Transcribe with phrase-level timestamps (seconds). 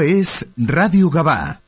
[0.00, 1.65] es Radio Gabá.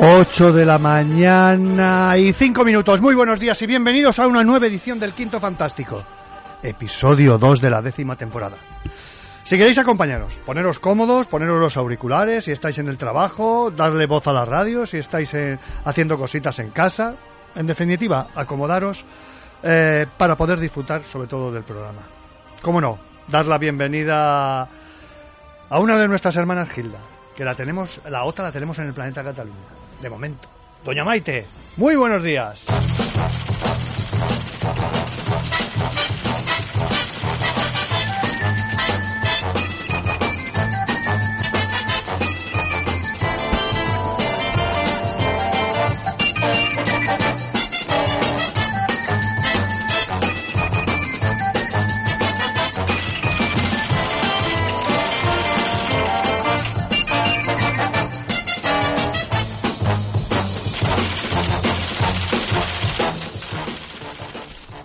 [0.00, 3.00] 8 de la mañana y 5 minutos.
[3.00, 6.04] Muy buenos días y bienvenidos a una nueva edición del Quinto Fantástico,
[6.62, 8.56] episodio 2 de la décima temporada.
[9.42, 14.28] Si queréis acompañaros, poneros cómodos, poneros los auriculares si estáis en el trabajo, darle voz
[14.28, 17.16] a la radio si estáis eh, haciendo cositas en casa.
[17.56, 19.04] En definitiva, acomodaros
[19.64, 22.02] eh, para poder disfrutar sobre todo del programa.
[22.62, 23.00] ¿Cómo no?
[23.26, 27.00] Dar la bienvenida a una de nuestras hermanas Gilda,
[27.34, 30.48] que la tenemos, la otra la tenemos en el planeta Cataluña de momento.
[30.84, 31.46] Doña Maite,
[31.76, 32.64] muy buenos días.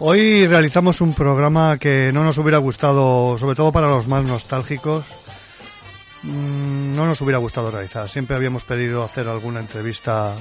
[0.06, 5.06] Hoy realizamos un programa que no nos hubiera gustado, sobre todo para los más nostálgicos,
[6.24, 8.10] mm, no nos hubiera gustado realizar.
[8.10, 10.36] Siempre habíamos pedido hacer alguna entrevista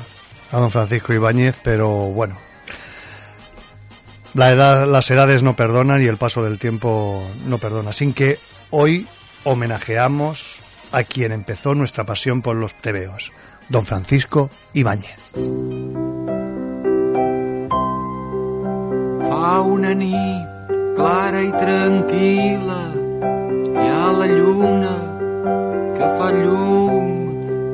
[0.50, 2.34] a don Francisco Ibáñez, pero bueno,
[4.34, 7.90] la edad, las edades no perdonan y el paso del tiempo no perdona.
[7.90, 8.40] Así que
[8.70, 9.06] hoy
[9.44, 10.56] homenajeamos
[10.90, 13.30] a quien empezó nuestra pasión por los tebeos,
[13.68, 15.18] don Francisco Ibáñez.
[19.32, 22.80] Fa una nit clara i tranquil·la,
[23.80, 24.90] hi ha la lluna
[25.96, 27.06] que fa llum,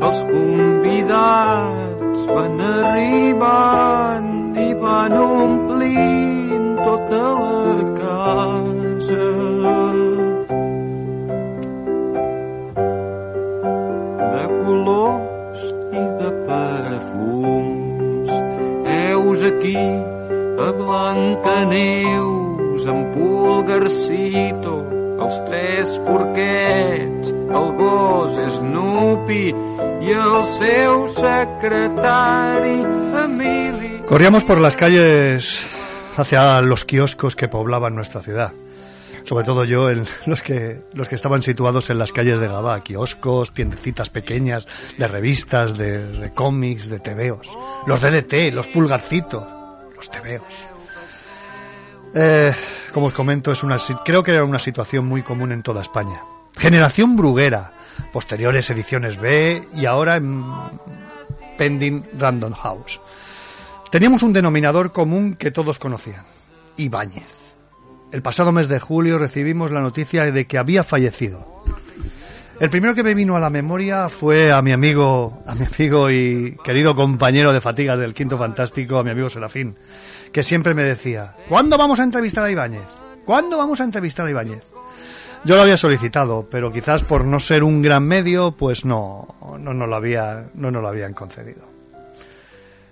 [0.08, 4.28] els convidats van arribant
[4.64, 9.26] i van omplint tota la casa.
[14.36, 18.30] De colors i de perfums,
[18.94, 19.76] heus aquí
[20.58, 24.74] a Blancaneus, en Pulgarcito,
[25.22, 29.54] els tres porquets, el gos Snoopy
[30.02, 32.78] i el seu secretari
[33.22, 34.02] Emili.
[34.06, 35.66] Corríamos por las calles
[36.16, 38.52] hacia los kioscos que poblaban nuestra ciudad.
[39.22, 42.80] Sobre todo yo, en los que los que estaban situados en las calles de Gabá,
[42.80, 47.48] kioscos, tiendecitas pequeñas, de revistas, de, de cómics, de tebeos,
[47.86, 49.57] los DDT, los pulgarcitos,
[49.98, 50.68] los tebeos.
[52.14, 52.54] Eh,
[52.92, 56.22] como os comento, es una, creo que era una situación muy común en toda España.
[56.56, 57.72] Generación Bruguera,
[58.12, 60.44] posteriores ediciones B y ahora en
[61.58, 63.00] Pending Random House.
[63.90, 66.24] Teníamos un denominador común que todos conocían,
[66.76, 67.56] Ibáñez.
[68.12, 71.57] El pasado mes de julio recibimos la noticia de que había fallecido.
[72.60, 76.10] El primero que me vino a la memoria fue a mi amigo, a mi amigo
[76.10, 79.76] y querido compañero de fatigas del Quinto Fantástico, a mi amigo Serafín,
[80.32, 82.88] que siempre me decía, ¿cuándo vamos a entrevistar a Ibáñez?
[83.24, 84.64] ¿Cuándo vamos a entrevistar a Ibáñez?
[85.44, 89.86] Yo lo había solicitado, pero quizás por no ser un gran medio, pues no, no
[89.86, 91.62] lo había, no nos lo habían concedido.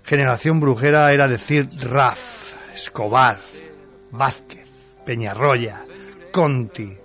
[0.05, 3.41] Generación brujera era decir Raf, Escobar,
[4.13, 4.69] Vázquez,
[5.05, 5.85] Peñarroya,
[6.31, 6.97] Conti.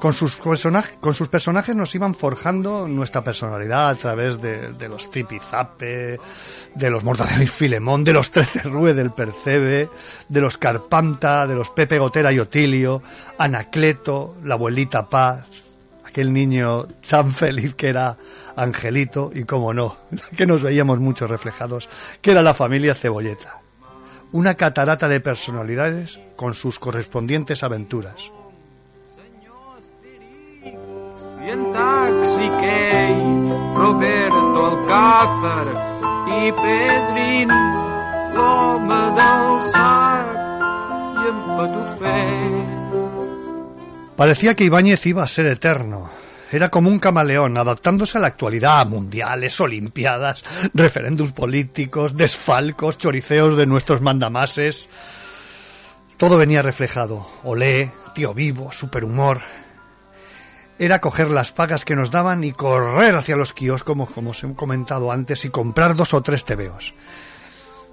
[0.00, 4.88] Con sus, personajes, con sus personajes nos iban forjando nuestra personalidad a través de, de
[4.88, 6.18] los Tripizape,
[6.74, 9.90] de los Mortadelo y Filemón, de los Trece Rue del Percebe,
[10.26, 13.02] de los Carpanta, de los Pepe Gotera y Otilio,
[13.36, 15.46] Anacleto, la abuelita Paz,
[16.10, 18.16] aquel niño tan feliz que era
[18.56, 19.98] Angelito y, como no,
[20.36, 21.88] que nos veíamos mucho reflejados,
[22.20, 23.58] que era la familia Cebolleta.
[24.32, 28.30] Una catarata de personalidades con sus correspondientes aventuras.
[31.40, 32.48] I Taxi
[33.74, 35.68] Roberto Alcázar
[36.28, 37.48] i Pedrín,
[38.34, 40.40] l'home del sac,
[44.16, 46.10] Parecía que Ibáñez iba a ser eterno.
[46.50, 50.44] Era como un camaleón, adaptándose a la actualidad, mundiales, olimpiadas,
[50.74, 54.90] referéndums políticos, desfalcos, choriceos de nuestros mandamases.
[56.18, 57.26] Todo venía reflejado.
[57.44, 59.40] Olé, tío vivo, superhumor.
[60.80, 64.54] Era coger las pagas que nos daban y correr hacia los kioscos, como, os he
[64.54, 66.94] comentado antes, y comprar dos o tres tebeos.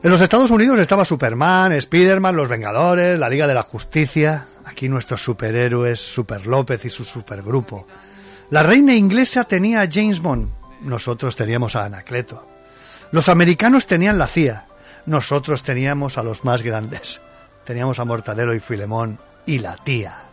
[0.01, 4.45] En los Estados Unidos estaba Superman, Spiderman, Los Vengadores, la Liga de la Justicia.
[4.63, 7.86] Aquí nuestros superhéroes, Super López y su supergrupo.
[8.51, 10.50] La reina inglesa tenía a James Bond.
[10.80, 12.48] Nosotros teníamos a Anacleto.
[13.12, 14.66] Los americanos tenían la CIA.
[15.06, 17.19] Nosotros teníamos a los más grandes.
[17.66, 20.26] Teníamos a Mortadelo y Filemón y la tía.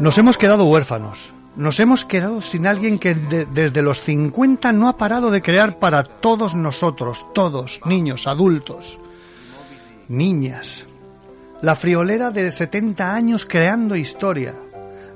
[0.00, 1.32] Nos hemos quedado huérfanos.
[1.56, 5.78] Nos hemos quedado sin alguien que de- desde los 50 no ha parado de crear
[5.80, 8.98] para todos nosotros, todos, niños, adultos,
[10.08, 10.86] niñas.
[11.60, 14.54] La friolera de 70 años creando historia,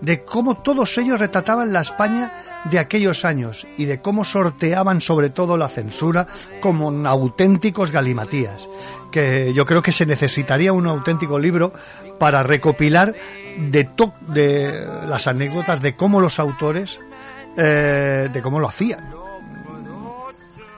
[0.01, 2.33] de cómo todos ellos retrataban la España
[2.69, 6.27] de aquellos años y de cómo sorteaban sobre todo la censura
[6.61, 8.69] como auténticos galimatías,
[9.13, 11.73] que yo creo que se necesitaría un auténtico libro
[12.19, 13.15] para recopilar
[13.71, 13.89] de,
[15.07, 16.99] las anécdotas de cómo los autores,
[17.57, 19.22] eh, de cómo lo hacían.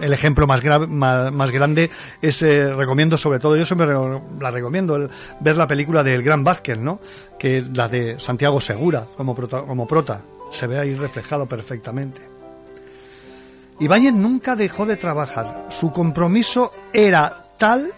[0.01, 1.89] El ejemplo más, gra- más, grande
[2.21, 5.09] es, eh, recomiendo sobre todo, yo siempre re- la recomiendo, el-
[5.41, 7.01] ver la película del Gran Vázquez, ¿no?
[7.39, 10.21] Que es la de Santiago Segura como prota, como prota.
[10.51, 12.21] Se ve ahí reflejado perfectamente.
[13.81, 15.67] Ibáñez nunca dejó de trabajar.
[15.71, 17.93] Su compromiso era tal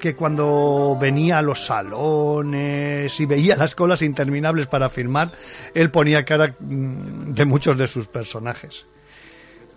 [0.00, 5.32] que cuando venía a los salones y veía las colas interminables para firmar,
[5.74, 8.86] él ponía cara mm, de muchos de sus personajes.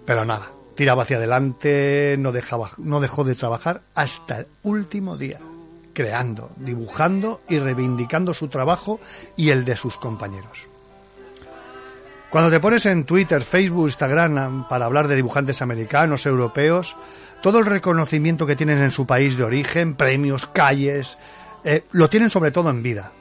[0.05, 5.39] Pero nada, tiraba hacia adelante, no, dejaba, no dejó de trabajar hasta el último día,
[5.91, 8.99] creando, dibujando y reivindicando su trabajo
[9.35, 10.69] y el de sus compañeros.
[12.29, 16.95] Cuando te pones en Twitter, Facebook, Instagram para hablar de dibujantes americanos, europeos,
[17.41, 21.17] todo el reconocimiento que tienen en su país de origen, premios, calles,
[21.63, 23.13] eh, lo tienen sobre todo en vida.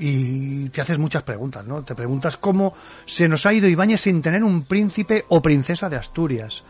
[0.00, 1.84] Y te haces muchas preguntas, ¿no?
[1.84, 2.74] Te preguntas cómo
[3.04, 6.64] se nos ha ido Ibáñez sin tener un príncipe o princesa de Asturias.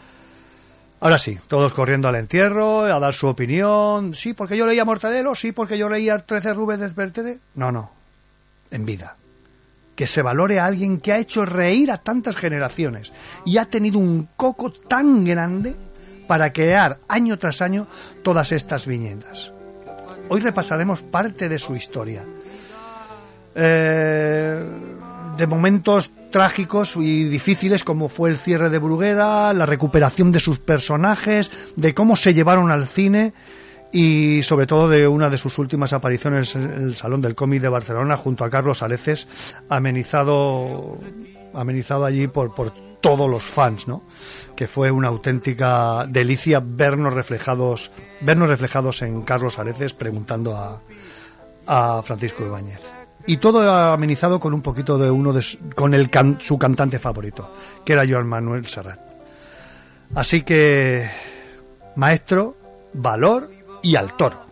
[1.00, 4.14] Ahora sí, todos corriendo al entierro, a dar su opinión.
[4.14, 7.38] Sí, porque yo leía Mortadelo, sí, porque yo leía 13 Rubes Despertede.
[7.54, 7.90] No, no.
[8.70, 9.16] En vida
[9.98, 13.12] que se valore a alguien que ha hecho reír a tantas generaciones
[13.44, 15.74] y ha tenido un coco tan grande
[16.28, 17.88] para crear año tras año
[18.22, 19.52] todas estas viñetas.
[20.28, 22.22] Hoy repasaremos parte de su historia.
[23.56, 24.64] Eh,
[25.36, 30.58] de momentos trágicos y difíciles como fue el cierre de Bruguera, la recuperación de sus
[30.58, 33.32] personajes, de cómo se llevaron al cine
[33.92, 37.68] y sobre todo de una de sus últimas apariciones en el Salón del Cómic de
[37.68, 39.28] Barcelona junto a Carlos Areces,
[39.68, 40.98] amenizado,
[41.54, 44.02] amenizado allí por, por todos los fans, ¿no?
[44.56, 47.90] Que fue una auténtica delicia vernos reflejados,
[48.20, 50.82] vernos reflejados en Carlos Areces preguntando a,
[51.66, 52.97] a Francisco Ibáñez.
[53.28, 56.98] Y todo amenizado con un poquito de uno de su, con el can, su cantante
[56.98, 57.52] favorito,
[57.84, 58.98] que era Joan Manuel Serrat.
[60.14, 61.10] Así que,
[61.94, 62.56] maestro,
[62.94, 63.50] valor
[63.82, 64.46] y al toro.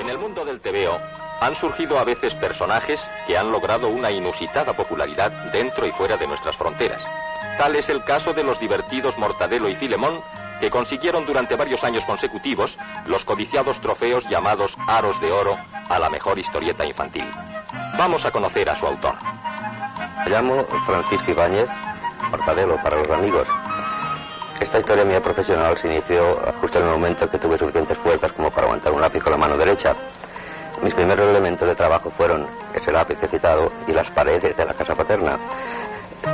[0.00, 0.98] En el mundo del TVO
[1.40, 2.98] han surgido a veces personajes
[3.28, 7.00] que han logrado una inusitada popularidad dentro y fuera de nuestras fronteras.
[7.56, 10.18] Tal es el caso de los divertidos Mortadelo y Filemón,
[10.60, 15.56] que consiguieron durante varios años consecutivos los codiciados trofeos llamados Aros de Oro
[15.88, 17.30] a la mejor historieta infantil.
[17.96, 19.14] Vamos a conocer a su autor.
[20.24, 21.68] Me llamo Francisco Ibáñez,
[22.30, 23.46] Mortadelo para los amigos.
[24.60, 28.32] Esta historia mía profesional se inició justo en el momento en que tuve suficientes fuerzas
[28.32, 29.94] como para aguantar un lápiz con la mano derecha.
[30.82, 34.64] Mis primeros elementos de trabajo fueron ese lápiz que he citado y las paredes de
[34.64, 35.38] la casa paterna.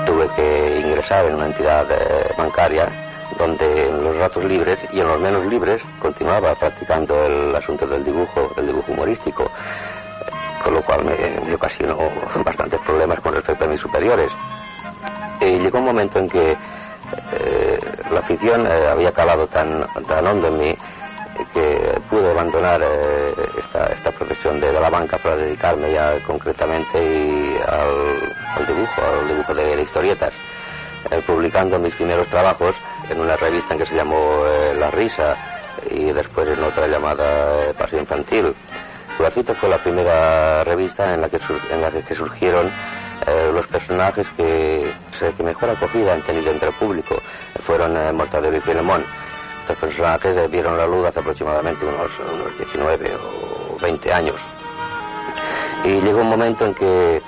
[0.06, 2.88] Tuve que ingresar en una entidad eh, bancaria
[3.38, 8.04] donde en los ratos libres y en los menos libres continuaba practicando el asunto del
[8.04, 9.50] dibujo, del dibujo humorístico,
[10.64, 11.14] con lo cual me,
[11.46, 11.98] me ocasionó
[12.44, 14.30] bastantes problemas con respecto a mis superiores.
[15.40, 16.56] Y llegó un momento en que
[17.32, 17.80] eh,
[18.10, 20.76] la afición eh, había calado tan, tan hondo en mí
[21.52, 26.98] que pude abandonar eh, esta, esta profesión de, de, la banca para dedicarme ya concretamente
[27.66, 30.32] al, al dibujo, al dibujo de, historietas,
[31.10, 32.74] eh, publicando mis primeros trabajos
[33.10, 35.36] en una revista en que se llamó eh, La Risa,
[35.90, 38.54] y después en otra llamada eh, Paseo Infantil.
[39.16, 41.38] Sugarcito fue la primera revista en la que,
[41.70, 42.70] en la que surgieron
[43.26, 44.92] eh, los personajes que,
[45.36, 47.16] que, mejor acogida han tenido entre el público.
[47.62, 49.04] Fueron eh, Mortadelo y Filemón.
[49.60, 54.36] Estos personajes vieron la luz hace aproximadamente unos, unos 19 o 20 años.
[55.84, 57.22] Y llegó un momento en que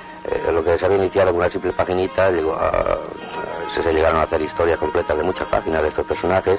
[0.52, 2.98] lo que se había iniciado con una simple paginita, llegó a,
[3.72, 6.58] se, se llegaron a hacer historias completas de muchas páginas de estos personajes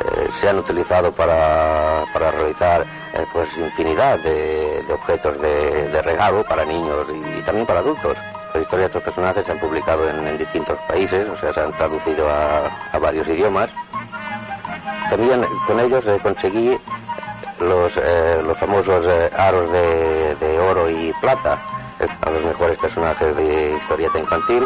[0.00, 2.82] eh, se han utilizado para, para realizar
[3.14, 8.16] eh, pues infinidad de, objetos de, regalo para niños y, también para adultos.
[8.54, 11.72] Las historias de estos personajes se han publicado en, distintos países, o sea, se han
[11.72, 13.70] traducido a, varios idiomas.
[15.10, 16.78] También con ellos eh, conseguí
[17.60, 19.04] los, los famosos
[19.36, 21.58] aros de, de, oro y plata,
[22.20, 24.64] a los mejores personajes de historieta infantil.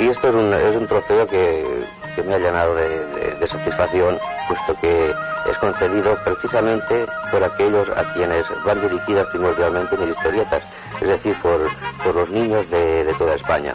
[0.00, 4.80] Y esto es un, es un trofeo que, que me ha llenado de, satisfacción, puesto
[4.80, 5.10] que
[5.50, 10.62] es concedido precisamente por aquellos a quienes van dirigidas primordialmente mis historietas,
[11.00, 11.70] es decir, por,
[12.14, 13.74] los niños de, toda España.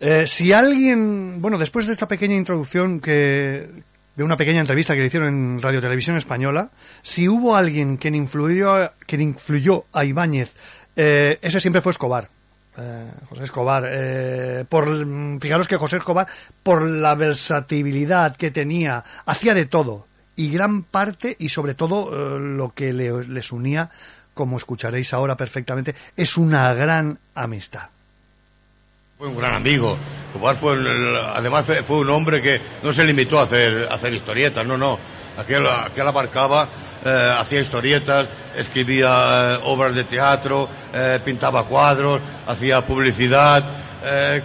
[0.00, 3.68] Eh, si alguien, bueno, después de esta pequeña introducción que,
[4.16, 6.70] de una pequeña entrevista que le hicieron en Radio Televisión Española,
[7.02, 10.54] si hubo alguien quien influyó, quien influyó a Ibáñez,
[10.96, 12.28] eh, ese siempre fue Escobar.
[12.76, 13.84] Eh, José Escobar.
[13.86, 14.88] Eh, por,
[15.40, 16.26] fijaros que José Escobar,
[16.62, 20.06] por la versatilidad que tenía, hacía de todo.
[20.36, 23.90] Y gran parte, y sobre todo eh, lo que les unía,
[24.34, 27.90] como escucharéis ahora perfectamente, es una gran amistad.
[29.16, 29.96] Fue un gran amigo.
[30.26, 30.76] Escobar fue,
[31.28, 34.98] además fue, un hombre que no se limitó a hacer, a hacer historietas, no, no.
[35.36, 36.68] Aquel, aquel abarcaba
[37.04, 43.80] eh, hacía historietas, escribía eh, obras de teatro, eh, pintaba cuadros, hacía publicidad,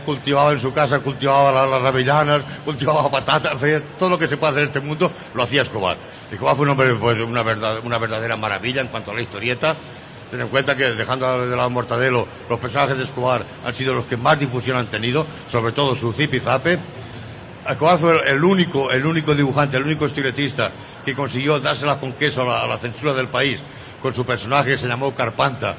[0.05, 3.57] cultivaba en su casa, cultivaba las, las cultivaba patatas,
[3.97, 5.97] todo lo que se puede hacer en este mundo lo hacía Escobar.
[6.31, 7.41] Escobar fue un hombre, pues, una,
[7.83, 9.75] una verdadera maravilla en cuanto a la historieta.
[10.31, 14.05] Ten en cuenta que, dejando de lado Mortadelo, los personajes de Escobar han sido los
[14.05, 16.79] que más difusión han tenido, sobre todo su zip y zape.
[17.69, 20.71] Escobar fue el único, el único dibujante, el único historietista
[21.05, 23.63] que consiguió dársela con queso a la, censura del país
[24.01, 25.77] con su personaje que se llamó Carpanta.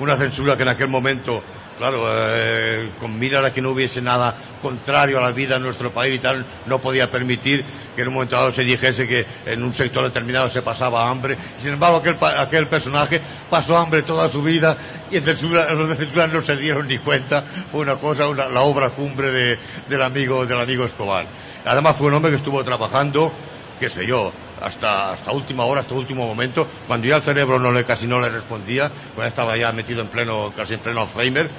[0.00, 1.42] Una censura que en aquel momento,
[1.80, 5.90] claro, eh, con mirar a que no hubiese nada contrario a la vida en nuestro
[5.90, 7.64] país y tal, no podía permitir
[7.96, 11.38] que en un momento dado se dijese que en un sector determinado se pasaba hambre.
[11.56, 12.02] Sin embargo,
[12.36, 14.76] aquel, personaje pasó hambre toda su vida
[15.10, 17.46] y en censura, los de no se dieron ni cuenta.
[17.72, 19.58] Fue una cosa, la obra cumbre de,
[19.88, 21.28] del, amigo, del amigo Escobar.
[21.64, 23.32] Además fue un hombre que estuvo trabajando,
[23.78, 27.84] qué sé yo, hasta, última hora, hasta último momento, cuando ya el cerebro no le,
[27.84, 31.50] casi no le respondía, cuando estaba ya metido en pleno, casi en pleno Alzheimer,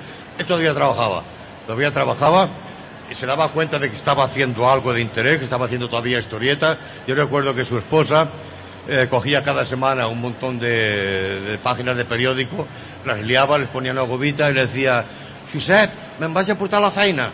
[0.42, 1.24] él todavía trabajaba,
[1.66, 2.50] todavía trabajaba
[3.10, 6.20] y se daba cuenta de que estaba haciendo algo de interés, que estaba haciendo todavía
[6.20, 6.78] historieta.
[7.08, 8.30] Yo recuerdo que su esposa
[8.88, 12.68] eh, cogía cada semana un montón de, páginas de periódico,
[13.06, 15.06] las liaba, les ponía una gobita y le decía,
[15.54, 17.32] Josep, me vas a apuntar la faena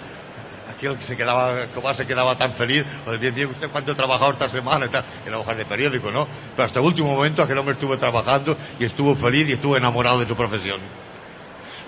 [0.78, 2.86] aquel que se quedaba, como se quedaba tan feliz,
[3.20, 6.28] bien, bien, usted cuánto ha trabajado esta semana, está en la hoja de periódico, ¿no?
[6.56, 10.20] Pero hasta el último momento aquel hombre estuvo trabajando y estuvo feliz y estuvo enamorado
[10.20, 11.07] de su profesión.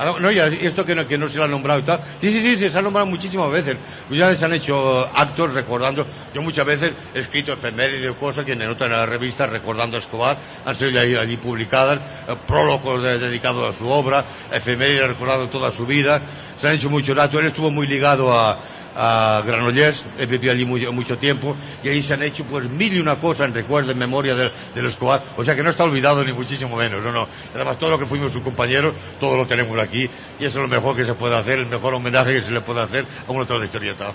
[0.02, 2.00] Ah, no, y esto que no, que no se lo ha nombrado y tal.
[2.22, 3.76] Sí, sí, sí, se ha nombrado muchísimas veces.
[4.10, 6.08] Ya se han hecho actos recordando.
[6.34, 10.74] Yo muchas veces he escrito efemérides cosas que en otras revistas recordando a Escobar han
[10.74, 16.22] sido allí, publicadas, eh, prólogos dedicados a su obra, efemérides recordando toda su vida.
[16.56, 17.42] Se han hecho muchos actos.
[17.42, 18.58] Él estuvo muy ligado a,
[18.96, 23.00] a Granollers, he vivido allí mucho, tiempo, y ahí se han hecho pues mil y
[23.00, 26.24] una cosas en recuerdo, en memoria de, los Escobar, o sea que no está olvidado
[26.24, 27.28] ni muchísimo menos, no, no.
[27.54, 30.68] Además todo lo que fuimos sus compañeros, todo lo tenemos aquí, y eso es lo
[30.68, 33.40] mejor que se puede hacer, el mejor homenaje que se le puede hacer a un
[33.40, 34.14] autor de historieta.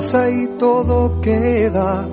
[0.00, 2.08] Y todo queda,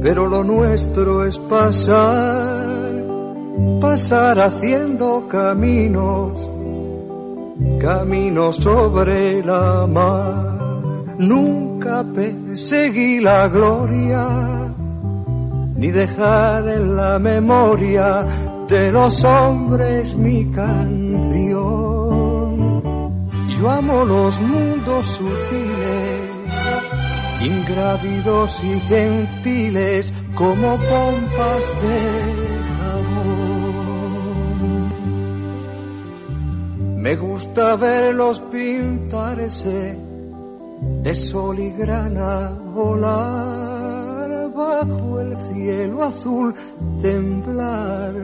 [0.00, 2.94] pero lo nuestro es pasar,
[3.78, 6.50] pasar haciendo caminos,
[7.78, 11.14] caminos sobre la mar.
[11.18, 14.74] Nunca perseguí la gloria,
[15.76, 21.52] ni dejar en la memoria de los hombres mi canción.
[23.60, 26.01] Yo amo los mundos sutiles
[27.44, 31.98] ingrávidos y gentiles como pompas de
[32.78, 33.42] jabón.
[37.02, 39.98] Me gusta verlos pintarse
[41.02, 46.54] de sol y grana volar bajo el cielo azul,
[47.00, 48.14] temblar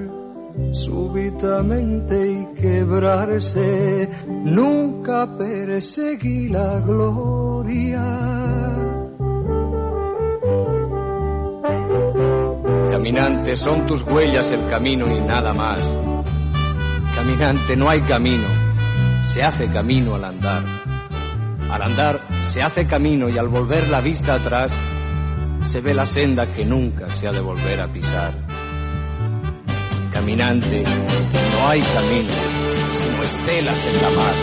[0.73, 4.09] súbitamente y quebrarse,
[4.45, 8.78] nunca perseguí la gloria.
[12.99, 15.79] Caminante, son tus huellas el camino y nada más.
[17.15, 18.49] Caminante, no hay camino,
[19.23, 20.65] se hace camino al andar.
[21.71, 24.73] Al andar se hace camino y al volver la vista atrás
[25.63, 28.35] se ve la senda que nunca se ha de volver a pisar.
[30.13, 32.33] Caminante, no hay camino,
[32.95, 34.35] sino estelas en la mar.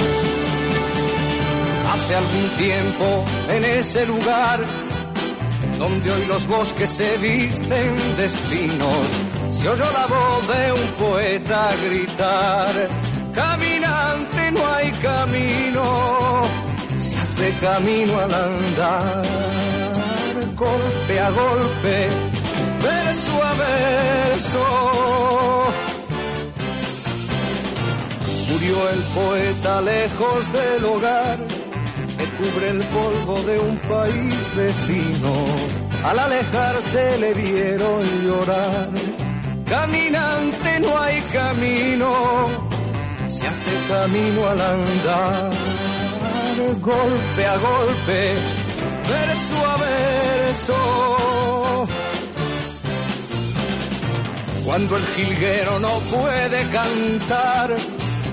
[1.93, 4.84] Hace algún tiempo en ese lugar
[5.77, 9.07] donde hoy los bosques se visten de espinos,
[9.49, 12.89] se oyó la voz de un poeta gritar,
[13.33, 16.43] caminante no hay camino,
[16.99, 19.25] se hace camino al andar,
[20.55, 22.09] golpe a golpe,
[22.81, 24.85] verso a verso.
[28.49, 31.54] Murió el poeta lejos del hogar
[32.17, 35.33] que cubre el polvo de un país vecino.
[36.03, 38.89] Al alejarse le vieron llorar.
[39.65, 42.45] Caminante no hay camino,
[43.27, 45.51] se hace camino al andar.
[46.81, 48.33] Golpe a golpe,
[49.09, 51.87] verso a verso.
[54.65, 57.75] Cuando el jilguero no puede cantar,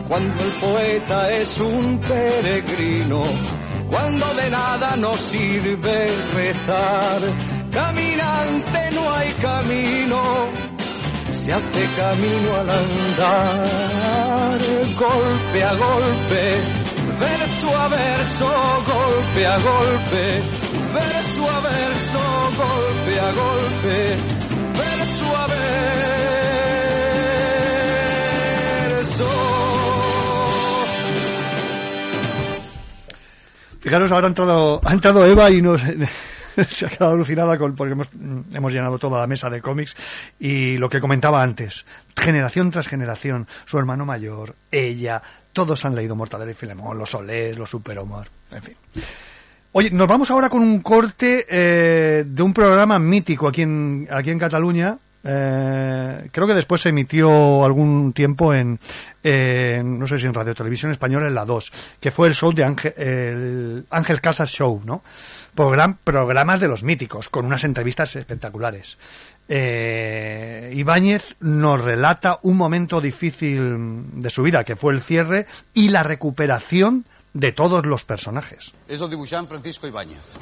[0.08, 3.22] cuando el poeta es un peregrino,
[3.92, 5.96] cuando de nada nos sirve
[6.34, 7.20] rezar.
[7.70, 10.20] Caminante no hay camino,
[11.32, 14.58] se hace camino al andar,
[14.98, 16.42] golpe a golpe,
[17.24, 18.48] verso a verso,
[18.92, 20.24] golpe a golpe,
[20.98, 22.22] verso a verso,
[22.62, 24.41] golpe a golpe,
[33.82, 35.82] Fijaros, ahora ha entrado, ha entrado Eva y nos
[36.68, 38.08] se ha quedado alucinada con, porque hemos,
[38.52, 39.96] hemos llenado toda la mesa de cómics
[40.38, 41.84] y lo que comentaba antes,
[42.16, 45.20] generación tras generación, su hermano mayor, ella,
[45.52, 48.76] todos han leído Mortadelo y Filemón, los Solés, los Superhumor, en fin.
[49.72, 54.30] Oye, nos vamos ahora con un corte eh, de un programa mítico aquí en, aquí
[54.30, 54.96] en Cataluña.
[55.24, 58.78] Eh, creo que después se emitió algún tiempo en,
[59.22, 62.64] no sé si en Radio Televisión Española en la 2, que fue el show de
[62.64, 65.02] Ángel, el Ángel Casas Show, ¿no?
[65.54, 68.96] Program, programas de los míticos, con unas entrevistas espectaculares.
[69.48, 75.88] Eh, Ibáñez nos relata un momento difícil de su vida, que fue el cierre y
[75.88, 77.04] la recuperación
[77.34, 78.72] de todos los personajes.
[78.88, 80.38] El dibuixant Francisco Ibáñez.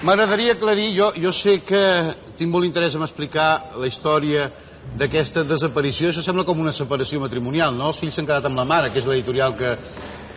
[0.00, 1.80] M'agradaria aclarir, jo, jo sé que
[2.38, 4.46] tinc molt interès en explicar la història
[4.96, 6.08] d'aquesta desaparició.
[6.08, 7.90] Això sembla com una separació matrimonial, no?
[7.90, 9.74] Els fills s'han quedat amb la mare, que és l'editorial que,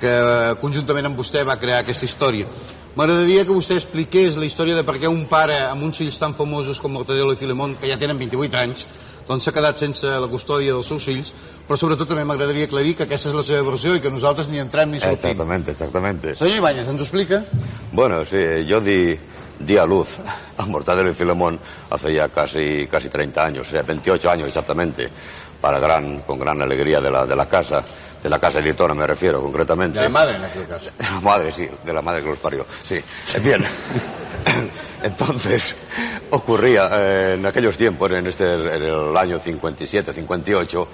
[0.02, 0.13] que
[0.60, 2.49] conjuntament amb vostè va crear aquesta història.
[2.97, 6.36] M'agradaria que vostè expliqués la història de per què un pare amb uns fills tan
[6.36, 8.84] famosos com Mortadelo i Filemón, que ja tenen 28 anys,
[9.26, 11.32] doncs s'ha quedat sense la custòdia dels seus fills,
[11.65, 14.60] però sobretot també m'agradaria aclarir que aquesta és la seva versió i que nosaltres ni
[14.60, 15.32] entrem ni sortim.
[15.32, 16.36] Exactamente, exactamente.
[16.36, 17.45] Senyor Ibáñez, ens ho explica?
[17.93, 19.15] Bueno, sí, yo di,
[19.59, 20.17] di a luz
[20.57, 25.09] a Mortadelo y Filemón hace ya casi, casi 30 años, o sea, 28 años exactamente,
[25.61, 27.83] para gran, con gran alegría de la, de la casa,
[28.21, 29.99] de la casa editora me refiero concretamente.
[29.99, 30.89] De la madre, en aquel caso.
[30.97, 32.95] De la madre, sí, de la madre que los parió, sí.
[32.95, 33.63] Eh, Bien.
[35.03, 35.75] Entonces,
[36.29, 40.87] ocurría eh, en aquellos tiempos, en, este, en el año 57, 58,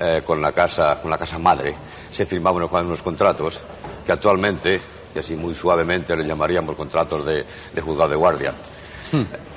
[0.00, 1.74] eh, con, la casa, con la casa madre,
[2.10, 3.58] se firmaban unos, unos contratos
[4.06, 4.80] que actualmente,
[5.18, 8.54] y así muy suavemente, le llamaríamos contratos de, de juzgado de guardia.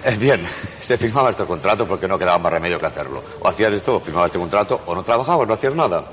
[0.03, 0.45] Eh, bien,
[0.81, 3.23] se firmaba estos contratos porque no quedaba más remedio que hacerlo.
[3.41, 6.03] O hacías esto, o firmabas este contrato, o no trabajabas, no hacías nada.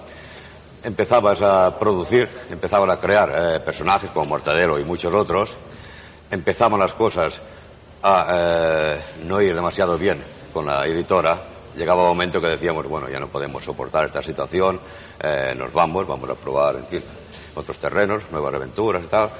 [0.84, 5.56] Empezabas a producir, empezaban a crear eh, personajes como Mortadelo y muchos otros.
[6.30, 7.40] Empezaban las cosas
[8.02, 11.38] a eh, no ir demasiado bien con la editora.
[11.76, 14.80] Llegaba un momento que decíamos, bueno, ya no podemos soportar esta situación,
[15.20, 17.02] eh, nos vamos, vamos a probar, en fin,
[17.58, 19.30] otros terrenos, nuevas aventuras y tal.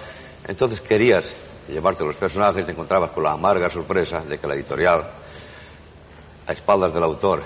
[0.46, 1.35] Entonces querías
[1.68, 5.11] llevarte los personajes, te encontrabas con la amarga sorpresa de que la editorial,
[6.46, 7.42] a espaldas del autor,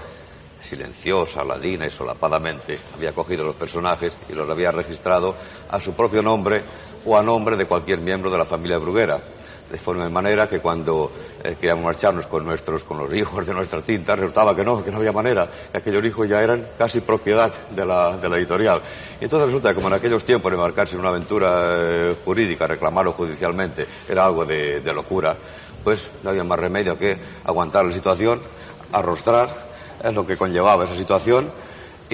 [0.60, 5.34] silenciosa, ladina y solapadamente, había cogido los personajes y los había registrado
[5.68, 6.62] a su propio nombre
[7.04, 9.20] o a nombre de cualquier miembro de la familia Bruguera.
[9.70, 11.10] De forma de manera que cuando
[11.44, 14.90] eh, queríamos marcharnos con nuestros, con los hijos de nuestra tinta, resultaba que no, que
[14.90, 18.80] no había manera, que aquellos hijos ya eran casi propiedad de la, de la editorial.
[19.20, 23.12] Y entonces resulta que como en aquellos tiempos embarcarse en una aventura eh, jurídica, reclamarlo
[23.12, 25.36] judicialmente, era algo de, de locura,
[25.82, 28.40] pues no había más remedio que aguantar la situación,
[28.92, 29.48] arrostrar,
[30.02, 31.50] es lo que conllevaba esa situación,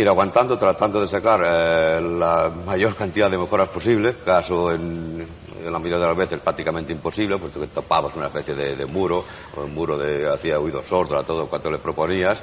[0.00, 5.26] ir aguantando, tratando de sacar eh, la mayor cantidad de mejoras posibles, caso en,
[5.64, 9.24] en la mayoría de las veces prácticamente imposible, puesto que topabas una especie de, muro,
[9.56, 12.38] o un muro de hacía oídos sordos a todo cuanto le proponías,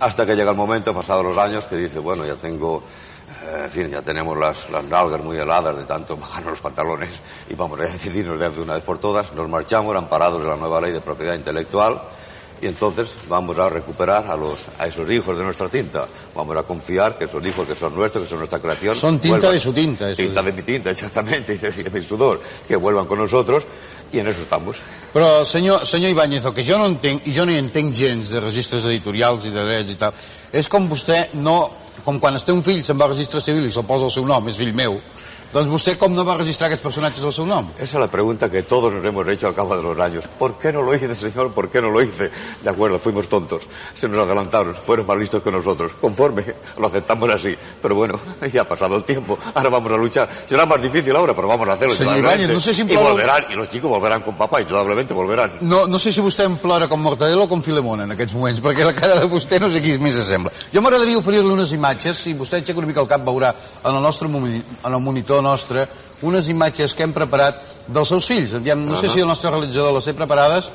[0.00, 2.82] hasta que llega el momento, pasados los años, que dice, bueno, ya tengo,
[3.44, 7.10] eh, en fin, ya tenemos las, las nalgas muy heladas de tanto bajarnos los pantalones
[7.48, 10.80] y vamos a decidirnos de una vez por todas, nos marchamos amparados de la nueva
[10.80, 12.02] ley de propiedad intelectual,
[12.64, 16.06] y entonces vamos a recuperar a, los, a esos hijos de nuestra tinta.
[16.34, 18.94] Vamos a confiar que esos hijos que son nuestros, que son nuestra creación.
[18.94, 20.08] Son tinta vuelvan- de su tinta.
[20.10, 22.40] eso Tinta de mi tinta, exactamente, y de, de mi sudor.
[22.66, 23.64] Que vuelvan con nosotros
[24.10, 24.78] y en eso estamos.
[25.12, 28.30] Però, senyor, senyor Ibáñez, el que jo no entenc, i jo no hi entenc gens
[28.32, 30.14] de registres editorials i de drets i tal,
[30.52, 31.82] és com vostè no...
[32.04, 34.10] Com quan es té un fill, se'n va al registre civil i se'l posa el
[34.10, 34.96] seu nom, és fill meu,
[35.54, 37.68] doncs vostè com no va registrar aquests personatges al seu nom?
[37.76, 40.26] Esa es la pregunta que todos nos hemos hecho al cabo de los años.
[40.38, 41.52] ¿Por qué no lo hice, señor?
[41.52, 42.30] ¿Por qué no lo hice?
[42.62, 43.62] De acuerdo, fuimos tontos.
[43.94, 45.92] Se nos adelantaron, fueron más listos que nosotros.
[46.00, 46.44] Conforme,
[46.76, 47.56] lo aceptamos así.
[47.80, 48.18] Pero bueno,
[48.52, 49.38] ya ha pasado el tiempo.
[49.54, 50.28] Ahora vamos a luchar.
[50.48, 51.94] Será más difícil ahora, pero vamos a hacerlo.
[52.18, 55.52] Ibáñez, no sé si em Y volverán, y los chicos volverán con papá, indudablemente volverán.
[55.60, 58.62] No, no sé si vostè em plora com Mortadelo o com Filemón en aquests moments,
[58.64, 60.52] perquè la cara de vostè no sé qui més s'assembla.
[60.72, 64.02] Jo m'agradaria oferir-li unes imatges, si vostè aixeca una mica el cap veurà en el
[64.02, 65.86] nostre en el monitor nostre
[66.24, 68.56] unes imatges que hem preparat dels seus fills.
[68.56, 69.12] No sé Ahà.
[69.12, 70.70] si el nostre realitzador les té preparades,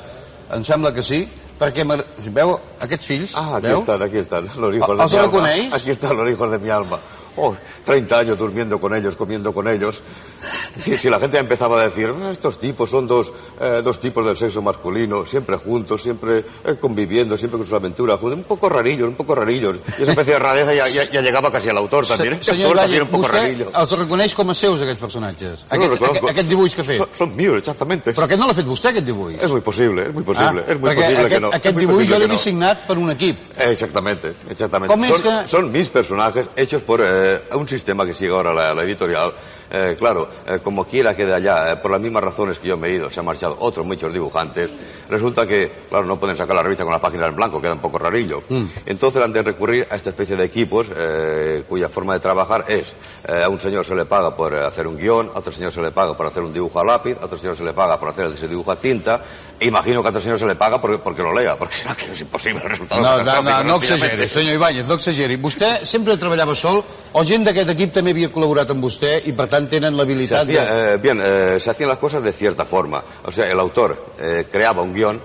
[0.54, 1.24] em sembla que sí,
[1.60, 1.84] perquè
[2.32, 3.36] veu aquests fills?
[3.36, 3.80] Ah, aquí veu?
[3.82, 5.76] están, aquí están, los hijos de ¿Os mi alma.
[5.76, 6.98] Aquí están los hijos de mi alma.
[7.36, 7.54] Oh,
[7.84, 10.02] 30 años durmiendo con ellos, comiendo con ellos.
[10.80, 14.24] Si, si la gente empezaba a decir, "Ah, estos tipos son dos, eh, dos tipos
[14.24, 19.08] del sexo masculino, siempre juntos, siempre eh, conviviendo, siempre con sus aventuras, un poco rarillos,
[19.08, 19.76] un poco rarillos.
[19.98, 22.42] Y esa especie de rareza ya, ya- ya llegaba casi al autor también.
[22.42, 23.70] Se, El senyor poco vostè rarillo.
[23.74, 25.66] els reconeix com a seus, aquests personatges?
[25.68, 26.04] Aquests, reconozco.
[26.06, 26.96] aquest, aquests dibuix que ha fet?
[26.98, 28.14] Son, son míos, exactamente.
[28.14, 29.36] Però aquest no l'ha fet vostè, aquest dibuix?
[29.42, 31.48] Es muy posible, es muy posible, Ah, es muy posible aquest, que no.
[31.50, 32.38] es Aquest dibuix jo l'he no.
[32.38, 33.36] signat per un equip.
[33.58, 34.90] Exactamente, exactamente.
[34.92, 38.54] ¿Cómo es Son, que- son mis personajes hechos por eh, un sistema que sigue ahora
[38.54, 39.32] la, la editorial.
[39.70, 42.76] Eh, claro, eh, como quiera que de allá, eh, por las mismas razones que yo
[42.76, 44.68] me he ido, se han marchado otros muchos dibujantes.
[45.08, 47.80] Resulta que, claro, no pueden sacar la revista con las páginas en blanco, queda un
[47.80, 48.42] poco rarillo.
[48.86, 52.94] Entonces han de recurrir a esta especie de equipos eh, cuya forma de trabajar es,
[53.28, 55.90] a un señor se le paga por hacer un guion, a otro señor se le
[55.90, 58.26] paga por hacer un dibujo a lápiz, a otro señor se le paga por hacer
[58.26, 59.22] ese dibujo a tinta,
[59.60, 62.06] imagino que a otro señor se le paga porque, porque lo lea, porque no, que
[62.10, 63.00] es imposible el resultado.
[63.00, 65.36] No, no, no, no exageri, senyor Ibáñez, no exageri.
[65.36, 69.48] Vostè sempre treballava sol o gent d'aquest equip també havia col·laborat amb vostè i per
[69.52, 70.56] tant tenen l'habilitat de...
[70.58, 73.02] eh, bien, eh, se hacían las cosas de cierta forma.
[73.24, 75.20] O sea, el autor eh, creaba un guión,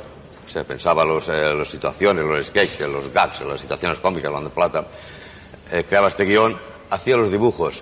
[0.48, 4.50] se pensaba los, eh, las situaciones, los sketches, los gags, las situaciones cómicas, la de
[4.50, 4.88] plata,
[5.72, 6.58] eh, creaba este guión,
[6.90, 7.82] hacía los dibujos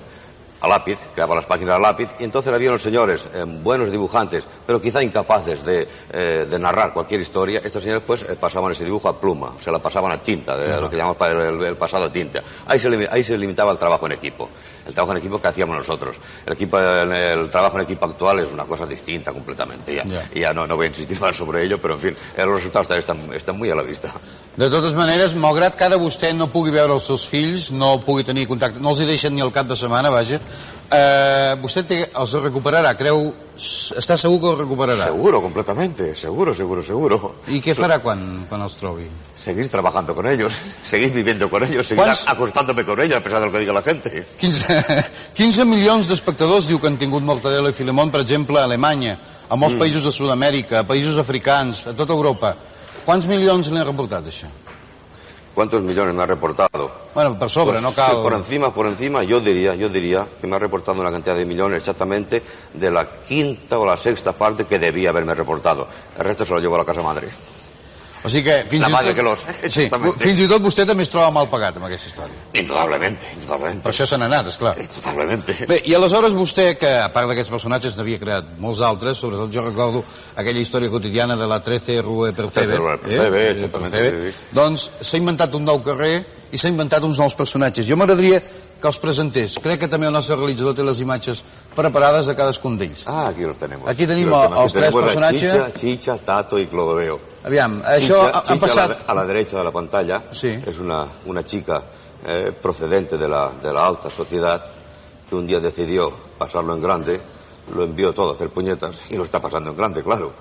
[0.64, 4.46] a lápiz, creaba las páginas a lápiz, y entonces había unos señores, eh, buenos dibujantes,
[4.66, 8.86] pero quizá incapaces de, eh, de narrar cualquier historia, estos señores pues eh, pasaban ese
[8.86, 11.76] dibujo a pluma, o sea, la pasaban a tinta, de lo que llamamos para el,
[11.76, 12.42] pasado a tinta.
[12.66, 14.50] Ahí se, ahí se limitaba el trabajo en equipo,
[14.88, 16.18] el trabajo en equipo que hacíamos nosotros.
[16.46, 20.30] El, equipo, el, el trabajo en equipo actual es una cosa distinta completamente, ya, Ya.
[20.34, 22.88] y ya no, no voy a insistir más sobre ello, pero en fin, los resultados
[22.88, 24.14] también están, están muy a la vista.
[24.56, 28.24] De totes maneres, malgrat que ara vostè no pugui veure els seus fills, no pugui
[28.24, 30.38] tenir contacte, no els hi deixen ni el cap de setmana, vaja,
[30.92, 35.06] eh, vostè té, els recuperarà, creu, està segur que els recuperarà?
[35.06, 37.36] Seguro, completamente, seguro, seguro, seguro.
[37.48, 39.06] I què farà quan, quan els trobi?
[39.38, 40.54] Seguir trabajando con ellos,
[40.86, 43.74] seguir viviendo con ellos, seguir ¿Cuántos- acostándome con ellos, a pesar de lo que diga
[43.74, 44.26] la gente.
[44.40, 49.18] 15, 15 milions d'espectadors diu que han tingut Mortadelo i Filemón, per exemple, a Alemanya,
[49.50, 49.80] a molts Mm.
[49.86, 52.56] països de Sud-amèrica, a països africans, a tota Europa.
[53.06, 54.48] Quants milions li han reportat, això?
[55.54, 56.92] ¿Cuántos millones me ha reportado?
[57.14, 60.48] Bueno, per sobre, Pues, no sí, Por encima, por encima, yo diría, yo diría que
[60.48, 62.42] me ha reportado una cantidad de millones exactamente
[62.74, 65.88] de la quinta o la sexta parte que debía haberme reportado.
[66.18, 67.30] El resto se lo llevo a la casa madre.
[68.24, 69.16] O sigui que fins La i tot...
[69.18, 69.40] que los...
[69.44, 70.20] Sí, Exactamente.
[70.24, 72.38] fins i tot vostè també es troba mal pagat amb aquesta història.
[72.62, 73.84] Indudablemente, indudablemente.
[73.84, 74.76] Per això se n'ha anat, esclar.
[74.96, 75.58] Totalmente.
[75.68, 79.66] Bé, i aleshores vostè, que a part d'aquests personatges n'havia creat molts altres, sobretot jo
[79.66, 80.06] recordo
[80.40, 84.48] aquella història quotidiana de la 13 Rue Percebe, 13 Rue Percebe, sí, sí.
[84.56, 86.22] doncs s'ha inventat un nou carrer
[86.54, 87.90] i s'ha inventat uns nous personatges.
[87.90, 88.40] Jo m'agradaria
[88.84, 89.60] que els presentés.
[89.64, 91.44] Crec que també el nostre realitzador té les imatges
[91.76, 93.06] preparades de cadascun d'ells.
[93.08, 93.88] Ah, aquí los tenemos.
[93.88, 94.58] Aquí tenim tenemos.
[94.64, 95.54] els tres tenemos a personatges.
[95.54, 97.33] Chicha, Chicha, Tato y Clodoveo.
[97.44, 98.84] Aviam, això Chicha, ha, ha passat...
[98.84, 100.48] a, la, a la derecha de la pantalla Sí.
[100.66, 101.84] es una, una chica
[102.26, 104.64] eh, procedente de la, de la alta sociedad
[105.30, 107.20] que un día decidió pasarlo en grande,
[107.76, 110.32] lo envió todo a hacer puñetas y lo está pasando en grande, claro.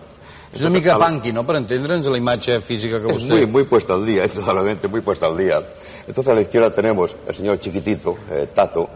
[0.53, 3.29] És una mica punky, ¿no?, per entendre'ns la imatge física que Es vostè...
[3.31, 5.63] muy, muy puesta al día, indudablemente muy puesta al día.
[6.07, 8.87] Entonces a la izquierda tenemos el señor chiquitito, eh, Tato,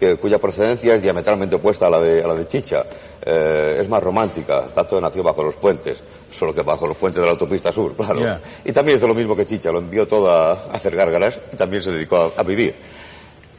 [0.00, 2.86] que, cuya procedencia es diametralmente opuesta a la de, a la de Chicha.
[3.26, 4.66] Eh, es más romántica.
[4.74, 8.20] Tato nació bajo los puentes, solo que bajo los puentes de la autopista sur, claro.
[8.64, 11.56] Y también hizo lo mismo que Chicha, lo envió todo a, a hacer gárgaras y
[11.56, 12.74] también se dedicó a, a vivir.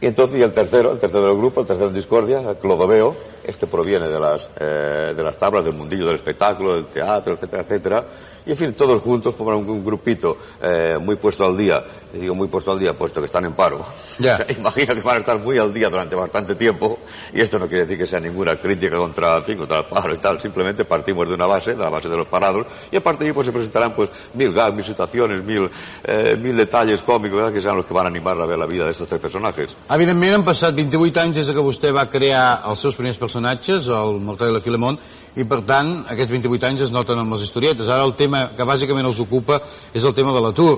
[0.02, 3.66] Y entonces, y el tercero, el tercero del grupo, el tercero en discordia, Clodoveo, este
[3.66, 8.06] proviene de las, eh, de las tablas del mundillo del espectáculo, del teatro, etcétera, etcétera.
[8.46, 11.84] Y en fin, todos juntos forman un, un grupito eh, muy puesto al día.
[12.14, 13.84] Y digo muy puesto al día, puesto que están en paro.
[14.20, 14.36] Ya.
[14.36, 17.00] O sea, imagino que van a estar muy al día durante bastante tiempo.
[17.34, 20.14] Y esto no quiere decir que sea ninguna crítica contra, en fin, contra el paro
[20.14, 20.40] y tal.
[20.40, 22.66] Simplemente partimos de una base, de la base de los parados.
[22.92, 25.70] Y a partir de ahí pues, se presentarán pues, mil gags, mil situaciones, mil,
[26.04, 27.54] eh, mil detalles cómicos, ¿verdad?
[27.54, 29.76] que sean los que van a animar a ver la vida de estos tres personajes.
[29.90, 34.20] Evidentment, han passat 28 anys des que vostè va crear els seus primers personatges, el
[34.24, 34.98] Mortadelo i Filemón,
[35.36, 37.90] i per tant, aquests 28 anys es noten amb les historietes.
[37.92, 39.60] Ara el tema que bàsicament els ocupa
[39.94, 40.78] és el tema de l'atur.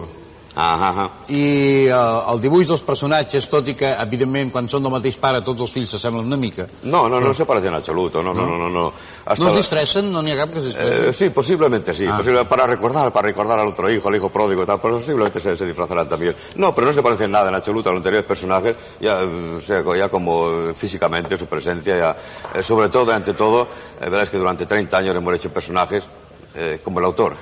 [0.59, 1.09] Ajá, ajá.
[1.29, 1.93] I eh,
[2.33, 5.73] el dibuix dels personatges, tot i que, evidentment, quan són del mateix pare, tots els
[5.75, 6.65] fills s'assemblen una mica.
[6.89, 8.69] No, no, no se parecen en absoluto, no, no, no, no.
[8.73, 8.85] no.
[9.27, 10.09] Hasta No es distressen?
[10.11, 11.05] No n'hi ha cap que es distressi?
[11.09, 12.17] Eh, sí, posiblemente sí, Ah.
[12.17, 15.39] posible- para recordar, para recordar al otro hijo, al hijo pródigo y tal, pero posiblemente
[15.39, 16.35] se, se disfrazarán también.
[16.55, 19.19] No, pero no se parecen nada en absoluto a los anteriores personajes, ya,
[19.57, 22.17] o sea, ya como físicamente, su presencia, ya,
[22.59, 23.67] eh, sobre todo, ante todo,
[24.01, 26.07] eh, verás que durante 30 años hemos hecho personajes
[26.55, 27.35] eh, como el autor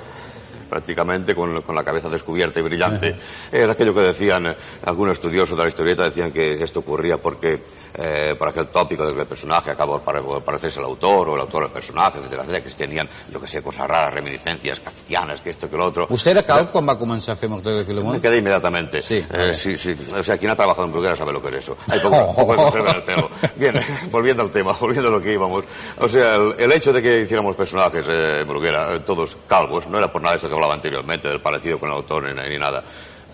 [0.70, 3.16] prácticamente con, con la cabeza descubierta y brillante.
[3.52, 7.60] Era aquello que decían eh, algunos estudiosos de la historieta, decían que esto ocurría porque
[7.98, 11.42] eh, por aquel tópico de que el personaje acabó por parecerse al autor o el
[11.42, 15.52] autor al personaje, etcétera, etcétera, que tenían, yo que sé, cosas raras, reminiscencias kafkianas, que
[15.52, 16.08] esto, que lo otro.
[16.08, 18.14] Vostè era calb quan va començar a fer Mortadelo Filemón?
[18.14, 19.02] Me quedé inmediatamente.
[19.02, 19.96] Sí, Eh, sí, sí.
[20.18, 21.78] O sea, quien ha trabajado en Bruguera sabe lo que es eso.
[21.90, 23.30] Hay poco, poco el pelo.
[23.56, 23.74] Bien,
[24.12, 25.64] volviendo al tema, volviendo a lo que íbamos.
[26.00, 29.88] O sea, el, el hecho de que hiciéramos personajes eh, en Bruguera, eh, todos calvos,
[29.88, 32.50] no era por nada de esto que hablaba anteriormente, del parecido con el autor ni,
[32.50, 32.84] ni nada.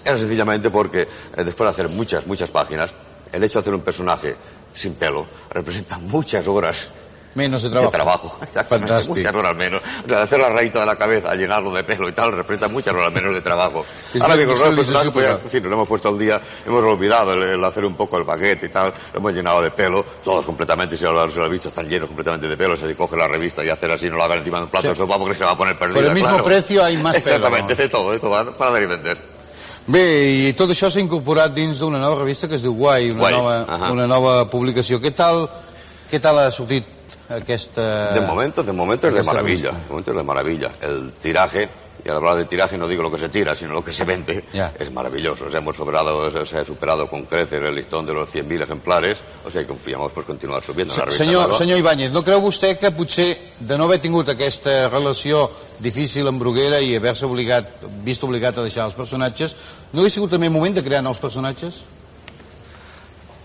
[0.03, 2.93] Era sencillamente porque eh, después de hacer muchas, muchas páginas,
[3.31, 4.35] el hecho de hacer un personaje
[4.73, 6.87] sin pelo representa muchas horas
[7.33, 7.91] Menos de de trabajo.
[7.91, 8.37] trabajo.
[8.41, 9.15] Exactamente, Fantástico.
[9.15, 9.81] Muchas horas menos.
[10.05, 12.93] O sea, hacer la rayita de la cabeza, llenarlo de pelo y tal, representa muchas
[12.93, 13.85] horas menos de trabajo.
[14.19, 16.83] Ahora bien, con los visualización personajes, pues, en fin, lo hemos puesto al día, hemos
[16.83, 20.03] olvidado el, el hacer un poco el baguette y tal, lo hemos llenado de pelo,
[20.25, 23.15] todos completamente, si lo, si lo has visto, están llenos completamente de pelo, si coge
[23.15, 24.89] la revista y hacer así, no lo hagan encima de un plato Sí.
[24.89, 25.95] de sopa porque se va a poner perdida.
[25.95, 26.43] Por el mismo claro.
[26.43, 27.81] precio hay más pelo, Exactamente, ¿no?
[27.81, 29.17] de todo, de todo, para dar y vender.
[29.87, 30.03] Bé,
[30.49, 33.33] i tot això s'ha incorporat dins d'una nova revista que es diu Guai, una, Guai,
[33.33, 33.91] nova, ahà.
[33.91, 34.99] una nova publicació.
[35.01, 35.47] Què tal,
[36.11, 36.85] què tal ha sortit
[37.29, 38.13] aquesta...
[38.13, 39.85] De momento, de momento es de maravilla, revista?
[39.87, 40.71] de momento es de maravilla.
[40.81, 41.67] El tiraje,
[42.03, 44.03] y al hablar de tiraje no digo lo que se tira, sino lo que se
[44.05, 44.73] vende, Ya.
[44.79, 45.45] es maravilloso.
[45.45, 49.19] O sea, hemos superado, o sea, superado con creces el listón de los 100.000 ejemplares,
[49.45, 51.23] o sea, confiamos pues continuar subiendo revista.
[51.23, 56.27] Senyor, senyor Ibáñez, no creu vostè que potser de no haver tingut aquesta relació difícil
[56.27, 59.55] amb Bruguera i haver-se obligat, vist obligat a deixar els personatges,
[59.93, 61.81] no hauria sigut també moment de crear nous personatges?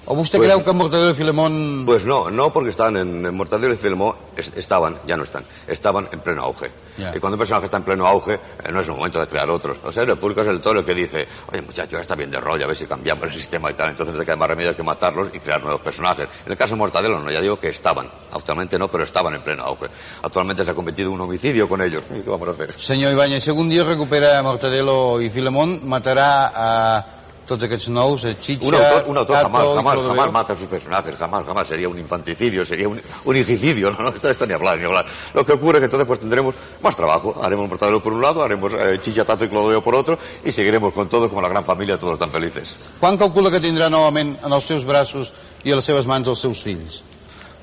[0.07, 1.83] O vostè Pues- creu que Mortadelo i Filemón...
[1.85, 5.45] Pues no, no porque estaban en, en Mortadelo y Filemón, es- estaban, ya no están,
[5.66, 6.71] estaban en pleno auge.
[6.97, 9.51] Y cuando un personaje está en pleno auge, eh, no es el momento de crear
[9.51, 9.79] otros.
[9.85, 12.40] O sea, el público es el toro que dice, oye muchacho, ya está bien de
[12.40, 13.90] rollo, a ver si cambiamos el sistema y tal.
[13.90, 16.29] Entonces no te queda más remedio que matarlos y crear nuevos personajes.
[16.47, 18.09] En el caso de Mortadelo, no, ya digo que estaban.
[18.33, 19.87] Actualmente no, pero estaban en pleno auge.
[20.23, 22.03] Actualmente se ha cometido un homicidio con ellos.
[22.16, 22.73] ¿Y qué vamos a hacer?
[22.79, 27.07] Senyor Ibáñez, si algun dia recupera Mortadelo i Filemón, matarà a
[27.47, 30.67] tots aquests nous, a Chicha, Un autor, un autor jamás, jamás, jamás mata a sus
[30.67, 31.69] personajes, jamás, jamás.
[31.69, 35.07] Sería un infanticidio, sería un, un hijicidio, no, no, esto, esto ni hablar, ni hablar.
[35.35, 37.37] Lo que ocurre es que entonces pues tendremos más trabajo.
[37.43, 40.93] Haremos Mortadelo por un lado, haremos eh, Chicha, Tato y Clodoveo por otro, y seguiremos
[40.93, 42.75] con todos como la gran familia, todos tan felices.
[43.01, 45.33] Quan calcula que tindrà novament en els seus braços
[45.65, 47.03] i a les seves mans els seus fills?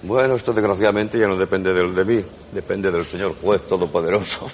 [0.04, 4.50] Bueno, esto desgraciadamente ya no depende del, de mí, depende del señor juez todopoderoso.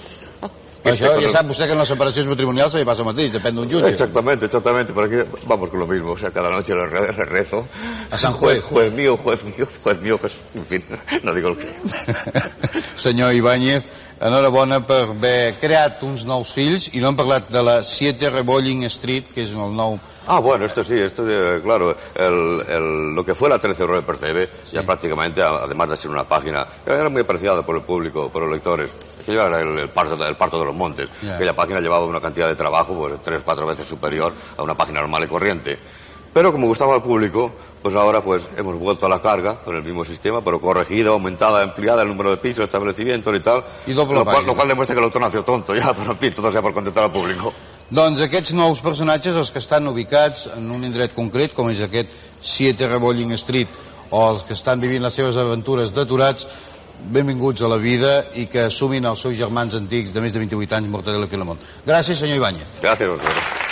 [0.84, 3.88] Això ja sap vostè que en les separacions matrimonials se el mateix, depèn d'un jutge.
[3.90, 4.92] Exactamente, exactamente.
[4.92, 5.16] Por aquí
[5.46, 6.12] vamos con lo mismo.
[6.12, 7.66] O sea, cada noche le, re- le rezo.
[8.10, 8.62] A San Juez.
[8.64, 10.16] Juez mío, juez mío, juez mío.
[10.18, 10.84] Pues, en fin,
[11.22, 11.74] no digo el que.
[12.96, 13.88] Senyor Ibáñez,
[14.20, 18.84] enhorabona per haver creat uns nous fills i no hem parlat de la 7 Rebolling
[18.92, 19.98] Street, que és el nou...
[20.26, 23.94] Ah, bueno, esto sí, esto eh, claro, el, el- lo que fue la 13 Euro
[23.96, 27.82] del Percebe, ya prácticamente, además de ser una página, que era muy apreciada por el
[27.82, 28.90] público, por los lectores,
[29.24, 31.08] que era el, el parto, el parto de los montes.
[31.22, 31.36] Ya.
[31.36, 35.00] Aquella página llevaba una cantidad de trabajo, pues tres, cuatro veces superior a una página
[35.00, 35.78] normal y corriente.
[36.32, 37.50] Pero como gustaba al público,
[37.82, 41.62] pues ahora pues hemos vuelto a la carga con el mismo sistema, pero corregida, aumentada,
[41.62, 43.64] ampliada el número de pisos, establecimientos y tal.
[43.86, 46.18] Y doble lo, cual, lo cual demuestra que el autor nació tonto ya, pero en
[46.18, 47.52] fin, todo sea por contentar al público.
[47.90, 52.12] Doncs aquests nous personatges, els que estan ubicats en un indret concret, com és aquest
[52.38, 53.72] 7 Rebolling Street,
[54.14, 56.46] o els que estan vivint les seves aventures d'aturats,
[57.10, 60.76] benvinguts a la vida i que assumin els seus germans antics de més de 28
[60.78, 61.58] anys, Mortadelo i Filemón.
[61.86, 62.80] Gràcies, senyor Ibáñez.
[62.84, 63.68] Gràcies a vosaltres.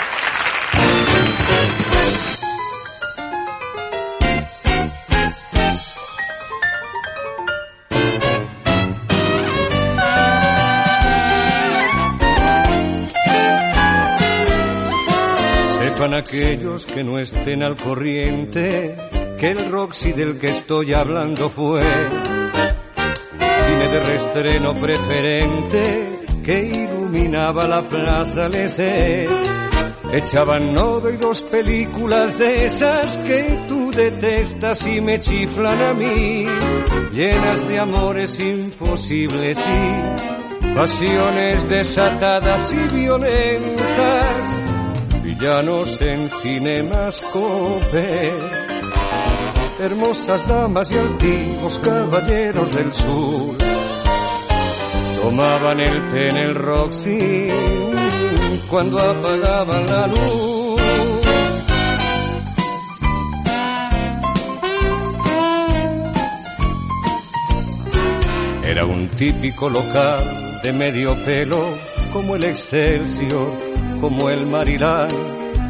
[15.78, 18.96] Sepan aquellos que no estén al corriente
[19.38, 21.84] que el Roxy del que estoy hablando fue
[23.78, 29.28] cine de restreno preferente que iluminaba la plaza Lese.
[30.10, 36.46] Echaban nueve y dos películas de esas que tú detestas y me chiflan a mí,
[37.12, 44.26] llenas de amores imposibles y pasiones desatadas y violentas,
[45.22, 48.08] villanos en cinemascope
[49.80, 53.67] hermosas damas y altivos caballeros del sur.
[55.22, 57.48] Tomaban el té en el Roxy
[58.70, 60.80] cuando apagaban la luz.
[68.64, 71.64] Era un típico local de medio pelo,
[72.12, 73.52] como el Excelsior,
[74.00, 75.08] como el Marilán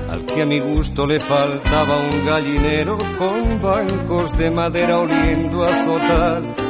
[0.08, 5.68] al que a mi gusto le faltaba un gallinero con bancos de madera oliendo a
[5.68, 6.67] azotar.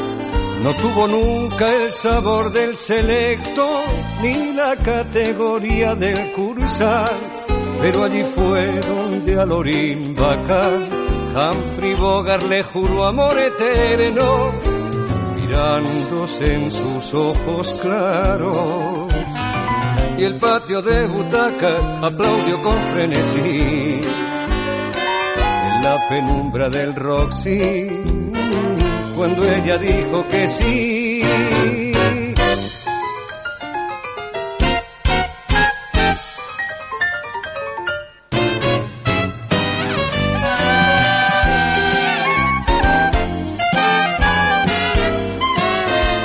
[0.62, 3.84] No tuvo nunca el sabor del selecto
[4.22, 7.16] ni la categoría del cursal,
[7.80, 10.90] pero allí fue donde a Lorín Bacán
[11.34, 14.52] Humphrey Bogart le juró amor eterno,
[15.36, 19.08] mirándose en sus ojos claros
[20.18, 24.00] y el patio de butacas aplaudió con frenesí.
[25.70, 27.88] En la penumbra del Roxy,
[29.18, 31.22] cuando ella dijo que sí.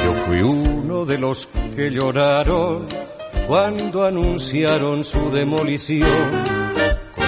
[0.06, 2.88] Yo fui uno de los que lloraron
[3.48, 6.63] cuando anunciaron su demolición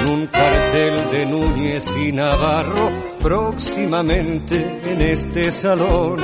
[0.03, 6.19] con un cartel de Núñez y Navarro próximamente en este salón.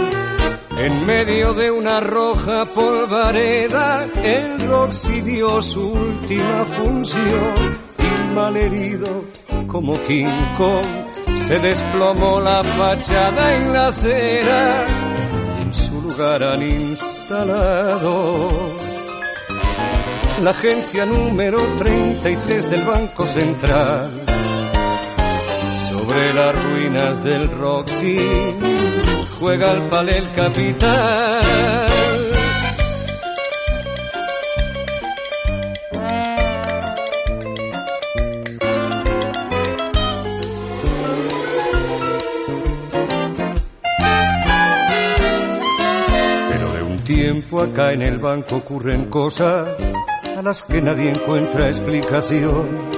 [0.77, 9.25] En medio de una roja polvareda, el Roxy dio su última función y malherido
[9.67, 14.85] como King Kong se desplomó la fachada en la acera
[15.61, 18.49] en su lugar han instalado
[20.43, 24.09] la agencia número 33 del Banco Central.
[25.89, 28.17] Sobre las ruinas del Roxy
[29.39, 31.41] juega el palel capital.
[47.05, 49.67] Tiempo acá en el banco ocurren cosas
[50.41, 52.89] las que nadie encuentra explicación.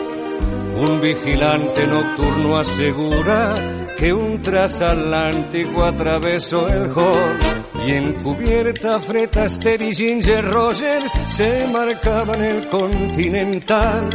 [0.77, 3.53] Un vigilante nocturno asegura
[3.97, 7.39] que un transatlántico atravesó el hall
[7.85, 14.09] y en cubierta Fred Astaire Ginger Rogers se marcaban el continental.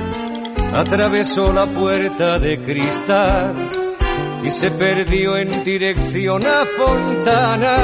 [0.74, 3.70] Atravesó la puerta de cristal
[4.44, 7.76] y se perdió en dirección a Fontana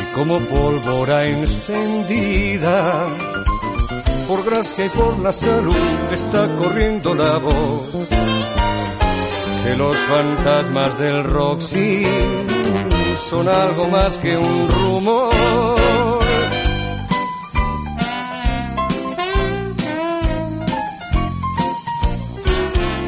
[0.00, 3.08] y como pólvora encendida
[4.26, 5.76] por gracia y por la salud
[6.12, 7.86] está corriendo la voz
[9.64, 12.06] que los fantasmas del Roxy
[13.28, 15.34] son algo más que un rumor.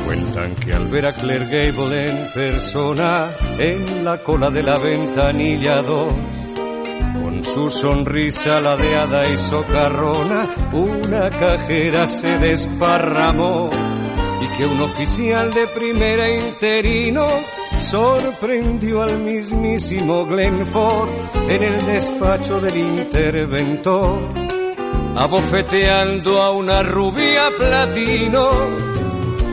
[0.07, 5.83] Cuentan que al ver a Claire Gable en persona en la cola de la ventanilla
[5.83, 6.38] 2
[7.39, 13.71] con su sonrisa ladeada y socarrona, una cajera se desparramó
[14.43, 17.27] y que un oficial de primera interino
[17.79, 21.11] sorprendió al mismísimo Glenford
[21.49, 24.19] en el despacho del interventor,
[25.17, 28.49] abofeteando a una rubia platino.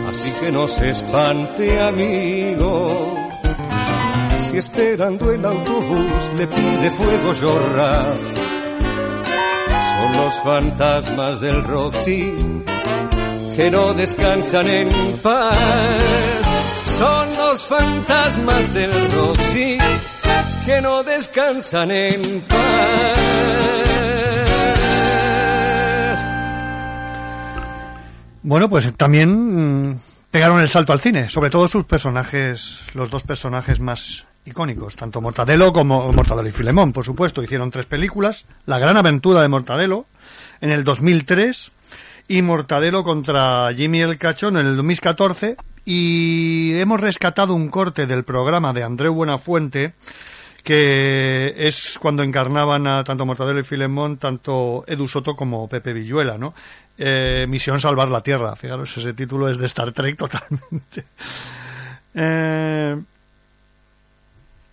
[0.10, 3.15] Así que no se espante, amigo
[4.58, 8.16] esperando el autobús le pide fuego llorar.
[9.92, 12.34] Son los fantasmas del Roxy
[13.56, 14.90] que no descansan en
[15.22, 15.58] paz.
[16.98, 19.78] Son los fantasmas del Roxy
[20.66, 23.36] que no descansan en paz.
[28.42, 30.00] Bueno, pues también mm,
[30.32, 35.22] pegaron el salto al cine, sobre todo sus personajes, los dos personajes más icónicos, tanto
[35.22, 37.44] Mortadelo como Mortadelo y Filemón, por supuesto.
[37.44, 40.06] Hicieron tres películas, La gran aventura de Mortadelo
[40.62, 41.72] en el 2003
[42.28, 48.24] y Mortadelo contra Jimmy el Cachón en el 2014 y hemos rescatado un corte del
[48.24, 49.94] programa de Andreu Buenafuente
[50.64, 56.40] que es cuando encarnaban a tanto Mortadelo y Filemón, tanto Edu Soto como Pepe Villuela,
[56.40, 56.56] ¿no?
[56.98, 61.06] Eh, Misión Salvar la Tierra, fijaros, ese título es de Star Trek totalmente.
[62.18, 62.96] Eh,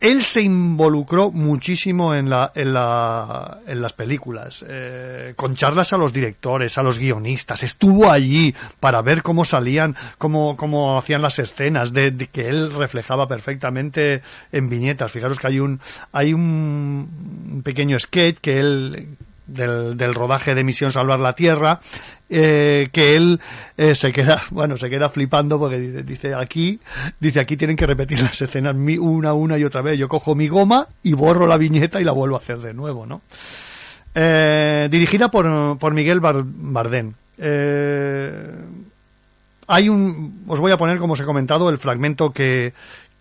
[0.02, 5.96] él se involucró muchísimo en, la, en, la, en las películas, eh, con charlas a
[5.96, 11.92] los directores, a los guionistas, estuvo allí para ver cómo salían, cómo, hacían las escenas,
[11.92, 15.12] de, de que él reflejaba perfectamente en viñetas.
[15.12, 15.80] Fijaros que hay un,
[16.10, 21.80] hay un pequeño sketch que él del, del, rodaje de Misión Salvar la Tierra,
[22.30, 23.40] eh, que él
[23.76, 26.80] eh, se queda, bueno, se queda flipando porque dice, dice, aquí,
[27.20, 29.98] dice, aquí tienen que repetir las escenas una, una y otra vez.
[29.98, 33.06] Yo cojo mi goma y borro la viñeta y la vuelvo a hacer de nuevo,
[33.06, 33.22] ¿no?
[34.14, 37.14] Eh, dirigida por, por Miguel Bar Bardén.
[39.68, 42.74] Hay un, os voy a poner, como os he comentado, el fragmento que,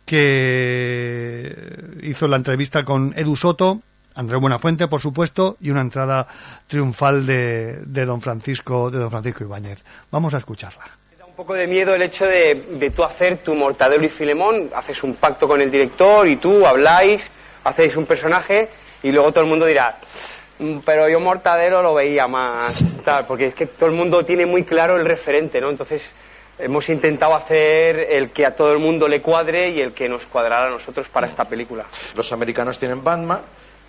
[0.05, 1.55] que
[2.03, 3.81] hizo la entrevista con Edu Soto,
[4.21, 6.27] Andrés Buenafuente, por supuesto, y una entrada
[6.67, 9.83] triunfal de, de, don Francisco de don Francisco Ibáñez.
[10.11, 10.85] Vamos a escucharla.
[11.17, 14.69] Da un poco de miedo el hecho de, de tú hacer tu Mortadelo y Filemón,
[14.75, 17.29] haces un pacto con el director y tú habláis,
[17.63, 18.69] hacéis un personaje
[19.01, 19.97] y luego todo el mundo dirá,
[20.59, 24.45] "Mm, pero yo Mortadelo lo veía más, tal, porque es que todo el mundo tiene
[24.45, 25.71] muy claro el referente, ¿no?
[25.71, 26.13] Entonces
[26.59, 30.27] hemos intentado hacer el que a todo el mundo le cuadre y el que nos
[30.27, 31.85] cuadrara a nosotros para esta película.
[32.15, 33.41] Los americanos tienen Batman,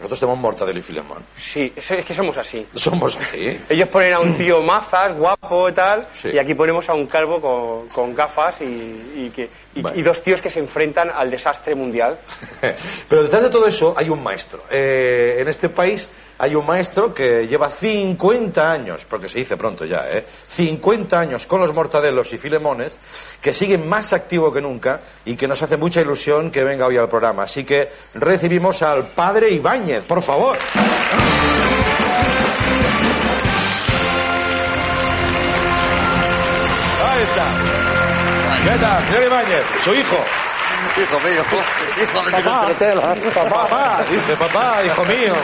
[0.02, 1.24] nosotros tenemos Mortadelo y Filemón.
[1.36, 2.66] Sí, es, que somos así.
[2.74, 3.58] Somos así.
[3.68, 6.30] Ellos ponen a un tío mazas, guapo y tal, Sí.
[6.34, 9.98] y aquí ponemos a un calvo con, con gafas y, y que, y, Vale.
[9.98, 12.18] y dos tíos que se enfrentan al desastre mundial.
[13.08, 14.64] Pero detrás de todo eso hay un maestro.
[14.70, 16.08] Eh, en este país
[16.42, 20.26] hay un maestro que lleva 50 años, porque se dice pronto ya, ¿eh?
[20.48, 22.98] 50 años con los mortadelos y filemones,
[23.40, 26.96] que sigue más activo que nunca y que nos hace mucha ilusión que venga hoy
[26.96, 27.44] al programa.
[27.44, 30.58] Así que recibimos al padre Ibáñez, por favor.
[37.06, 37.46] Ahí está.
[38.64, 39.64] ¿Qué tal, señor Ibáñez?
[39.84, 40.51] Su hijo.
[40.94, 41.42] Hijo mío,
[42.02, 45.34] hijo de Papá, papá, dice papá, hijo mío.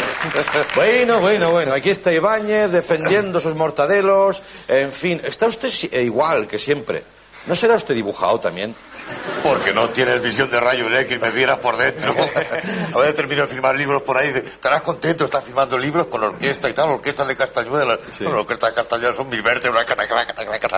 [0.75, 4.43] Bueno, bueno, bueno, aquí está Ibáñez defendiendo sus mortadelos.
[4.69, 7.03] En fin, está usted eh, igual que siempre.
[7.47, 8.75] ¿No será usted dibujado también?
[9.43, 12.15] Porque no tienes visión de rayo X y me vieras por dentro.
[12.95, 14.29] A ver, termino de firmar libros por ahí.
[14.29, 17.99] Estarás contento, estás firmando libros con orquesta y tal, orquesta de Castañuela.
[18.21, 19.87] No, la orquesta de Castañuela son mil vértebras,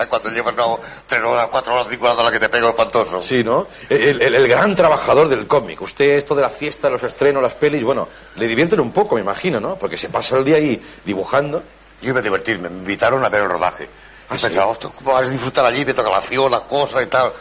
[0.09, 3.21] cuando llevas no, tres horas, cuatro horas, cinco horas a la que te pego espantoso.
[3.23, 3.67] Sí, ¿no?
[3.89, 5.81] El, el- el gran trabajador del cómic.
[5.83, 9.21] Usted, esto de la fiesta, los estrenos, las pelis, bueno, le divierten un poco, me
[9.23, 9.77] imagino, ¿no?
[9.77, 11.63] Porque se pasa el día ahí dibujando.
[12.03, 13.89] Yo iba a divertirme, me invitaron a ver el rodaje.
[14.33, 15.85] Y pensaba, "Hostia, ¿cómo vas a disfrutar allí?
[15.85, 17.33] Me toca la acción, las cosas y tal.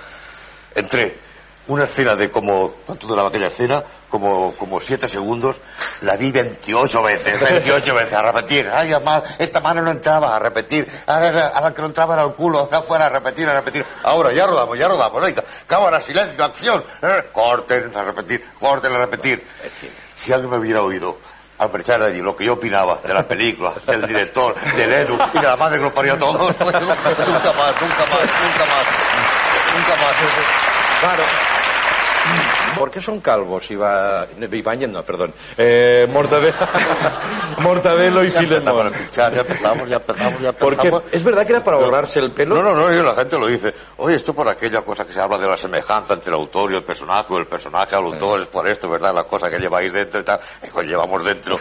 [0.75, 1.29] Entré.
[1.67, 3.83] Una escena de como, ¿cuánto duraba aquella escena?
[4.09, 5.61] Como, como siete segundos.
[6.01, 8.67] La vi 28 veces, 28 veces, a repetir.
[8.73, 10.89] Ay, además, esta mano no entraba, a repetir.
[11.05, 13.85] Ahora, ahora que no entraba era el culo, ahora fuera, a repetir, a repetir.
[14.01, 15.21] Ahora, ya rodamos, ya rodamos.
[15.21, 16.83] Venga, cámara, silencio, acción.
[17.03, 19.45] Eh, Corten, a repetir, corten, a repetir.
[20.17, 21.19] Si alguien me hubiera oído
[21.59, 25.37] al marchar allí lo que yo opinaba de las películas, del director, del Edu y
[25.37, 28.85] de la madre que nos parió a todos, nunca más, nunca más, nunca más,
[29.73, 30.13] nunca más.
[31.01, 31.58] Claro.
[32.77, 33.69] ¿Por qué son calvos?
[33.71, 34.27] Iba...
[34.51, 35.33] Ibáñez, no, perdón.
[35.57, 36.55] Eh, Mortadelo,
[37.59, 38.87] Mortadelo y Ya Filemón.
[38.87, 41.13] a ya empezamos, ya empezamos, ya Porque empezamos.
[41.13, 42.55] es verdad que era para ahorrarse el pelo.
[42.55, 43.73] No, no, no, y la gente lo dice.
[43.97, 46.75] Oye, esto por aquella cosa que se habla de la semejanza entre el autor y
[46.75, 49.13] el personaje, o el personaje al autor, es por esto, ¿verdad?
[49.13, 50.39] La cosa que lleváis dentro y tal,
[50.73, 51.59] pues llevamos dentro.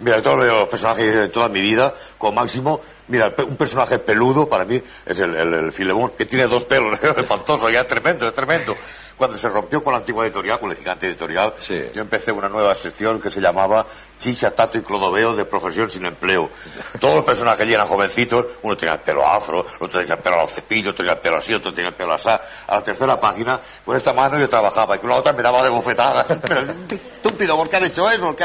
[0.00, 3.98] Mira, todo lo de los personajes de toda mi vida, con Máximo, mira, un personaje
[3.98, 7.86] peludo para mí es el, el, el Filemón, que tiene dos pelos, espantoso, ya es
[7.86, 8.74] tremendo, es tremendo.
[9.16, 11.54] Cuando se rompió con la antigua editorial, con el gigante editorial,
[11.94, 13.86] yo empecé una nueva sección que se llamaba
[14.18, 16.50] Chicha, Tato y Clodoveo de profesión sin empleo.
[16.98, 20.36] Todos los personajes allí eran jovencitos, uno tenía el pelo afro, otro tenía el pelo
[20.36, 22.28] a los cepillos, otro tenía el pelo así, otro tenía el pelo así.
[22.28, 25.62] A la tercera página, con esta mano yo trabajaba y con la otra me daba
[25.62, 26.26] de bofetadas.
[26.42, 28.22] Pero estúpido, ¿por qué han hecho eso?
[28.22, 28.44] ¿Por qué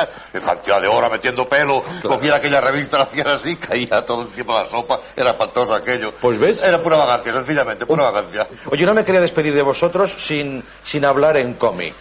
[0.50, 4.60] cantidad de horas metiendo pelo, cogía aquella revista, la hacían así, caía todo encima de
[4.62, 6.14] la sopa, era espantoso aquello.
[6.20, 6.64] Pues ves.
[6.64, 8.48] Era pura vagancia, sencillamente, pura vagancia.
[8.72, 10.12] Oye, no me quería despedir de vosotros
[10.60, 11.94] sin, sin hablar en cómic.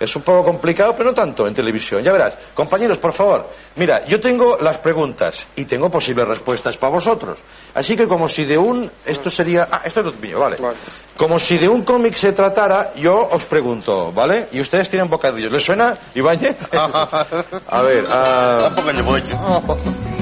[0.00, 2.02] Es un poco complicado, pero no tanto en televisión.
[2.02, 2.36] Ya verás.
[2.52, 3.48] Compañeros, por favor.
[3.76, 7.38] Mira, yo tengo las preguntas y tengo posibles respuestas para vosotros.
[7.74, 8.90] Así que como si de un...
[9.06, 9.68] Esto sería...
[9.70, 10.58] Ah, esto es lo mío, vale.
[11.16, 14.48] Como si de un cómic se tratara, yo os pregunto, ¿vale?
[14.52, 15.52] Y ustedes tienen bocadillos.
[15.52, 16.56] ¿Les suena, Ibáñez?
[16.72, 18.04] A ver...
[18.10, 18.70] ah,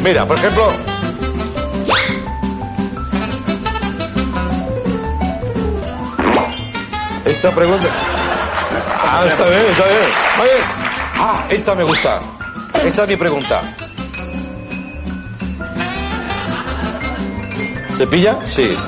[0.03, 1.12] Mira, por ejemplo...
[7.43, 7.89] Esta pregunta...
[9.05, 10.13] Ah, está bien, está bien.
[10.43, 10.53] Oye,
[11.19, 12.21] Ah, esta me gusta.
[12.85, 13.63] Esta es mi pregunta.
[17.97, 18.39] ¿Se pilla?
[18.49, 18.79] Sí.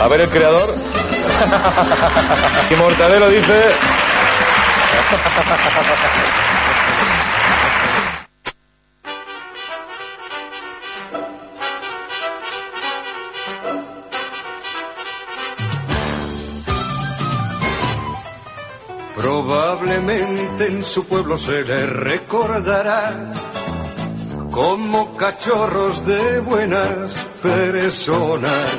[0.00, 0.72] A ver el creador.
[2.70, 3.74] Y Mortadelo dice...
[19.50, 23.32] Probablemente en su pueblo se le recordará
[24.48, 28.70] como cachorros de buenas personas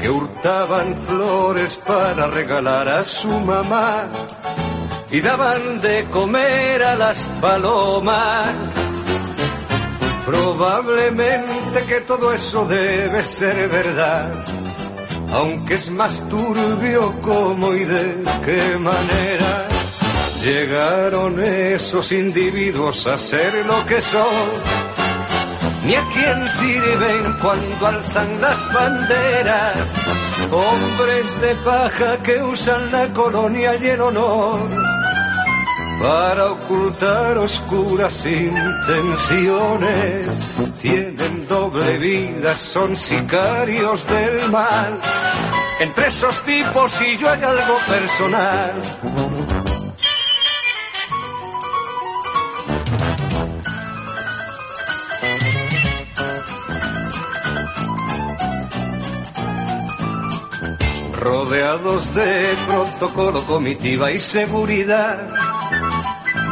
[0.00, 4.08] que hurtaban flores para regalar a su mamá
[5.10, 8.48] y daban de comer a las palomas.
[10.24, 14.42] Probablemente que todo eso debe ser verdad,
[15.32, 19.73] aunque es más turbio cómo y de qué manera
[20.44, 24.46] llegaron esos individuos a ser lo que son,
[25.86, 29.94] ni a quién sirven cuando alzan las banderas,
[30.50, 34.68] hombres de paja que usan la colonia y el honor
[36.00, 40.28] para ocultar oscuras intenciones.
[40.80, 45.00] Tienen doble vida, son sicarios del mal.
[45.80, 48.72] Entre esos tipos y yo hay algo personal.
[61.24, 65.26] Rodeados de protocolo, comitiva y seguridad,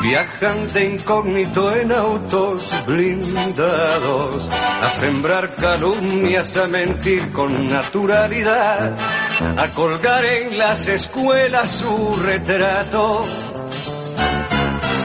[0.00, 4.48] viajan de incógnito en autos blindados,
[4.82, 8.96] a sembrar calumnias, a mentir con naturalidad,
[9.58, 13.24] a colgar en las escuelas su retrato.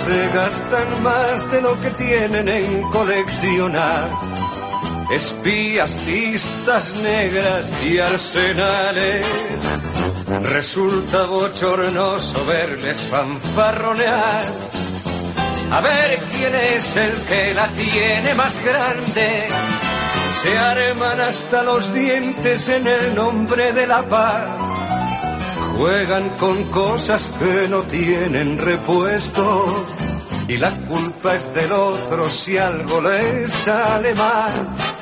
[0.06, 4.47] Se gastan más de lo que tienen en coleccionar
[5.12, 9.26] espías, listas negras y arsenales.
[10.44, 14.44] Resulta bochornoso verles fanfarronear.
[15.72, 19.48] A ver quién es el que la tiene más grande.
[20.42, 24.46] Se arman hasta los dientes en el nombre de la paz.
[25.76, 29.86] Juegan con cosas que no tienen repuesto.
[30.48, 34.97] Y la culpa es del otro si algo les sale mal.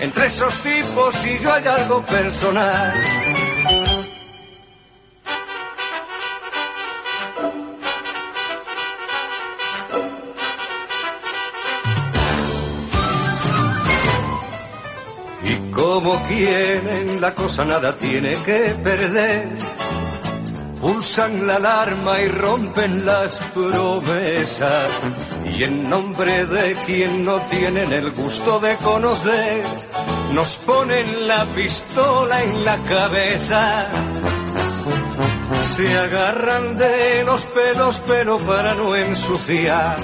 [0.00, 2.94] Entre esos tipos y yo hay algo personal.
[15.42, 19.79] Y como quieren, la cosa nada tiene que perder.
[20.80, 24.88] Pulsan la alarma y rompen las promesas.
[25.54, 29.62] Y en nombre de quien no tienen el gusto de conocer,
[30.32, 33.88] nos ponen la pistola en la cabeza.
[35.62, 39.98] Se agarran de los pelos pero para no ensuciar.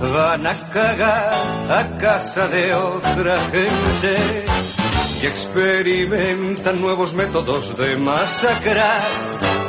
[0.00, 1.32] Van a cagar
[1.68, 4.44] a casa de otra gente
[5.20, 9.65] y experimentan nuevos métodos de masacrar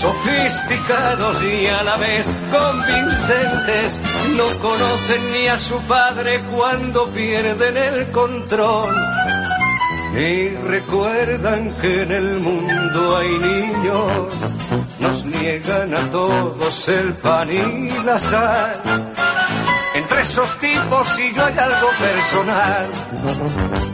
[0.00, 4.00] sofisticados y a la vez convincentes,
[4.34, 8.94] no conocen ni a su padre cuando pierden el control.
[10.14, 14.10] Ni recuerdan que en el mundo hay niños,
[15.00, 19.12] nos niegan a todos el pan y la sal.
[19.94, 23.89] Entre esos tipos y yo hay algo personal.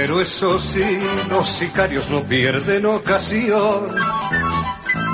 [0.00, 3.92] Pero eso sí, los sicarios no pierden ocasión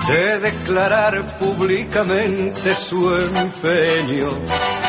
[0.07, 4.29] de declarar públicamente su empeño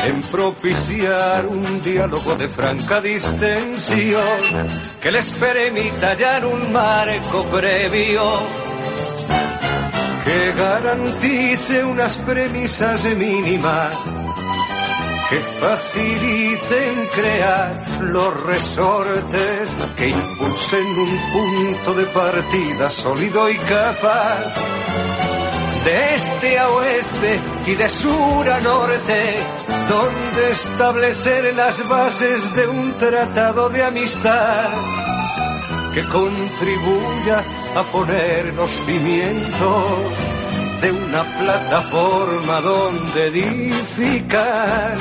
[0.04, 4.68] en propiciar un diálogo de franca distensión.
[5.00, 8.22] Que les permita hallar un marco previo
[10.26, 13.96] que garantice unas premisas mínimas
[15.28, 24.54] que faciliten crear los resortes que impulsen un punto de partida sólido y capaz.
[25.84, 29.36] De este a oeste y de sur a norte,
[29.88, 34.70] donde establecer las bases de un tratado de amistad
[35.94, 40.35] que contribuya a poner los cimientos
[40.80, 44.96] de una plataforma donde edificar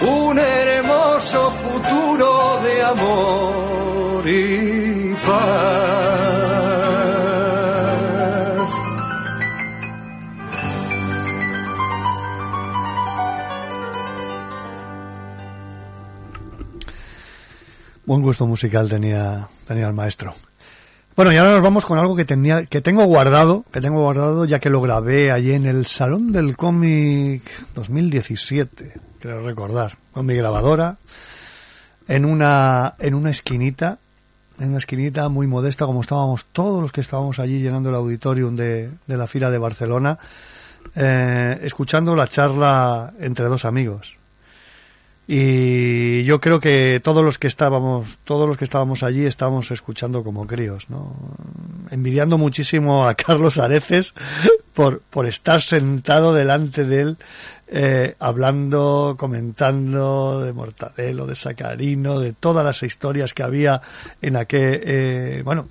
[0.00, 6.44] un hermoso futuro de amor y paz.
[18.06, 20.34] Buen gusto musical tenía, tenía el maestro.
[21.16, 24.46] Bueno, y ahora nos vamos con algo que tenía, que tengo guardado, que tengo guardado
[24.46, 27.42] ya que lo grabé allí en el Salón del Cómic
[27.72, 30.98] 2017, creo recordar, con mi grabadora,
[32.08, 33.98] en una, en una esquinita,
[34.58, 38.56] en una esquinita muy modesta, como estábamos todos los que estábamos allí llenando el auditorium
[38.56, 40.18] de, de la fila de Barcelona,
[40.96, 44.16] eh, escuchando la charla entre dos amigos.
[45.26, 50.22] Y yo creo que todos los que estábamos, todos los que estábamos allí estábamos escuchando
[50.22, 51.16] como críos, ¿no?
[51.90, 54.14] Envidiando muchísimo a Carlos Areces
[54.74, 57.16] por, por estar sentado delante de él,
[57.68, 63.80] eh, hablando, comentando de Mortadelo, de Sacarino, de todas las historias que había
[64.20, 65.68] en aquel, eh, bueno,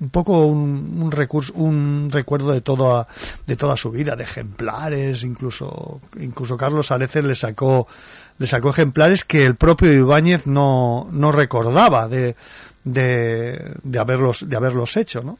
[0.00, 3.06] un poco un, un, recurso, un recuerdo de toda,
[3.46, 7.86] de toda su vida, de ejemplares, incluso, incluso Carlos Areces le sacó
[8.38, 12.36] le sacó ejemplares que el propio Ibáñez no, no recordaba de,
[12.84, 15.38] de, de, haberlos, de haberlos hecho, ¿no?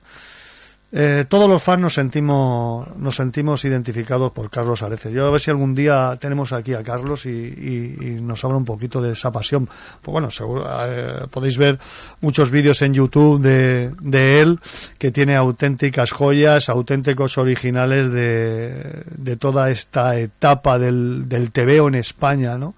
[0.91, 5.13] Eh, todos los fans nos sentimos, nos sentimos identificados por Carlos Areces.
[5.13, 8.57] Yo a ver si algún día tenemos aquí a Carlos y, y, y nos habla
[8.57, 9.69] un poquito de esa pasión.
[10.01, 11.79] Pues bueno, seguro, eh, podéis ver
[12.23, 14.61] muchos vídeos en YouTube de, de él
[14.97, 21.97] que tiene auténticas joyas, auténticos originales de, de toda esta etapa del, del TVO en
[21.97, 22.75] España, ¿no?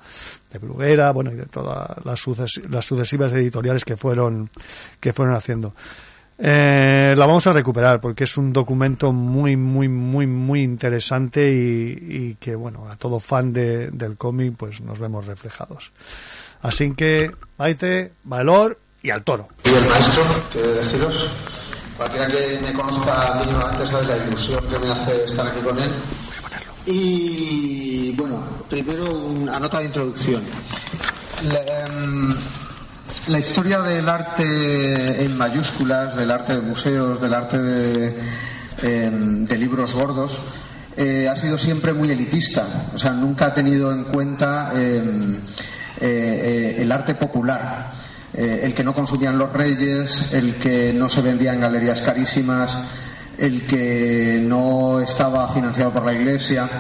[0.51, 4.51] de Bruguera, bueno, y de todas las, suces, las sucesivas editoriales que fueron,
[4.99, 5.75] que fueron haciendo.
[6.43, 11.99] Eh, la vamos a recuperar porque es un documento muy, muy, muy, muy interesante y,
[12.09, 15.93] y que, bueno, a todo fan de, del cómic, pues nos vemos reflejados.
[16.63, 19.49] Así que, Maite, valor y al toro.
[19.65, 21.31] Y el maestro, que deciros,
[21.97, 25.95] cualquiera que me conozca mínimamente sabe la ilusión que me hace estar aquí con él.
[26.87, 30.43] Y bueno, primero una nota de introducción.
[31.43, 32.35] Um,
[33.29, 38.15] la historia del arte en mayúsculas, del arte de museos, del arte de,
[38.83, 40.41] eh, de libros gordos,
[40.97, 42.87] eh, ha sido siempre muy elitista.
[42.95, 47.93] O sea, nunca ha tenido en cuenta eh, el arte popular.
[48.33, 52.79] el que no consumían los reyes, el que no se vendía en galerías carísimas,
[53.37, 56.71] el que no estaba financiado por la iglesia,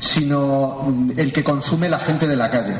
[0.00, 2.76] sino el que consume la gente de la calle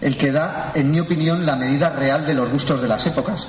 [0.00, 3.46] el que da, en mi opinión, la medida real de los gustos de las épocas.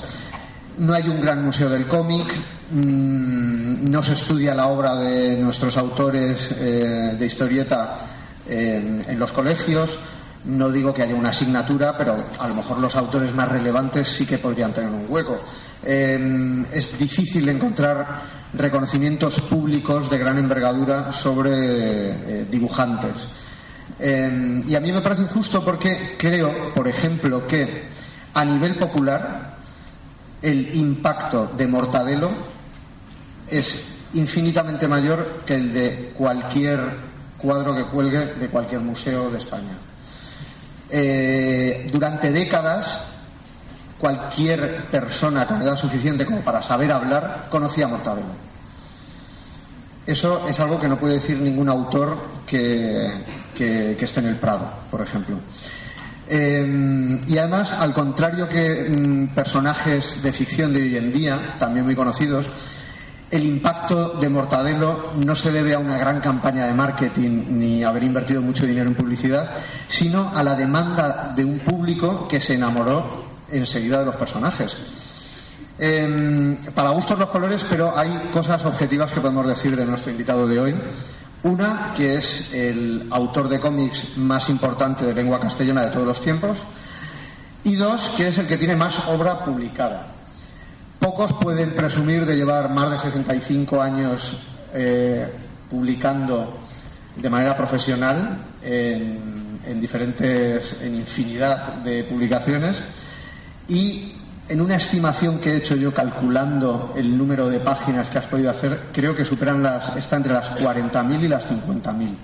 [0.78, 2.28] No hay un gran museo del cómic,
[2.72, 8.00] mmm, no se estudia la obra de nuestros autores eh, de historieta
[8.48, 10.00] en, los colegios,
[10.46, 14.26] no digo que haya una asignatura, pero a lo mejor los autores más relevantes sí
[14.26, 15.40] que podrían tener un hueco.
[15.84, 18.22] Eh, es difícil encontrar
[18.54, 23.14] reconocimientos públicos de gran envergadura sobre eh, dibujantes.
[24.00, 27.84] Eh, y a mí me parece injusto porque creo, por ejemplo, que
[28.34, 29.56] a nivel popular
[30.42, 32.32] el impacto de Mortadelo
[33.50, 33.78] es
[34.14, 36.80] infinitamente mayor que el de cualquier
[37.38, 39.78] cuadro que cuelgue de cualquier museo de España.
[40.90, 43.00] Eh, durante décadas,
[43.98, 48.49] cualquier persona con edad suficiente como para saber hablar conocía a Mortadelo.
[50.10, 53.12] Eso es algo que no puede decir ningún autor que,
[53.56, 55.38] que, esté en el Prado, por ejemplo.
[56.28, 61.86] Eh, y además, al contrario que mm, personajes de ficción de hoy en día, también
[61.86, 62.50] muy conocidos,
[63.30, 68.02] el impacto de Mortadelo no se debe a una gran campaña de marketing ni haber
[68.02, 69.58] invertido mucho dinero en publicidad,
[69.90, 74.76] sino a la demanda de un público que se enamoró enseguida de los personajes.
[75.82, 80.46] Eh, para gustos los colores, pero hay cosas objetivas que podemos decir de nuestro invitado
[80.46, 80.76] de hoy.
[81.44, 86.22] Una, que es el autor de cómics más importante de lengua castellana de todos los
[86.22, 86.60] tiempos.
[87.64, 90.08] Y dos, que es el que tiene más obra publicada.
[91.00, 94.38] Pocos pueden presumir de llevar más de 65 años
[94.74, 95.32] eh,
[95.70, 96.60] publicando
[97.16, 102.78] de manera profesional en, en diferentes, en infinidad de publicaciones
[103.70, 104.19] y
[104.50, 108.50] en una estimación que he hecho yo calculando el número de páginas que has podido
[108.50, 112.16] hacer, creo que superan las, está entre las 40.000 y las 50.000.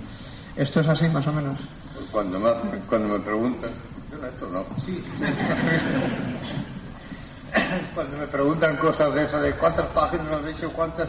[0.55, 1.59] ¿Esto es así más o menos?
[2.11, 3.69] Cuando me, hacen- cuando me preguntan,
[4.11, 4.65] yo no, esto no.
[4.83, 5.03] Sí.
[7.93, 11.07] Cuando me preguntan cosas de esas, de cuántas páginas has hecho, cuántas,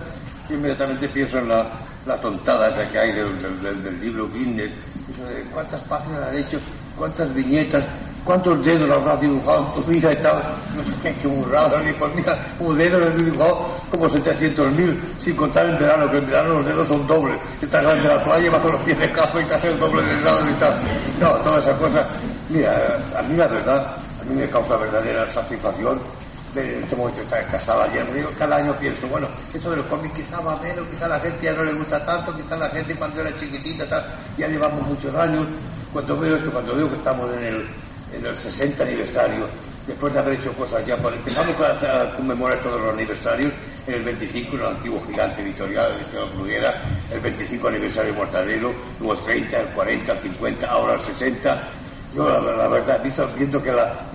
[0.49, 1.67] yo inmediatamente pienso en la,
[2.07, 6.61] la tontada esa que hay del, del- del- libro Guinness, de cuántas páginas has hecho,
[6.97, 7.85] cuántas viñetas,
[8.25, 10.43] cuántos dedos habrás dibujado en tu vida y tal.
[10.77, 15.67] No sé qué, burrada, ni por mira, como dedos he dibujado como 700.000, sin contar
[15.69, 17.37] en verano, que en verano los dedos son dobles.
[17.63, 20.41] Estás en la playa bajo los pies de capo y hace el doble de lado
[20.51, 20.75] y tal.
[21.21, 22.07] No, todas esas cosas.
[22.49, 26.01] Mira, a mí la verdad, a mí me causa verdadera satisfacción
[26.61, 30.41] en este momento estar casada yo cada año pienso bueno eso de los cómics quizá
[30.41, 33.21] va menos quizá a la gente ya no le gusta tanto quizá la gente cuando
[33.21, 34.05] era chiquitita tal,
[34.39, 35.47] ya llevamos muchos años
[35.97, 37.67] cuando veo esto cuando veo que estamos en el
[38.13, 39.47] en el 60 aniversario
[39.87, 43.51] después de haber hecho cosas ya empezamos a, conmemorar todos los aniversarios
[43.87, 48.19] en el 25 en el antiguo gigante editorial el Esteban Bruguera el 25 aniversario de
[48.19, 51.69] Mortadelo luego el 30 el 40 el 50 ahora el 60
[52.15, 53.71] yo la, la verdad, visto, viendo que,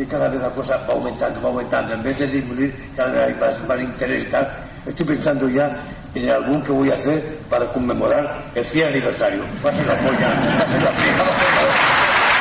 [0.07, 3.35] cada vez la cosa va aumentando, va aumentando, en vez de disminuir, cada vez hay
[3.35, 4.57] más, más interés tal,
[4.87, 5.77] estoy pensando ya
[6.15, 9.43] en el álbum que voy a hacer para conmemorar el 100 aniversario.
[9.63, 12.31] Ser la polla, ser la polla.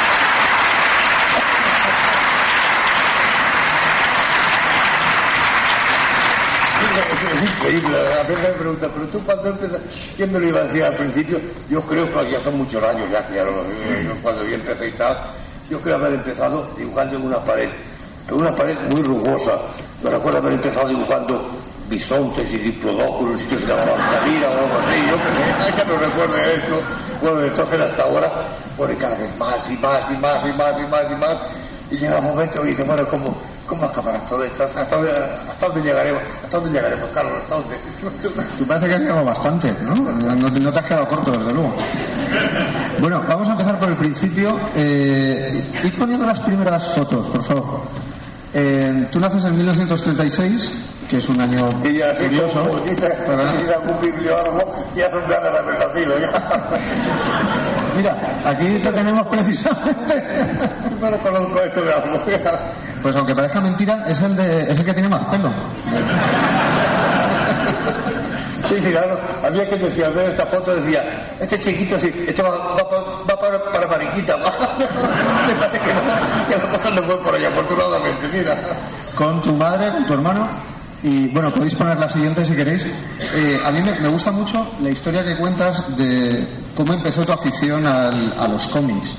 [6.81, 10.65] Es increíble, a veces me preguntan, pero tú cuando empezaste, ¿quién me lo iba a
[10.65, 11.39] decir al principio?
[11.69, 14.89] Yo creo que ya son muchos años ya, que ya lo- yo cuando yo empecé
[14.89, 15.17] y tal,
[15.69, 17.69] yo creo haber empezado dibujando en una pared,
[18.29, 19.53] en una pared muy rugosa.
[20.03, 21.51] Me recuerdo haber empezado dibujando
[21.91, 25.85] bisontes y diplodóculos, sitios de la Guadalquivir o algo así, yo que sé, ay, que
[25.85, 26.81] no recuerdo esto.
[27.21, 28.33] Bueno, entonces hasta ahora,
[28.79, 31.37] bueno, y cada vez más y más y más y más y más y más,
[31.91, 33.37] y llega un momento y dice, bueno, ¿cómo,
[33.67, 34.63] cómo acabará todo esto?
[34.63, 34.97] ¿Hasta
[35.67, 36.23] dónde, llegaremos?
[36.45, 37.33] ¿Hasta dónde llegaremos, Carlos?
[37.43, 37.77] ¿Hasta dónde?
[38.59, 39.95] Tú parece que has llegado bastante, ¿no?
[39.97, 41.75] No, te- has quedado corto, desde luego.
[43.01, 44.57] Bueno, vamos a empezar por el principio.
[44.77, 47.81] Eh, id poniendo las primeras fotos, por favor.
[48.55, 50.71] Eh, tú naces en 1936,
[51.11, 52.61] que es un año ya curioso.
[52.61, 53.53] como dice, ¿verdad?
[53.59, 54.25] dice algún
[54.95, 56.31] ya son ganas de haber nacido, ya.
[57.97, 60.25] Mira, aquí te tenemos precisamente.
[61.01, 62.23] No lo conozco esto de algo.
[63.03, 65.53] Pues aunque parezca mentira, es el, de, es el que tiene más pelo.
[68.69, 69.19] Sí, claro.
[69.43, 71.03] Había que decir, al ver esta foto decía,
[71.41, 72.85] este chiquito sí, este va, va,
[73.29, 74.37] va para, para Mariquita.
[74.37, 74.77] va.
[75.49, 78.57] Me parece que, no, que no fue por allá, afortunadamente, mira.
[79.17, 80.45] con tu madre, con tu hermano.
[81.03, 82.85] Y bueno, podéis poner la siguiente si queréis.
[82.85, 86.47] Eh, a mí me, me gusta mucho la historia que cuentas de
[86.77, 89.11] cómo empezó tu afición al- a los cómics.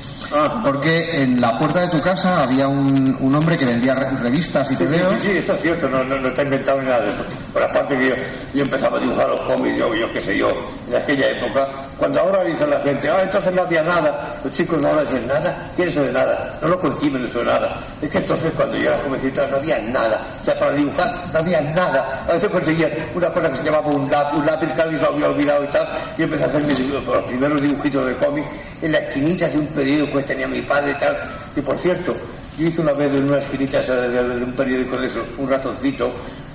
[0.63, 4.69] Porque en la puerta de tu casa había un, un hombre que vendía re- revistas
[4.71, 5.13] y Sí, sí, tebeos.
[5.15, 7.23] sí, sí, esto es cierto, no, no, no está inventado ni nada de eso.
[7.53, 8.15] Pero aparte que yo,
[8.53, 10.47] yo empezaba a dibujar los cómics, yo, yo qué sé yo,
[10.89, 11.67] en aquella época,
[11.97, 15.27] cuando ahora dice la gente, ah, entonces no había nada, los chicos no ahora dicen
[15.27, 16.57] nada, ¿qué es eso de nada?
[16.61, 17.79] No lo conciben eso de nada.
[18.01, 21.39] Es que entonces cuando yo era jovencito no había nada, o sea, para dibujar no
[21.39, 22.23] había nada.
[22.27, 25.05] A veces conseguía una cosa que se llamaba un lápiz, un lápiz que alguien se
[25.05, 28.45] lo había olvidado y tal, y empecé a hacer mis los primeros dibujitos de cómic
[28.81, 31.17] en la esquinita de un periódico tenía mi padre y tal.
[31.55, 32.15] Y por cierto,
[32.57, 36.11] yo hice una vez en una esquinita de, un periódico de esos, un ratoncito,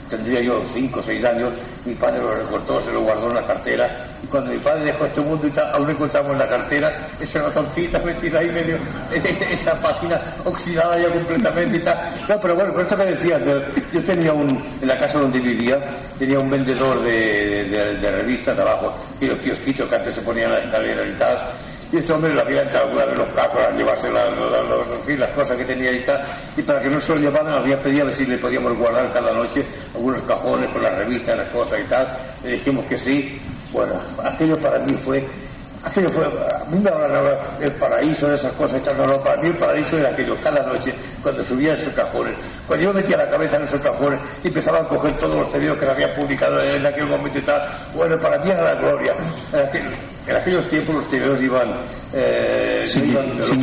[0.08, 1.52] tendría yo cinco o seis años,
[1.84, 5.04] mi padre lo recortó, se lo guardó en la cartera, y cuando mi padre dejó
[5.04, 8.76] este mundo y tal, aún encontramos en la cartera ese ratoncito metido ahí medio,
[9.50, 11.98] esa página oxidada ya completamente y tal.
[12.28, 14.48] No, pero bueno, por esto que decías, de- yo tenía un,
[14.80, 15.76] en la casa donde vivía,
[16.20, 20.64] tenía un vendedor de, revistas abajo, y los kiosquitos que antes se ponían en la
[20.64, 21.48] escalera y tal,
[21.92, 25.56] y este hombre le había entrado alguna vez los cacos a llevarse en las cosas
[25.56, 26.20] que tenía y tal.
[26.56, 29.12] Y para que no se lo llevaran, había pedido a ver si le podíamos guardar
[29.12, 29.64] cada noche
[29.94, 32.16] algunos cajones con las revistas, las cosas y tal.
[32.42, 33.40] Le dijimos que sí.
[33.72, 35.24] Bueno, aquello para mí fue.
[35.84, 37.24] Aquello fue, a mí me hablan
[37.60, 40.36] del paraíso, de esas cosas y tal, no, no, para mí el paraíso era aquello,
[40.42, 42.34] cada noche, cuando subía esos cajones,
[42.66, 45.78] cuando yo metía la cabeza en esos cajones y empezaba a coger todos los tebeos
[45.78, 47.62] que se habían publicado en aquel momento y tal,
[47.94, 49.12] bueno, para mí era la gloria.
[49.52, 51.76] En, en aquellos tiempos los tebeos iban,
[52.12, 53.60] eh, no Sin- iban sin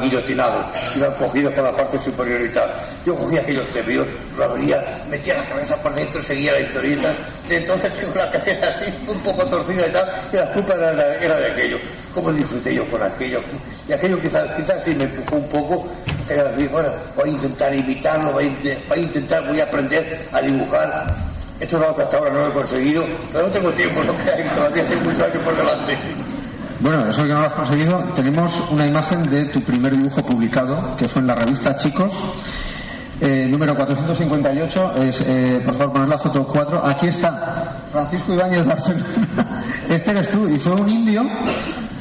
[0.00, 0.66] guillotinados,
[0.96, 2.70] iban cogidos por la parte superior y tal.
[3.04, 4.06] Yo cogía aquellos tebeos,
[4.38, 7.12] lo abría, metía la cabeza por dentro, seguía la historieta,
[7.50, 10.92] y entonces tengo la cabeza así, un poco torcida y tal, y la culpa era,
[11.40, 11.78] de aquello.
[12.14, 13.40] ¿Cómo disfruté yo con aquello?
[13.88, 15.88] Y aquello quizás, quizás sí me empujó un poco,
[16.28, 20.26] era decir, bueno, voy a intentar imitarlo, voy a, voy a intentar, voy a aprender
[20.32, 21.31] a dibujar.
[21.62, 24.16] Esto es algo que hasta ahora no lo he conseguido, pero no tengo tiempo, no
[24.16, 25.98] que hay, todavía tengo muchos años por delante.
[26.80, 30.96] Bueno, eso que no lo has conseguido, tenemos una imagen de tu primer dibujo publicado,
[30.96, 32.12] que fue en la revista Chicos,
[33.20, 34.94] eh, número 458.
[35.04, 36.84] Es, eh, por favor, poner la foto 4.
[36.84, 39.04] Aquí está Francisco Ibáñez Barcelona.
[39.88, 41.24] Este eres tú, y fue un indio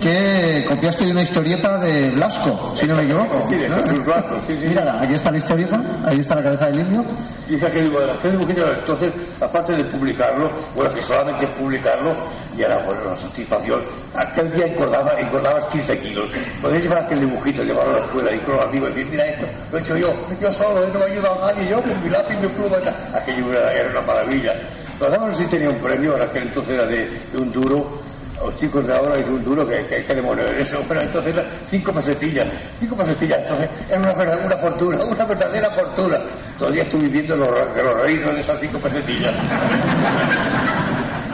[0.02, 3.47] que copiaste de una historieta de Blasco, si no me equivoco.
[3.47, 3.70] Sí, de.
[3.70, 4.68] Jesús Blasco, sí, sí.
[4.68, 7.06] Mírala, aquí está la historieta, ahí está la cabeza del indio.
[7.47, 11.52] Y esa que digo, de tres dibujitos, entonces, aparte de publicarlo, bueno, que solamente es
[11.52, 12.14] publicarlo,
[12.58, 13.82] y era, bueno, la satisfacción.
[14.16, 16.30] Aquel día engordaba, engordabas 15 kilos.
[16.62, 19.26] Podéis llevar aquel dibujito, llevarlo a la escuela y con los amigos, y decir, mira
[19.28, 22.10] esto, lo he hecho yo, yo solo, no me ayuda a nadie, yo con mi
[22.10, 22.78] lápiz, mi pluma,
[23.14, 24.54] aquello era, era una maravilla.
[24.99, 28.01] Los daban si tenía un premio, ahora aquel entonces era de, de un duro,
[28.45, 31.33] los chicos de ahora dicen un duro que, que, que demonio es eso, pero entonces
[31.35, 32.45] era cinco pesetillas,
[32.79, 36.17] cinco pesetillas, entonces era una, verdad- una fortuna, una verdadera fortuna.
[36.59, 39.33] Todavía estoy viviendo los, los raíces de esas cinco pesetillas.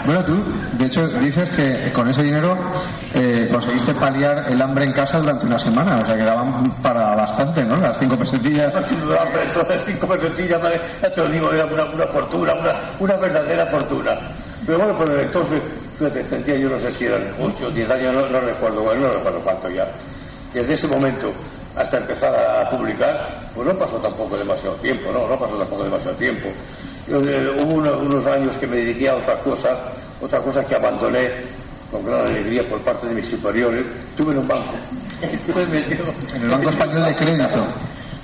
[0.05, 0.41] Bueno, tú,
[0.77, 2.57] de hecho, dices que con ese dinero
[3.13, 7.13] eh, conseguiste paliar el hambre en casa durante una semana, o sea que daban para
[7.13, 7.75] bastante, ¿no?
[7.75, 8.73] Las cinco pesetillas.
[8.73, 12.05] No, sin duda, pero entonces cinco pesetillas, vale, ya te lo digo, era una, una
[12.07, 14.15] fortuna, una, una verdadera fortuna.
[14.65, 15.61] Pero bueno, pues entonces,
[16.05, 19.13] tendría yo no sé si eran 8 o 10 años, no, no recuerdo, bueno, no
[19.13, 19.87] recuerdo cuánto ya.
[20.53, 21.31] Desde ese momento
[21.75, 25.27] hasta empezar a, publicar, pues no pasó tampoco demasiado tiempo, ¿no?
[25.27, 26.49] No pasó tampoco demasiado tiempo.
[27.07, 29.77] Yo, eh, hubo unos, unos años que me dediqué a otra cosa,
[30.21, 31.29] otra cosa que abandoné
[31.91, 33.85] con gran alegría por parte de mis superiores.
[34.09, 34.73] Estuve en un banco.
[36.35, 37.67] En el Banco Español de Crédito.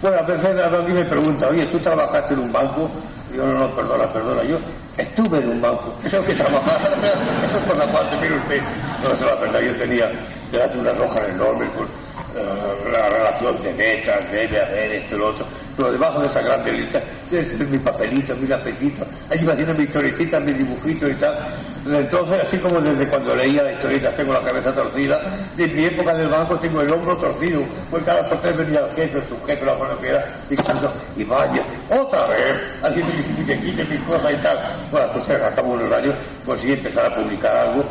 [0.01, 2.89] bueno, a veces alguien me pregunta, oye, ¿tú trabajaste en un banco?
[3.34, 4.57] Y yo, no, no, perdona, perdona, yo
[4.98, 5.94] estuve en un banco.
[6.04, 6.82] Eso que trabajar,
[7.46, 8.62] eso es por la parte, mire usted.
[9.04, 10.12] No, eso la verdad, yo tenía
[10.52, 11.88] delante unas hojas enormes con
[12.36, 15.45] eh, la relación de metas, debe haber esto y lo otro.
[15.75, 19.73] Pero debajo de esa grande lista, este es mi papelito, mi lapicito, allí me haciendo
[19.75, 21.38] mi historietita, mi dibujito y tal.
[21.86, 25.19] Entonces, así como desde cuando leía la historieta tengo la cabeza torcida,
[25.55, 28.95] de mi época del banco tengo el hombro torcido, pues cada por tres venía el
[28.95, 34.01] jefe, el subjefe, la que era, diciendo, y vaya, otra vez, haciendo mis muñequitos, mis
[34.01, 34.57] cosas y tal.
[34.91, 36.15] Bueno, pues al cabo de unos años
[36.45, 37.84] conseguí empezar a publicar algo,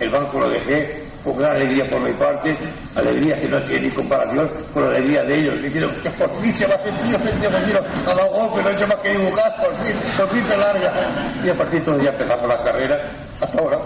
[0.00, 2.56] el banco lo dejé con gran alegría por mi parte,
[2.94, 6.54] alegría que no tiene ni comparación con la alegría de ellos, diciendo que por fin
[6.54, 9.56] se va a sentir, sentido, sentido, a los golpes, no he hecho más que dibujar,
[9.56, 10.92] por fin, por fin se larga.
[11.44, 13.10] Y a partir de entonces empezamos la carrera,
[13.40, 13.78] hasta ahora.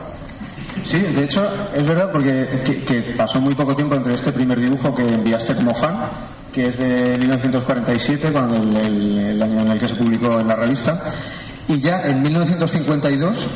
[0.85, 1.43] Sí, de hecho,
[1.74, 5.55] es verdad porque que, que pasó muy poco tiempo entre este primer dibujo que enviaste
[5.55, 6.11] como fan,
[6.53, 11.12] que es de 1947, cuando el año en el que se publicó en la revista,
[11.69, 13.47] y ya en 1952,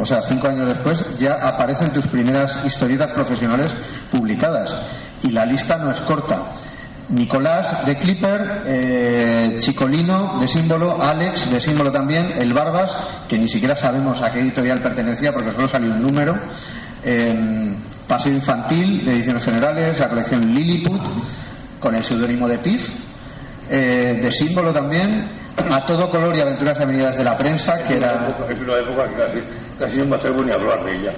[0.00, 3.72] o sea, cinco años después, ya aparecen tus primeras historietas profesionales
[4.10, 4.76] publicadas.
[5.22, 6.52] Y la lista no es corta.
[7.08, 12.96] Nicolás de Clipper, eh, Chicolino de símbolo, Alex de símbolo también, El Barbas,
[13.28, 16.34] que ni siquiera sabemos a qué editorial pertenecía porque solo salió un número,
[17.04, 17.74] eh,
[18.08, 21.00] Paseo Infantil de Ediciones Generales, la colección Lilliput,
[21.78, 22.88] con el seudónimo de Pif,
[23.70, 25.28] eh, de símbolo también,
[25.58, 28.36] A Todo Color y Aventuras Avenidas de la Prensa, que era...
[28.48, 29.42] Es una época que casi,
[29.78, 31.12] casi no me atrevo ni a hablar de ella.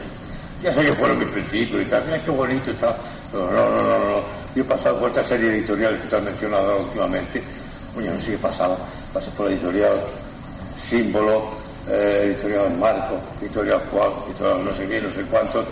[0.63, 2.97] Ya sé que fueron mis principios y tal, mira qué bonito tal.
[3.31, 4.23] Pero no, no, no, no.
[4.55, 7.43] Yo he pasado por esta serie editorial que te has mencionado últimamente.
[7.95, 8.77] Coño, no sé qué pasaba.
[9.13, 10.03] Pasé por la editorial
[10.89, 11.51] Símbolo,
[11.89, 15.67] eh, editorial Marco, editorial Juan, editorial no sé qué, no sé cuántos.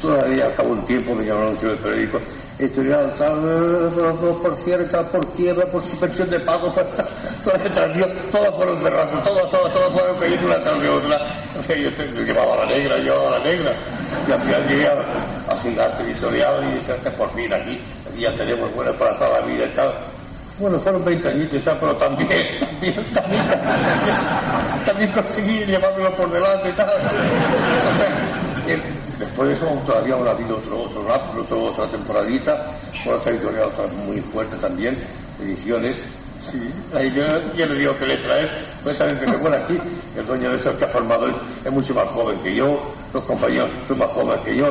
[0.00, 2.18] Todavía de un tiempo me llamaron un anuncio del periódico,
[2.58, 7.06] editorial tal, eh, por cierre, tal, por quiebra, por suspensión de pago, por tal,
[7.46, 11.28] todo detrás mío, todas fueron cerrando, todas, todas, todas fueron cayendo una tras de otra.
[11.58, 11.90] O sea, yo
[12.24, 13.72] llevaba la negra, yo llevaba la negra.
[14.28, 17.80] Y al final llegué a, a Gigante Editorial y dije, "Este por fin aquí,
[18.10, 19.92] aquí ya tenemos buenas para toda la vida y tal.
[20.58, 22.28] Bueno, fueron 20 añitos y tal, pero también,
[22.60, 23.44] también, también,
[24.86, 26.88] también, conseguí llevármelo por delante y tal.
[29.18, 32.70] Después de eso todavía habrá habido otro, otro lapso, otra temporadita,
[33.04, 33.68] por otra editorial
[34.06, 34.98] muy fuerte también,
[35.40, 35.96] ediciones.
[36.50, 37.24] Sí, ahí yo,
[37.54, 38.50] yo no digo que letra es,
[38.82, 39.78] pues también que por aquí,
[40.16, 41.34] el dueño de esto que ha formado es,
[41.64, 42.80] es mucho más joven que yo,
[43.12, 44.64] los compañeros son más jóvenes que yo,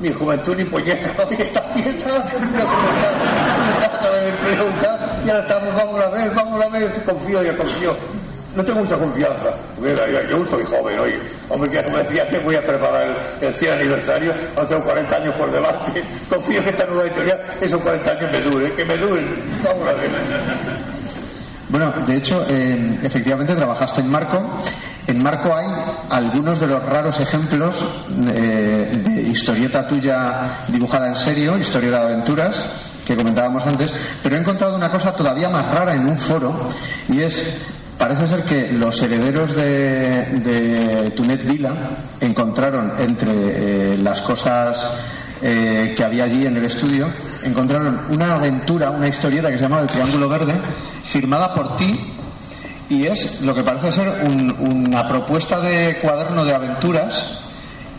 [0.00, 2.00] mi juventud ni puñeta, también también
[5.24, 7.94] y ahora estamos, vamos a ver, vamos a ver, confío, yo confío.
[8.56, 9.54] No tengo mucha confianza.
[9.78, 11.20] Mira, yo, soy joven, oye.
[11.48, 13.06] Hombre, que como decía que voy a preparar
[13.40, 16.02] el, el 100 aniversario, ahora tengo 40 años por delante.
[16.28, 19.60] Confío que esta nueva editorial, esos 40 años me duren, que me duren.
[19.62, 20.89] Vamos a ver.
[21.70, 24.42] Bueno, de hecho, eh, efectivamente trabajaste en Marco.
[25.06, 25.68] En Marco hay
[26.10, 27.76] algunos de los raros ejemplos
[28.34, 32.56] eh, de historieta tuya dibujada en serio, historia de aventuras,
[33.06, 33.88] que comentábamos antes,
[34.20, 36.68] pero he encontrado una cosa todavía más rara en un foro,
[37.08, 37.58] y es,
[37.96, 39.62] parece ser que los herederos de,
[40.44, 41.90] de Tunet Vila
[42.20, 44.86] encontraron entre eh, las cosas
[45.42, 47.06] eh, que había allí en el estudio,
[47.42, 50.54] encontraron una aventura, una historieta que se llamaba El Triángulo Verde,
[51.04, 51.90] firmada por ti,
[52.88, 57.40] y es lo que parece ser un- una propuesta de cuaderno de aventuras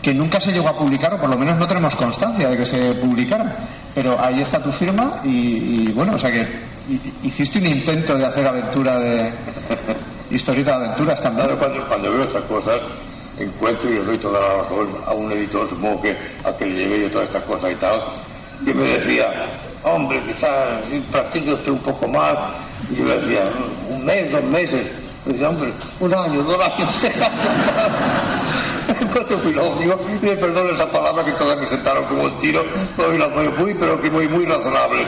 [0.02, 2.66] que nunca se llegó a publicar, o por lo menos no tenemos constancia de que
[2.66, 3.56] se publicara.
[3.94, 6.40] Pero ahí está tu firma y, bueno, o sea que
[6.88, 9.32] hi- hiciste un intento de hacer aventura de
[10.30, 11.46] historieta de aventuras también.
[11.46, 12.76] Claro, cuando, cuando veo estas cosas,
[13.44, 16.86] encuentro y le doy toda la razón a un editor, supongo que a que le
[16.86, 18.00] llevé yo todas estas cosas y tal,
[18.64, 19.26] que me decía,
[19.82, 22.50] hombre, quizás practique usted un poco más.
[22.90, 23.42] Y yo le decía,
[23.88, 24.90] un mes, dos meses.
[25.24, 26.88] Me decía, hombre, un año, dos años.
[29.00, 32.62] Encuentro filósofo, y me perdone esa palabra que todas me sentaron como un tiro,
[32.96, 35.04] todavía la fue muy, pero que muy, muy razonable.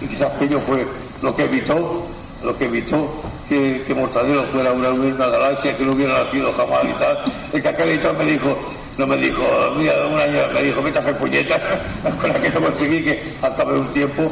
[0.00, 0.86] Y quizás aquello fue
[1.22, 2.06] lo que evitó
[2.42, 3.10] lo que evitó
[3.48, 7.18] que, que Mortadelo fuera una, galaxia que no hubiera nacido jamás y tal.
[7.52, 8.56] El editor me dijo,
[8.98, 9.44] no me dijo,
[9.76, 11.62] mira, un año, me dijo, vete a hacer puñetas,
[12.20, 14.22] con la que no conseguí que al cabo de un tiempo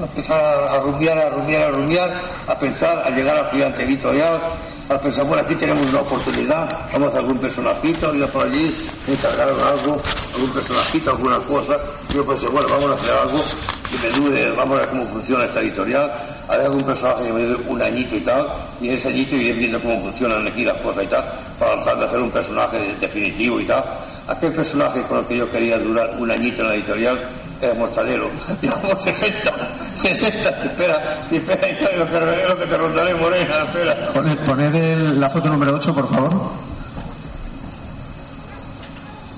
[0.00, 3.82] a empezar a, a rumiar, a rumiar, a rumiar, a pensar, a llegar al gigante
[3.82, 4.40] editorial,
[4.88, 8.74] a pensar, bueno, aquí tenemos una oportunidad, vamos a hacer algún personajito, ir por allí,
[9.08, 9.96] encargaron algo,
[10.34, 11.76] algún personajito, alguna cosa,
[12.14, 13.42] yo pensé, bueno, vamos a hacer algo
[13.90, 16.10] que me dure, vamos a ver cómo funciona esta editorial,
[16.48, 18.50] a ver algún personaje que me dure un añito y tal,
[18.80, 21.24] y en ese añito ir viendo cómo funcionan aquí las cosas y tal,
[21.58, 23.82] para lanzar de hacer un personaje definitivo y tal.
[24.28, 27.28] Aquel personaje con el que yo quería durar un añito en la editorial
[27.60, 28.28] era Mortadelo.
[28.62, 29.52] Digamos 60,
[29.88, 34.12] 60, espera, espera, espera, lo que, lo que te rondaré, Morena, espera.
[34.12, 36.30] Poned, poned el- la foto número 8, por favor.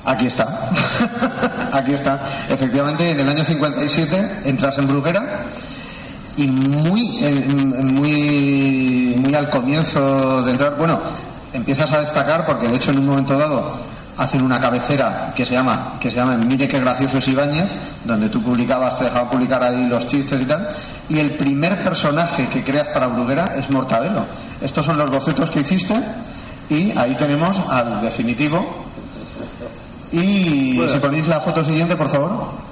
[0.04, 0.68] Aquí está.
[1.72, 2.28] Aquí está.
[2.50, 5.46] Efectivamente, en el año 57 entras en Bruguera
[6.36, 7.20] y muy,
[7.84, 11.00] muy, muy al comienzo de entrar, bueno,
[11.54, 13.76] empiezas a destacar porque de hecho en un momento dado
[14.16, 17.70] hacen una cabecera que se llama, que se llama Mire qué gracioso es Ibáñez,
[18.04, 20.68] donde tú publicabas, te dejaban publicar ahí los chistes y tal,
[21.08, 24.24] y el primer personaje que creas para Bruguera es Mortadelo.
[24.60, 25.94] Estos son los bocetos que hiciste
[26.70, 28.84] y ahí tenemos al definitivo.
[30.12, 30.92] Y Bueno.
[30.92, 32.64] si ponéis la foto siguiente, por favor,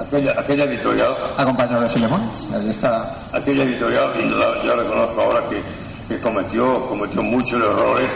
[0.00, 2.30] Aquella, aquella editorial acompañado de Filemón.
[2.54, 3.14] Ahí está.
[3.34, 5.62] aquella editorial, y la- yo reconozco ahora que,
[6.08, 8.10] que cometió, cometió muchos errores.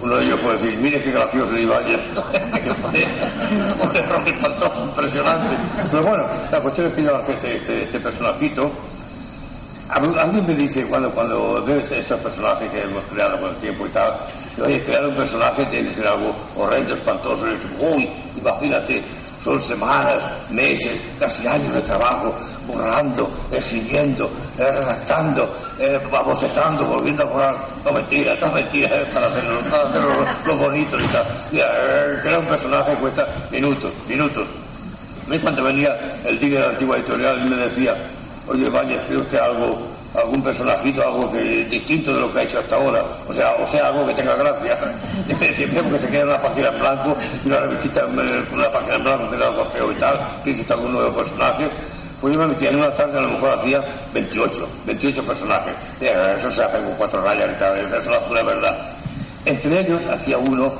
[0.00, 2.00] Uno de ellos fue decir, mire qué gracioso Ibáñez.
[3.82, 5.56] Un error espantoso, impresionante.
[5.90, 8.70] Pero bueno, la cuestión es que yo lancé este, este, este personajito.
[9.90, 13.86] Alguien me dice, cuando, cuando veo este- estos personajes que hemos creado con el tiempo
[13.86, 14.16] y tal,
[14.64, 17.46] oye, crear un personaje tiene que ser algo horrendo, espantoso.
[17.48, 19.02] Y Uy, imagínate,
[19.42, 22.34] son semanas, meses, casi años de trabajo,
[22.66, 27.68] borrando, escribiendo, eh, redactando, eh, bocetando, volviendo a borrar.
[27.84, 30.08] No mentira, no mentira, eh, para hacerlo, para hacerlo
[30.44, 31.26] lo, y tal.
[31.50, 34.46] Mira, eh, un personaje cuesta minutos, minutos.
[35.26, 37.94] A mí cuando venía el día de la antigua editorial y me decía,
[38.46, 39.70] oye, vaya, ¿cree usted algo,
[40.14, 43.04] algún personajito, algo que distinto de lo que ha hecho hasta ahora?
[43.28, 44.78] O sea, o sea, algo que tenga gracia.
[45.56, 49.02] Siempre porque se queda una página en blanco y una revistita eh, una página en
[49.02, 51.68] blanco que da algo feo y tal, que existe algún nuevo personaje.
[52.20, 53.80] Pues yo me metía en una tarde, a lo mejor hacía
[54.12, 55.74] 28, 28 personajes.
[56.00, 58.94] Eso se hace con cuatro rayas y tal, eso es la pura verdad.
[59.46, 60.70] Entre ellos hacía uno,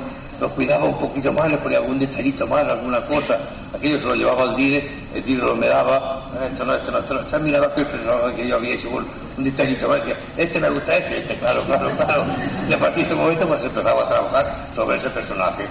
[0.41, 3.37] los cuidaba un poquito más, le ponía algún detallito más, alguna cosa.
[3.75, 6.91] Aquello se lo llevaba al dire, el dire lo me daba, "Ah, esto no, esto
[6.91, 7.19] no, esto no.
[7.19, 9.05] Entonces miraba aquel personaje que yo había hecho un,
[9.37, 12.25] un detallito más, decía, este me gusta, este, este, claro, claro, claro.
[12.67, 15.63] Y a partir de ese momento pues empezaba a trabajar sobre ese personaje.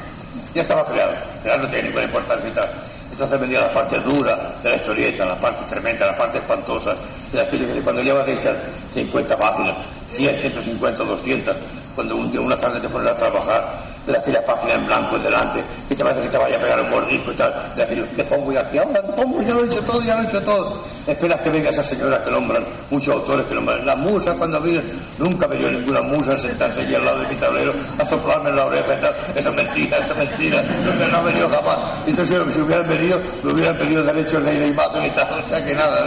[0.54, 2.70] Ya estaba creado, creado no tiene ninguna importancia y tal.
[3.10, 6.94] Entonces venía la parte dura de la historieta, la parte tremenda, la parte espantosa,
[7.32, 8.56] de aquello que cuando llevas hechas
[8.94, 9.76] 50 páginas,
[10.10, 11.56] 100, 150, 200,
[11.94, 15.62] cuando un día, una tarde te pones a trabajar, de aquella página en blanco delante,
[15.88, 18.24] que te parece que te vaya a pegar un mordisco y tal, de aquello, te
[18.24, 20.82] pongo y aquí, ahora pongo, ya lo he hecho todo, ya lo he hecho todo.
[21.06, 24.82] Esperas que venga esa señora que nombran, muchos autores que nombran, la musa cuando viene,
[25.18, 28.56] nunca me dio ninguna musa sentarse allí al lado de mi tablero a soplarme en
[28.56, 31.78] la oreja y tal, eso es mentira, eso es mentira, nunca no ha venido jamás.
[32.06, 35.74] Entonces si hubieran venido, me hubieran pedido derechos de imagen y tal, o sea que
[35.74, 36.06] nada,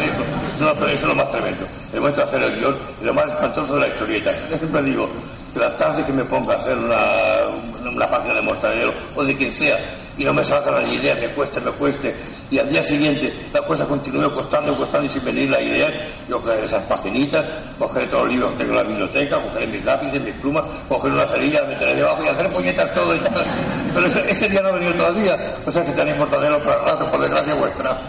[0.59, 3.13] no, pero eso es lo más tremendo, el momento de hacer el guion y lo
[3.13, 4.31] más espantoso de la historieta.
[4.49, 5.09] Yo siempre digo,
[5.53, 9.35] que la tarde que me ponga a hacer una, una página de mortadelo o de
[9.35, 9.77] quien sea
[10.17, 12.15] y no me salgan las ideas, me cueste, me cueste,
[12.51, 15.89] y al día siguiente la cosa continúe costando, costando y sin venir la idea,
[16.29, 17.45] yo cogeré esas paginitas,
[17.79, 21.15] cogeré todos los libros que tengo en la biblioteca, cogeré mis lápices, mis plumas, cogeré
[21.15, 23.45] una cerilla, la meteré debajo y hacer puñetas todo y tal.
[23.93, 25.35] Pero ese, día no ha venido todavía,
[25.65, 27.99] o sea que tenéis mortadelo para rato, por desgracia vuestra.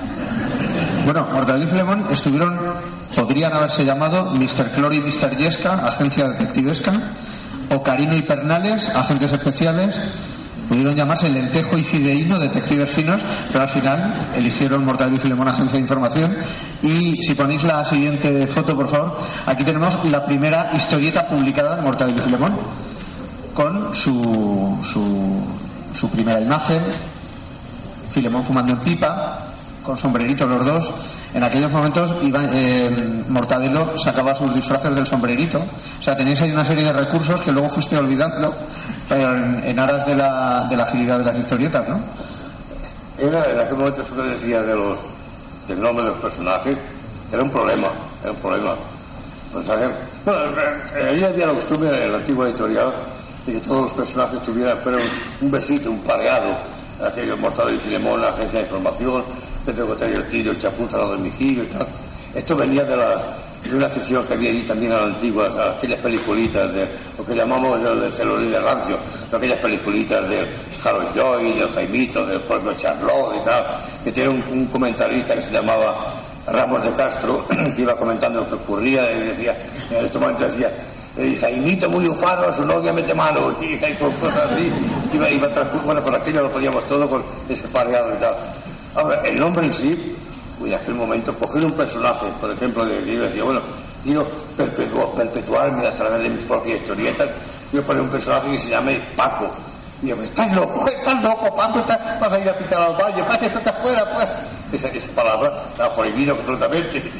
[1.04, 2.58] Bueno, Mortadelo y Filemón estuvieron,
[3.14, 4.70] podrían haberse llamado Mr.
[4.70, 5.36] Clori y Mr.
[5.36, 6.92] Yesca, agencia detectivesca,
[7.70, 9.94] o Karina y Pernales, agentes especiales,
[10.68, 13.20] Pudieron llamarse Lentejo y Fideíno, detectives finos,
[13.52, 16.36] pero al final eligieron Mortadelo y Filemón Agencia de Información.
[16.82, 21.82] Y si ponéis la siguiente foto, por favor, aquí tenemos la primera historieta publicada de
[21.82, 22.56] Mortadelo y Filemón,
[23.52, 25.44] con su, su,
[25.92, 26.82] su primera imagen,
[28.08, 29.53] Filemón fumando en pipa,
[29.84, 30.94] con sombrerito los dos.
[31.34, 32.88] En aquellos momentos Iván, eh,
[33.28, 35.58] Mortadelo sacaba sus disfraces del sombrerito.
[35.58, 38.52] O sea, tenéis ahí una serie de recursos que luego fuiste olvidando,
[39.08, 42.00] pero en, aras de la, de la agilidad de las historietas, ¿no?
[43.18, 44.98] Era, en aquel momento eso que decía de los,
[45.68, 46.76] del nombre de los personajes,
[47.30, 47.88] era un problema,
[48.22, 48.76] era un problema.
[49.64, 49.88] ¿sabes?
[50.24, 50.40] bueno,
[51.08, 52.92] había la costumbre en la antigua editorial
[53.46, 55.02] de que todos los personajes tuvieran, fueran
[55.40, 56.56] un besito, un pareado,
[57.06, 59.24] aquellos Mortadelo y Filemón, la agencia de información,
[59.64, 61.86] Pedro el Tiro, Chapuza, los domicilios y tal.
[62.34, 63.36] Esto venía de, la,
[63.72, 66.84] una sesión que había allí también a las antiguas, a aquellas peliculitas de
[67.16, 68.96] lo que llamamos el celular de rancio,
[69.32, 70.46] aquellas peliculitas de
[70.82, 73.64] Harold Joy, del Jaimito, del propio Charlotte y tal,
[74.02, 75.96] que tiene un, comentarista que se llamaba
[76.46, 77.46] Ramos de Castro,
[77.76, 79.56] que iba comentando lo que ocurría y decía,
[79.90, 80.70] en este momento decía,
[81.16, 84.70] eh, Jaimito muy ufano, su novia mete mano, y, con cosas así,
[85.12, 88.34] iba, iba transcur- bueno, por aquello lo poníamos todo con ese pareado y tal.
[88.94, 90.16] Ahora, el nombre en sí,
[90.58, 93.60] pues en aquel momento, coger un personaje, por ejemplo, de, yo decía, bueno,
[94.04, 94.24] quiero
[94.56, 97.28] perpetuar, perpetuarme a través de mis propias historietas,
[97.70, 99.48] quiero poner un personaje que se llame Paco.
[100.02, 103.24] Y yo, estás loco, estás loco, Paco, estás- vas a ir a picar al baño,
[103.26, 104.28] Paco, estás fuera, pues.
[104.72, 107.02] Esa, palabra estaba prohibida completamente.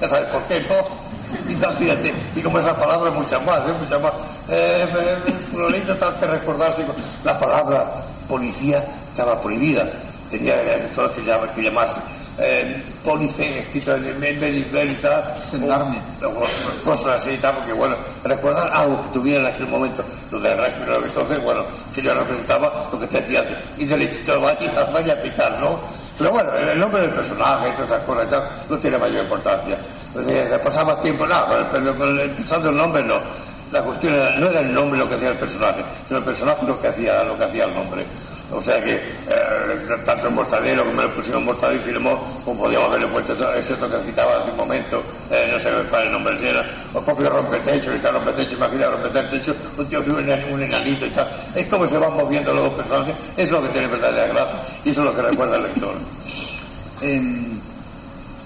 [0.00, 0.76] Ya sabes por qué, ¿no?
[1.78, 3.74] Fíjate, y como esas palabras, muchas más, ¿eh?
[3.78, 4.12] muchas más.
[4.48, 6.84] Eh, eh, tal que recordarse,
[7.24, 7.84] la palabra
[8.28, 9.86] policía estaba prohibida.
[10.30, 12.00] Tenía eh, todo que, llamar, que llamarse
[12.38, 12.82] eh,
[13.38, 15.24] escrito en de y tal.
[16.84, 20.58] Cosas así y tal, porque bueno, recordar algo que tuviera en aquel momento, lo del
[20.58, 21.64] régimen, que entonces, bueno,
[21.94, 23.42] que yo representaba lo que te decía,
[23.78, 25.78] y del éxito vaya, vaya a picar, ¿no?
[26.18, 29.78] Pero bueno, el nombre del personaje, todas esas cosas y tal, no tiene mayor importancia.
[30.12, 31.26] Pues, eh, se pasaba tiempo,
[31.72, 33.20] pero, pero pensando el nombre no.
[33.72, 36.66] La cuestión era- no era el nombre lo que hacía el personaje, sino el personaje
[36.66, 38.06] lo que hacía, lo que hacía el nombre.
[38.52, 43.12] O sea que eh, tanto Mortadelo como le pusieron Mortadelo y Filemón, como podíamos haberle
[43.12, 46.50] puesto ese otro que citaba hace un momento, eh, no sé cuál es el nombre
[46.50, 51.10] era, o propio rompetecho, tal rompetecho, imagina rompetecho, un tío que un, un enanito y
[51.10, 51.28] tal.
[51.56, 54.90] Es como se van moviendo los personajes, eso es lo que tiene verdadera gracia, y
[54.90, 55.94] eso es lo que recuerda al lector.
[57.02, 57.60] En-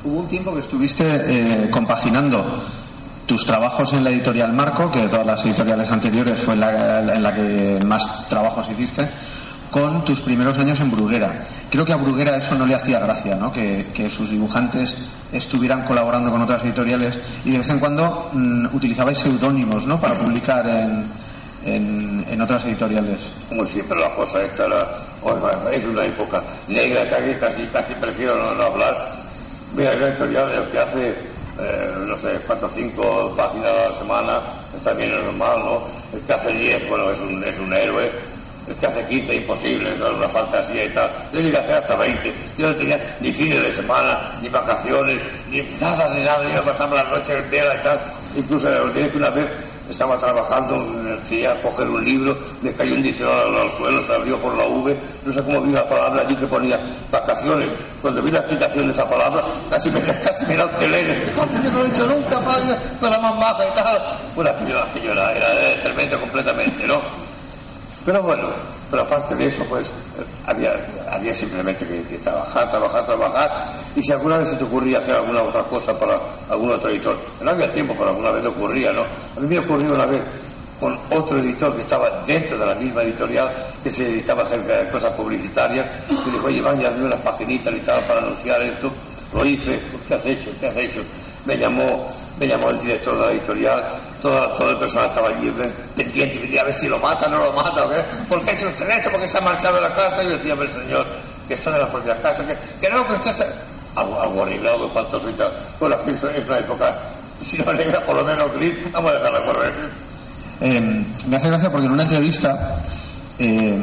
[0.03, 2.63] hubo un tiempo que estuviste eh, compaginando
[3.27, 7.23] tus trabajos en la editorial Marco, que de todas las editoriales anteriores fue la, en
[7.23, 9.07] la que más trabajos hiciste,
[9.71, 11.45] con tus primeros años en Bruguera.
[11.71, 13.53] Creo que a Bruguera eso no le hacía gracia, ¿no?
[13.53, 14.95] Que, que sus dibujantes
[15.33, 20.01] estuvieran colaborando con otras editoriales y de vez en cuando mm, utilizabais seudónimos, ¿no?
[20.01, 21.07] Para publicar en,
[21.65, 23.19] en, en otras editoriales.
[23.49, 24.65] Como siempre la cosa esta
[25.23, 29.13] bueno, es una época negra que casi, casi prefiero no, no hablar.
[29.75, 31.09] Mira, la editorial que hace,
[31.61, 34.43] eh, no sé, cuatro o cinco páginas a la semana,
[34.75, 35.83] está bien normal, ¿no?
[36.17, 38.11] El que hace diez, bueno, es un, es un héroe.
[38.69, 41.11] El que hace 15, imposible, es una fantasía y tal.
[41.33, 42.35] Yo llegué a hacer hasta 20.
[42.59, 46.51] Yo no tenía ni fines de semana, ni vacaciones, ni nada, ni nada.
[46.53, 48.01] Yo pasaba las noches enteras y tal.
[48.37, 49.49] Incluso diré que una vez
[49.91, 50.77] estaba trabajando,
[51.29, 54.97] quería coger un libro, me cayó un diccionario al suelo, se abrió por la V,
[55.25, 56.79] no sé cómo vi la palabra allí que ponía
[57.11, 57.71] vacaciones.
[58.01, 61.15] Cuando vi la explicación de esa palabra, casi me, casi me da un telene.
[61.37, 64.19] Yo no lo he hecho nunca, padre, para más maja y tal.
[64.35, 67.01] Bueno, aquello, aquello era, era tremendo completamente, ¿no?
[68.05, 68.49] Pero bueno,
[68.91, 69.91] pero aparte de eso, pues
[70.47, 70.73] había,
[71.11, 73.51] había simplemente que, trabajar, trabajar, trabajar.
[73.95, 76.19] Y si alguna vez se te ocurría hacer alguna otra cosa para
[76.49, 79.03] algún otro editor, no había tiempo, pero alguna vez ocurría, ¿no?
[79.03, 80.23] A mí me ocurrió una vez
[80.81, 84.91] con otro editor que estaba dentro de la misma editorial, que se dedicaba a hacer
[84.91, 88.91] cosas publicitarias, que dijo, oye, van, ya hazme unas paginitas y tal para anunciar esto.
[89.35, 89.79] Lo hice,
[90.09, 90.51] ¿qué has hecho?
[90.59, 91.03] ¿Qué has hecho?
[91.45, 92.11] Me llamó,
[92.41, 95.53] me llamó el director de la editorial, toda, todo el personal estaba allí
[95.95, 98.69] pendiente, decía, a ver si lo mata, no lo mata, qué, ¿por qué ha hecho
[98.69, 99.11] usted esto?
[99.11, 100.23] ¿Por qué se ha marchado de la casa?
[100.23, 101.07] Y yo decía, el señor,
[101.47, 103.47] que está de la propia casa, que, que no, que usted está...
[103.97, 105.35] Algo, algo arreglado, espantoso y.
[105.81, 106.97] Bueno, es una época,
[107.41, 109.91] si no negra, por lo menos gris, vamos a dejarla correr.
[110.61, 112.81] Eh, me hace gracia porque en una entrevista
[113.39, 113.79] eh,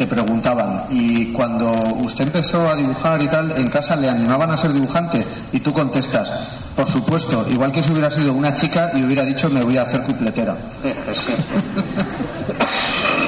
[0.00, 1.70] te preguntaban, y cuando
[2.02, 5.22] usted empezó a dibujar y tal, en casa le animaban a ser dibujante,
[5.52, 6.26] y tú contestas,
[6.74, 9.82] por supuesto, igual que si hubiera sido una chica y hubiera dicho me voy a
[9.82, 10.56] hacer cupletera.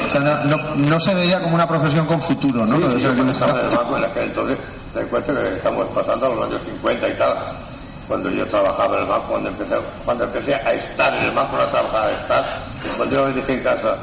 [0.08, 2.76] O sea, no, no- no se veía como una profesión con futuro, ¿no?
[2.76, 4.58] Sí, sí, yo estaba en el banco en aquel entonces,
[4.92, 7.34] te que estamos pasando a los años 50 y tal.
[8.08, 9.74] Cuando yo trabajaba en el banco, cuando empecé,
[10.04, 12.44] cuando empecé a estar en el banco, no a trabajar, a estar,
[12.98, 13.94] cuando yo me dije en casa,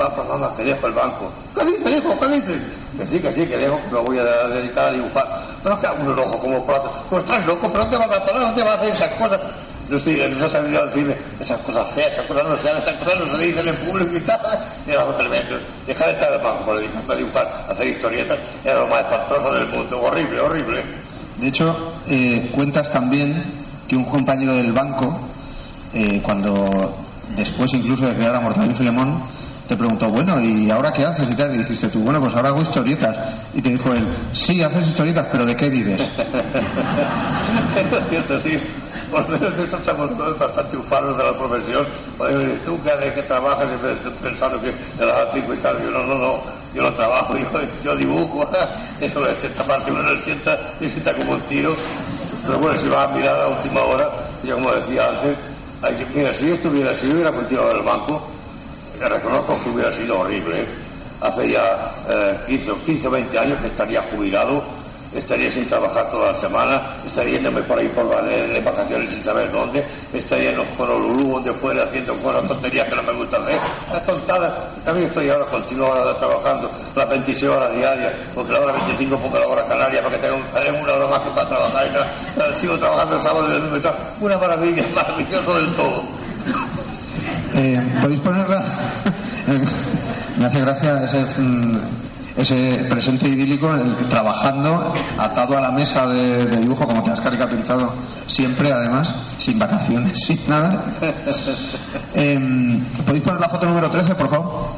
[0.00, 1.30] papá, mamá, que dejo el banco.
[1.54, 2.18] ¿Qué dices, hijo?
[2.18, 2.62] ¿Qué dices?
[2.96, 5.26] Que sí, que sí, que dejo, me voy a dedicar a dibujar.
[5.62, 6.90] Pero que hago un ojo como plato.
[7.10, 9.40] Pues estás loco, pero te vas a parar, te vas a hacer esas cosas.
[9.88, 13.18] No estoy, no se ha decirme esas cosas feas, esas cosas no se esas cosas
[13.18, 14.40] no se dicen en público y tal.
[14.86, 15.58] Era algo tremendo.
[15.86, 19.54] Dejar de estar el banco para dibujar, para dibujar, hacer historietas, era lo más espantoso
[19.54, 20.00] del mundo.
[20.00, 20.84] Horrible, horrible.
[21.38, 23.42] De hecho, eh, cuentas también
[23.88, 25.18] que un compañero del banco,
[25.92, 26.94] eh, cuando
[27.36, 29.22] después incluso de crear a Mortadelo y Filemón,
[29.70, 31.30] te preguntó, bueno, ¿y ahora qué haces?
[31.30, 33.16] Y tal, y dijiste tú, bueno, pues ahora hago historietas.
[33.54, 36.00] Y te dijo él, sí, haces historietas, pero ¿de qué vives?
[37.76, 38.58] es cierto, sí.
[39.12, 41.86] Por eso estamos todos bastante ufanos de la profesión.
[42.18, 43.64] Oye, tú que qué trabajas
[44.20, 45.80] pensando que de las y tal.
[45.80, 46.42] Yo no, no, no,
[46.74, 47.46] yo no trabajo, yo,
[47.84, 48.50] yo dibujo.
[49.00, 51.76] Eso lo sienta parte, uno lo sienta y sienta como un tiro.
[52.44, 54.10] Pero bueno, si vas a mirar a última hora,
[54.42, 55.36] yo como decía antes,
[55.82, 58.26] hay que, mira, si estuviera, si yo hubiera continuado en el banco,
[59.08, 60.66] reconozco que hubiera sido horrible.
[61.20, 64.62] Hace ya eh, 15, 15 o 20 años que estaría jubilado
[65.14, 69.50] estaría sin trabajar toda la semana, estaría yéndome por ahí por de vacaciones sin saber
[69.50, 73.58] dónde, estaría en los Honolulu, donde fuera, haciendo cosas, tonterías que no me gusta hacer,
[73.92, 74.84] las tontadas.
[74.84, 79.38] También estoy ahora, continúo ahora trabajando las 26 horas diarias, porque la hora 25 porque
[79.38, 81.94] la hora canaria, para que tenga una hora más que para trabajar y
[82.34, 82.56] tal.
[82.56, 83.90] Sigo trabajando el sábado y el domingo
[84.20, 86.04] Una maravilla, maravilloso del todo.
[87.54, 88.62] Eh, ¿Podéis ponerla?
[90.38, 91.40] me hace gracia ese...
[91.40, 91.72] mm,
[92.36, 97.20] ese presente idílico el- trabajando atado a la mesa de, de dibujo como te has
[97.20, 97.92] caricaturizado
[98.28, 100.84] siempre además sin vacaciones sin nada
[102.14, 104.70] Em, podéis poner la foto número 13 por favor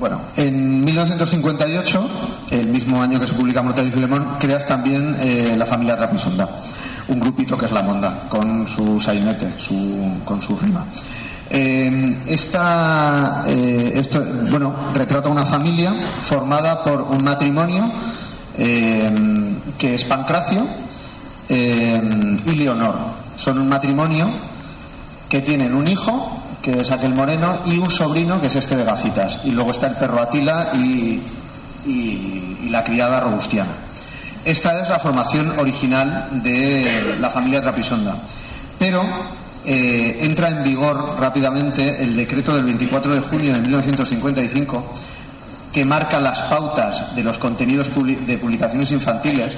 [0.00, 2.10] bueno en 1958
[2.50, 6.62] el mismo año que se publica Mortadelo y Filemón creas también eh, la familia Trapisonda
[7.06, 10.84] un grupito que es la Monda con su sainete su, con su rima
[11.52, 17.84] eh, esta, eh, esto, bueno, retrata una familia formada por un matrimonio
[18.56, 19.10] eh,
[19.76, 20.64] que es Pancracio
[21.48, 22.94] eh, y Leonor.
[23.36, 24.30] Son un matrimonio
[25.28, 28.84] que tienen un hijo, que es aquel moreno, y un sobrino, que es este de
[28.84, 29.38] gafitas.
[29.44, 31.22] Y luego está el perro Atila y,
[31.86, 33.74] y- la criada robustiana.
[34.44, 38.16] Esta es la formación original de la familia Trapisonda.
[38.78, 39.02] Pero
[39.66, 44.94] eh, entra en vigor rápidamente el decreto del 24 de junio de 1955
[45.72, 47.88] que marca las pautas de los contenidos
[48.26, 49.54] de publicaciones infantiles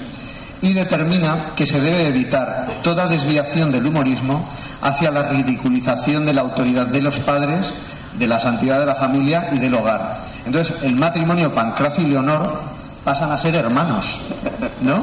[0.62, 4.48] y determina que se debe evitar toda desviación del humorismo
[4.80, 7.72] hacia la ridiculización de la autoridad de los padres,
[8.18, 10.18] de la santidad de la familia y del hogar.
[10.46, 12.62] Entonces, el matrimonio Pancracio y Leonor
[13.04, 14.20] pasan a ser hermanos,
[14.82, 14.94] ¿no?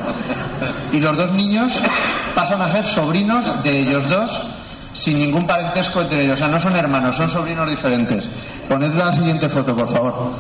[0.94, 1.74] Y los dos niños
[2.34, 4.42] pasan a ser sobrinos de ellos dos
[4.94, 6.36] sin ningún parentesco entre ellos.
[6.36, 8.28] O sea, no son hermanos, son sobrinos diferentes.
[8.68, 10.32] Poned la siguiente foto, por favor.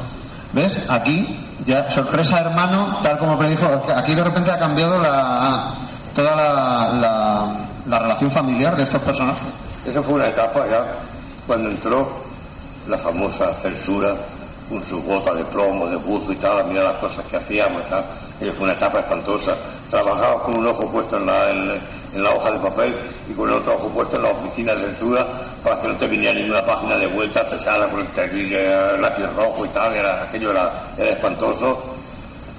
[0.53, 0.79] ¿Ves?
[0.89, 1.27] Aquí,
[1.65, 5.75] ya, sorpresa hermano, tal como predijo, aquí de repente ha cambiado la,
[6.15, 7.45] toda la, la,
[7.85, 9.47] la relación familiar de estos personajes.
[9.85, 10.83] Esa fue una etapa ya
[11.47, 12.07] cuando entró
[12.87, 14.15] la famosa censura
[14.69, 17.81] con su bota de plomo, de buzo y tal, mira las cosas que hacíamos
[18.39, 19.53] y fue una etapa espantosa.
[19.89, 21.49] Trabajaba con un ojo puesto en la,
[22.13, 22.95] en la hoja de papel
[23.29, 25.27] y con el otro ojo puesto en la oficina de censura
[25.63, 29.25] para que no te viniera ninguna página de vuelta cesada con el terri- eh, lápiz
[29.35, 29.95] rojo y tal.
[29.95, 31.83] Era, aquello era, era espantoso.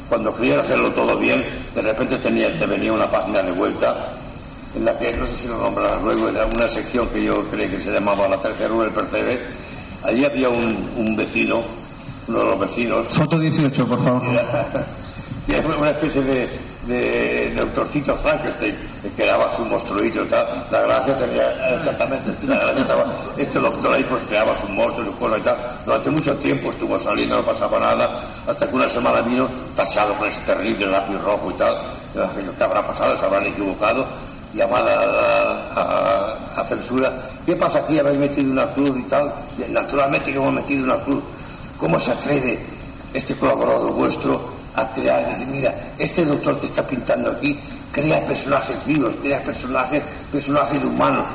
[0.09, 1.41] Cuando quería hacerlo todo bien,
[1.75, 4.13] de repente tenía, te venía una página de vuelta
[4.75, 7.69] en la que, no sé si lo nombrarás luego, era una sección que yo creía
[7.71, 9.41] que se llamaba La Tercera del Percebe.
[10.05, 11.61] Allí había un, un vecino,
[12.29, 14.23] uno de los vecinos, Foto 18, por favor.
[15.49, 16.49] y era una especie de,
[16.87, 18.75] de, de autorcito Frankenstein,
[19.17, 20.47] que daba su monstruito y tal.
[20.71, 25.17] La gracia tenía exactamente, la gracia estaba, este doctor ahí pues creaba sus monstruos, sus
[25.17, 25.57] cosas y tal.
[25.85, 29.47] Durante mucho tiempo estuvo saliendo, no pasaba nada, hasta que una semana vino
[29.77, 31.75] tachado con ese terrible lápiz rojo y tal.
[32.15, 33.17] Dije, ¿Qué habrá pasado?
[33.17, 34.07] Se habrán equivocado.
[34.53, 34.97] Llamada
[35.77, 37.17] a, a- censura.
[37.47, 37.99] ¿Qué pasa aquí?
[38.01, 39.33] Habéis metido una cruz y tal.
[39.69, 41.23] Naturalmente que hemos metido una cruz.
[41.79, 42.59] ¿Cómo se atreve
[43.15, 44.33] este colaborador vuestro
[44.77, 45.29] a crear?
[45.31, 47.59] Dice, mira, este doctor que está pintando aquí
[47.93, 50.03] crea personajes vivos, crea personajes,
[50.33, 51.27] personajes humanos.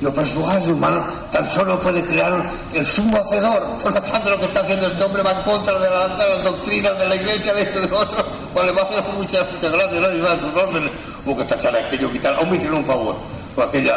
[0.00, 3.78] Los personajes humanos tan solo puede crear el sumo hacedor.
[3.82, 6.28] Por lo tanto, lo que está haciendo este hombre va en contra de, la- de
[6.34, 8.24] las doctrinas de la iglesia, de esto y de otro.
[8.52, 10.24] Pues le va a dar muchas, muchas gracias, ¿no?
[10.24, 10.90] Va a sus órdenes.
[11.24, 12.34] Hubo que tachar aquello, quitar.
[12.34, 13.16] Aún me hicieron un favor.
[13.54, 13.92] Con aquella,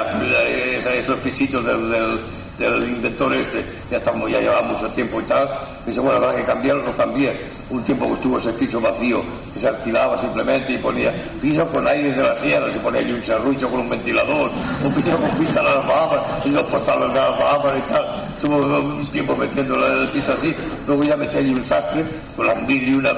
[0.78, 2.20] esa- esos pisitos del,
[2.58, 5.46] del inventor este, ya estamos, ya llevaba mucho tiempo y tal,
[5.86, 7.34] dice, bueno, habrá que cambiarlo, lo cambié.
[7.70, 9.22] Un tiempo que estuvo ese piso vacío,
[9.54, 11.12] que se alquilaba simplemente y ponía
[11.42, 14.52] piso con aire de la sierra, se ponía allí un serrucho con un ventilador,
[14.84, 18.06] un piso con pista de las Bahamas, y dos postales de las Bahamas y tal.
[18.36, 20.54] Estuvo un tiempo metiendo el piso así,
[20.88, 22.06] luego ya metí allí un sastre,
[22.36, 23.12] con las mil y una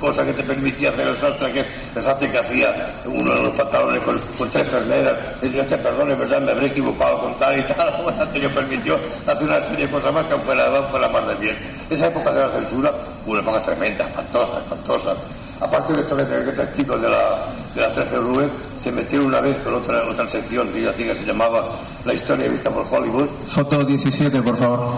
[0.00, 2.68] cosa que te permitía hacer el sastre, que, el sastre que hacía
[3.06, 5.40] uno de los pantalones con, tres perneras.
[5.40, 8.98] Decía, este perdón, es verdad, me habré equivocado con tal y tal, bueno, te permitió
[9.26, 11.56] hacer una serie de cosas más que fuera, fuera más de bien.
[11.90, 12.92] Esa época de la censura,
[13.26, 15.14] una época tremenda, espantosa, espantosa.
[15.58, 19.40] Aparte de esto que te explico de la, de la 13 Rubén, se metieron una
[19.40, 22.84] vez con otra, otra sección que yo hacía que se llamaba La historia vista por
[22.90, 23.28] Hollywood.
[23.46, 24.94] Foto 17, por favor.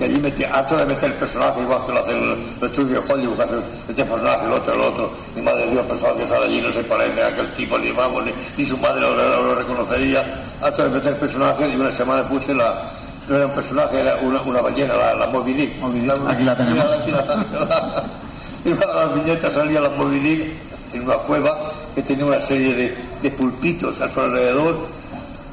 [0.00, 3.00] Y allí metía, harto de meter el personaje, igual que lo hace el, el estudio
[3.02, 3.54] de Hollywood, que hace
[3.90, 5.12] este personaje, el otro, el otro.
[5.36, 7.92] Mi madre Dios, el personaje que sale allí no se parece a aquel tipo, ni
[7.92, 10.22] vamos, ni, ni su madre lo, lo- lo reconocería.
[10.62, 12.90] Harto de meter personajes y una semana puse la,
[13.28, 15.82] no era un personaje, era una, una ballena, la, la Moby Dick.
[16.30, 16.90] Aquí la tenemos.
[17.02, 18.04] Aquí la-
[18.64, 20.52] y una de las viñetas salía la Moby Dick
[20.94, 21.58] en una cueva
[21.94, 24.76] que tenía una serie de, de pulpitos a su alrededor.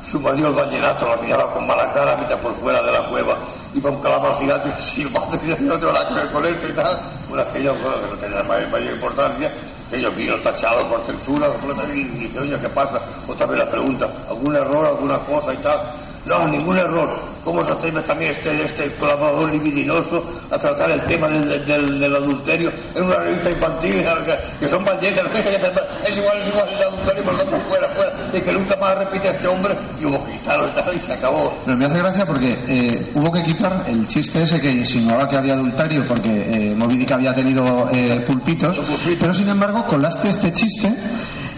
[0.09, 3.37] Su marido el vallenato la miraba con mala cara, mitad por fuera de la cueva.
[3.77, 6.73] Iba un calamar gigante silbando y decía, no tengo nada que ver con esto y
[6.73, 7.11] tal.
[7.29, 9.51] Una aquella cosa que no tenía mayor, mayor importancia.
[9.91, 11.47] Ellos vino tachado por censura,
[11.93, 12.97] y dice, oye, ¿qué pasa?
[13.27, 15.79] Otra vez la pregunta, ¿algún error, alguna cosa y tal?
[16.27, 17.09] No, ningún error.
[17.43, 20.21] ¿Cómo se atreve también este, este colaborador libidinoso
[20.51, 24.03] a tratar el tema del, del, del adulterio en una revista infantil?
[24.25, 28.13] Que, que son ballenas, es igual, es igual el adulterio, por lo tanto, fuera, fuera.
[28.33, 29.73] Y que nunca más repite a este hombre.
[30.01, 31.53] Y hubo que quitarlo y se acabó.
[31.65, 35.37] Pero me hace gracia porque eh, hubo que quitar el chiste ese que insinuaba que
[35.37, 37.63] había adulterio porque eh, Moby Dick había tenido
[37.93, 38.79] eh, pulpitos,
[39.19, 40.93] pero sin embargo colaste este chiste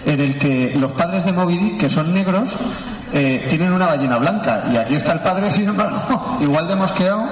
[0.06, 2.50] en el que los padres de Moby que son negros,
[3.12, 7.26] eh, tienen una ballena blanca y aquí está el padre, sin embargo, igual de mosqueado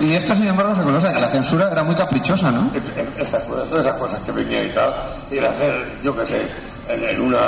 [0.00, 2.70] y esto sin embargo se conoce, que la censura era muy caprichosa, ¿no?
[3.18, 4.92] Esas, cosas- que venían y tal,
[5.30, 6.46] y hacer, yo qué sé,
[6.88, 7.38] en, una,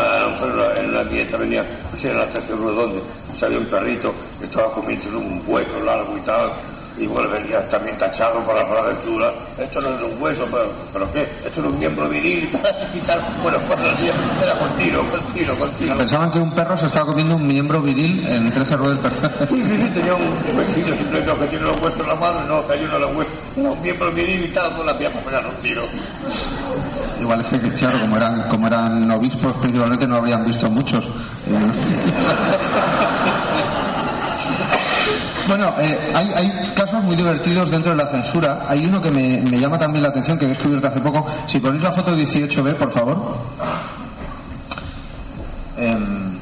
[0.77, 3.01] en dieta venía, no sé, en la tercera donde
[3.35, 6.51] salía un perrito que estaba comiendo un hueso largo y tal,
[6.99, 11.23] y venía también tachado por la censura, esto no es un hueso, pero, ¿pero qué?
[11.47, 14.11] Esto es un miembro viril y tal, y tal, bueno, cosas así,
[14.43, 15.97] era continuo, continuo, continuo.
[15.97, 19.49] Pensaban que un perro se estaba comiendo un miembro viril en 13 del tercer.
[19.49, 22.49] Sí, sí, sí, tenía un vecino simplemente que tiene los huesos en la mano, y
[22.49, 24.97] no, que hay uno en los huesos, era un miembro viril y tal, con la
[24.97, 25.85] pierna un tiro.
[27.21, 31.07] Igual es que, claro, como eran, como eran obispos principalmente no habrían visto muchos.
[35.49, 38.67] Bueno, eh, hay, hay casos muy divertidos dentro de la censura.
[38.69, 41.27] Hay uno que me, llama también la atención, que he descubierto hace poco.
[41.47, 43.39] Si ponéis la foto 18B, por favor.
[45.79, 46.39] Em,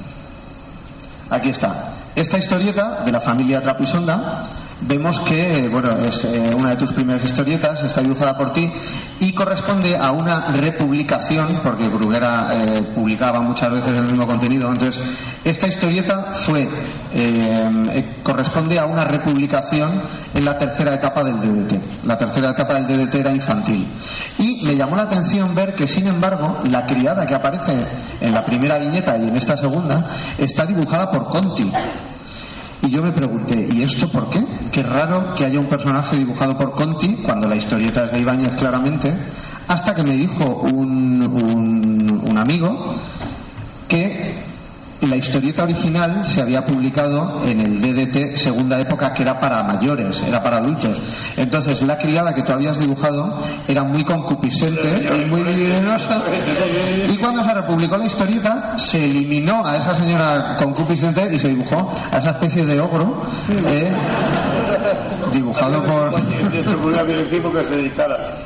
[1.31, 1.93] aquí está.
[2.17, 4.43] Esta historieta de la familia Trapisonda,
[4.83, 8.71] vemos que, bueno, es eh, una de tus primeras historietas, está dibujada por ti
[9.21, 14.71] y corresponde a una republicación, porque Bruguera eh, publicaba muchas veces el mismo contenido.
[14.71, 15.03] Entonces,
[15.45, 16.69] esta historieta fue,
[17.15, 20.03] eh, corresponde a una republicación
[20.35, 22.05] en la tercera etapa del DDT.
[22.05, 23.89] La tercera etapa del DDT era infantil.
[24.39, 27.73] Y me llamó la atención ver que, sin embargo, la criada que aparece
[28.21, 30.05] en la primera viñeta y en esta segunda
[30.39, 31.71] está dibujada por Conti.
[32.87, 34.47] Y yo me pregunté, ¿y esto por qué?
[34.71, 38.53] Qué raro que haya un personaje dibujado por Conti, cuando la historieta es de Ibáñez
[38.53, 39.13] claramente,
[39.67, 42.95] hasta que me dijo un, un, un amigo
[43.89, 44.46] que
[45.09, 50.23] la historieta original se había publicado en el DDT segunda época que era para mayores,
[50.27, 51.01] era para adultos.
[51.37, 56.23] Entonces la criada que tú habías dibujado era muy concupiscente y muy libidinosa.
[57.09, 61.95] Y cuando se republicó la historieta se eliminó a esa señora concupiscente y se dibujó
[62.11, 63.23] a esa especie de ogro
[63.69, 63.93] eh,
[65.33, 66.13] dibujado por...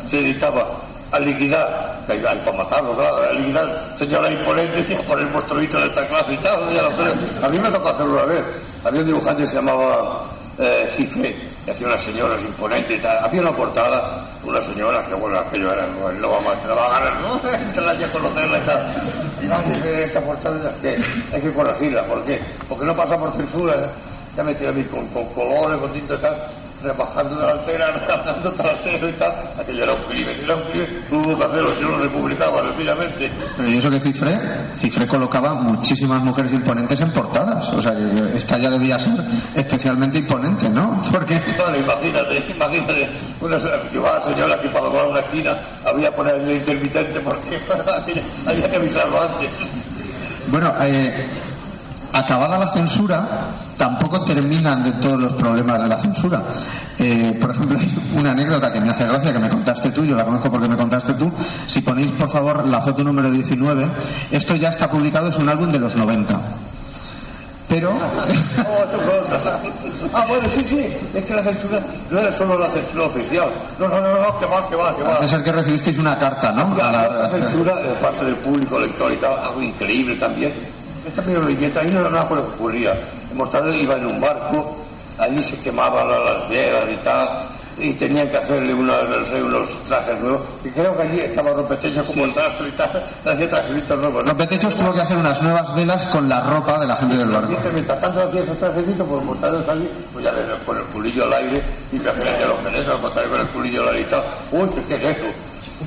[0.06, 5.82] Se dedicaba a liquidar, para matarlo, claro, a liquidar señoras imponentes y a poner monstruitos
[5.82, 6.62] de esta clase y tal.
[7.42, 8.44] A mí me tocó hacerlo una vez.
[8.84, 10.24] Había un dibujante que se llamaba
[10.58, 11.34] eh, Cifre,
[11.64, 13.24] que hacía unas señoras imponentes y tal.
[13.24, 16.74] Había una portada, una señora que, bueno, aquello era, no, no vamos a te la
[16.74, 17.40] va a ganar, ¿no?
[17.74, 18.92] Te la que conocerla y tal.
[19.42, 20.96] Y no, esta portada que
[21.32, 22.40] hay que corregirla, ¿por qué?
[22.68, 23.74] Porque no pasa por censura.
[23.74, 23.90] ¿eh?
[24.36, 26.50] Ya me tiré a mí con, con colores, con tinta y tal
[26.82, 29.32] rebajando delantera, rebajando trasero y tal.
[29.58, 31.04] Aquello era un crimen, era un crimen.
[31.10, 33.30] Hubo que hacerlo, no lo se publicaba, sencillamente.
[33.56, 34.38] Pero y eso que Cifré,
[34.76, 37.68] Cifré colocaba muchísimas mujeres imponentes en portadas.
[37.70, 39.24] O sea, que esta ya debía ser
[39.54, 41.02] especialmente imponente, ¿no?
[41.10, 41.40] Porque...
[41.58, 43.08] Vale, imagínate, imagínate,
[43.40, 43.58] una
[44.20, 47.60] señora que para doblar una esquina había que ponerle intermitente porque
[48.46, 49.48] había que avisarlo antes.
[50.48, 51.26] Bueno, eh,
[52.12, 53.50] acabada la censura,
[53.80, 56.42] tampoco terminan de todos los problemas de la censura.
[56.98, 60.14] Eh, por ejemplo, hay una anécdota que me hace gracia, que me contaste tú, yo
[60.14, 61.32] la conozco porque me contaste tú.
[61.66, 63.88] Si ponéis, por favor, la foto número 19,
[64.30, 66.38] esto ya está publicado, es un álbum de los 90.
[67.68, 67.94] Pero.
[70.12, 71.80] Ah, bueno, sí, sí, es que la censura
[72.10, 73.48] no era solo la censura oficial.
[73.78, 75.14] No, no, no, no, que va, que va, que va.
[75.14, 76.74] Parece ser que recibisteis una carta, ¿no?
[76.74, 80.52] La, la- censura de parte del público lector y tal, algo increíble también.
[81.06, 82.92] Esta primera viñeta, ahí no era nada por lo que ocurría.
[83.30, 84.76] El Mortadelo iba en un barco,
[85.18, 87.28] allí se quemaban la- las velas y tal,
[87.78, 90.42] y tenían que hacerle una- no sé, unos trajes nuevos.
[90.64, 92.90] Y creo que allí estaba Rompetecho como sastre y tal,
[93.24, 94.22] hacía trajecitos nuevos.
[94.24, 94.28] ¿no?
[94.30, 97.56] Rompetechos tuvo que hacer unas nuevas velas con la ropa de la gente del barco.
[97.72, 101.32] Mientras, tanto hacía esos trajecitos, pues Mortadelo salía, pues ya ves, con el culillo al
[101.34, 104.24] aire, y imagínate los venezuelanos, Mortadelo con el culillo al aire y tal.
[104.52, 105.26] Uy, ¿qué, es esto?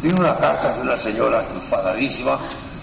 [0.02, 2.40] Tiene una carta de una señora enfadadísima,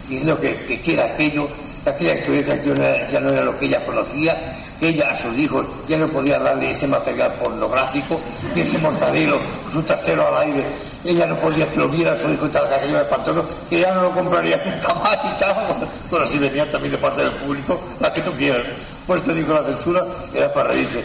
[0.08, 1.54] diciendo que, que, era aquello, que
[1.86, 4.36] aquella historieta ya no, ya no era lo que ella conocía,
[4.78, 8.20] que ella a sus hijos ya no podía darle ese material pornográfico,
[8.54, 9.38] que ese mortadelo,
[9.72, 10.66] su trasero al aire,
[11.04, 13.80] ella no podía que lo viera a su hijo y tal, que era espantoso, que
[13.80, 15.88] ya no lo compraría nunca más y tal.
[16.10, 18.66] Pero así venían también de parte del público, la que tú quieras.
[19.06, 20.04] Pues te digo, la censura
[20.34, 21.02] era para reírse,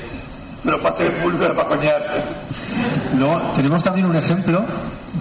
[0.63, 2.21] pero parte del público era para coñarte.
[3.17, 4.65] Luego tenemos también un ejemplo,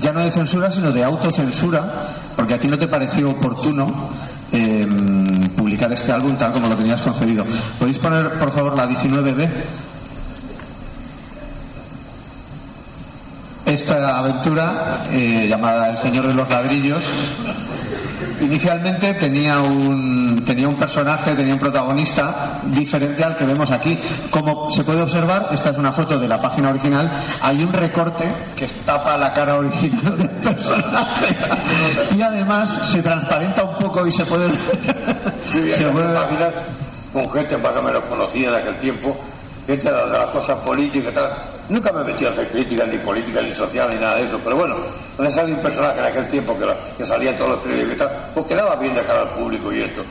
[0.00, 3.86] ya no de censura, sino de autocensura, porque a ti no te pareció oportuno
[4.52, 4.86] eh,
[5.92, 7.44] este álbum tal como lo tenías concebido.
[7.78, 9.48] ¿Podéis poner, por favor, la 19B?
[13.66, 17.02] Esta aventura, eh, llamada El Señor de los Ladrillos,
[18.40, 23.98] inicialmente tenía un, tenía un personaje, tenía un protagonista diferente al que vemos aquí.
[24.30, 28.24] Como se puede observar, esta es una foto de la página original, hay un recorte
[28.56, 31.36] que tapa la cara original del personaje
[32.16, 34.50] y además se transparenta un poco y se puede...
[35.74, 36.14] se puede...
[36.14, 36.52] páginas
[37.12, 39.16] con gente más o menos conocida en aquel tiempo,
[39.66, 41.44] de, de las cosas políticas y.
[41.68, 44.38] Nunca me he metido a hacer crítica ni política ni social ni nada de eso,
[44.44, 44.76] pero bueno,
[45.16, 46.76] donde salía un personaje en aquel tiempo que, la-
[47.06, 49.82] salía en todos los periódicos y tal, pues quedaba bien de cara al público y
[49.82, 50.02] esto.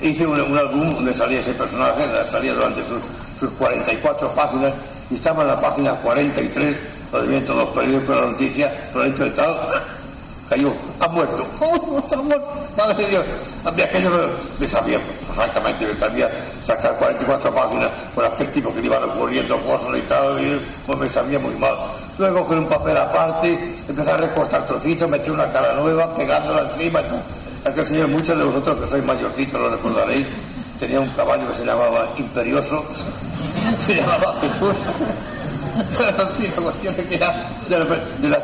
[0.00, 2.98] Hice un, un álbum donde salía ese personaje, salía durante sus,
[3.38, 4.72] sus 44 páginas
[5.10, 6.80] y estaba en la página 43,
[7.12, 9.54] donde vienen todos los periódicos, la noticia, fulanito de tal,
[10.52, 12.46] cayó, ha muerto, ¡Oh, está muerto,
[12.76, 13.26] madre de Dios.
[13.64, 14.10] Aquello
[14.58, 14.98] me, sabía,
[15.34, 16.28] francamente, me sabía
[16.62, 17.88] sacar 44 páginas
[18.32, 21.74] aquel tipo que le iban ocurriendo cosas y tal, y pues me sabía muy mal.
[22.18, 27.00] Luego coger un papel aparte, empecé a recortar trocitos, metí una cara nueva, pegándola encima
[27.00, 27.22] y tal.
[27.64, 30.26] Aquel señor, muchos de vosotros que sois mayorcitos lo recordaréis,
[30.78, 32.84] tenía un caballo que se llamaba Imperioso,
[33.80, 34.76] se llamaba Jesús.
[36.38, 36.50] Sí,
[37.68, 37.84] la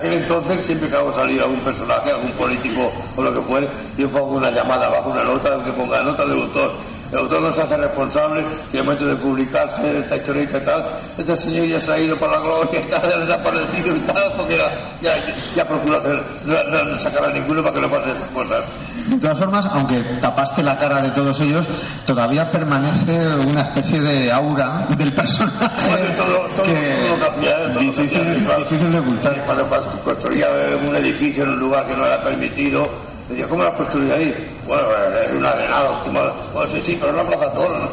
[0.00, 3.40] que de, de entonces, siempre que hago salir algún personaje, algún político o lo que
[3.42, 6.72] fuere, yo pongo una llamada abajo, una nota, que ponga nota del autor.
[7.10, 10.85] El autor no se hace responsable y al momento de publicarse esta historieta y tal,
[11.16, 14.32] este señor ya se ha ido para la gloria y tal, ya desaparecido y tal,
[14.36, 17.89] porque ya, ya, ya procura hacer, no, no, no sacar a ninguno para que no
[17.89, 18.64] pasen estas cosas.
[19.09, 21.66] De todas formas, aunque tapaste la cara de todos ellos,
[22.06, 27.24] todavía permanece una especie de aura del personaje Bueno, todo, todo, que todo lo que
[27.24, 29.47] hacía, todo lo que difícil, difícil de ocultar.
[29.47, 29.66] Cuando
[30.05, 30.48] construía
[30.86, 32.86] un edificio en un lugar que no era permitido,
[33.28, 34.34] decía, ¿cómo lo has construido ahí?
[34.66, 34.84] Bueno,
[35.24, 36.05] es un arenado.
[36.52, 37.88] Bueno, sí, sí, pero no plaza todo, ¿no?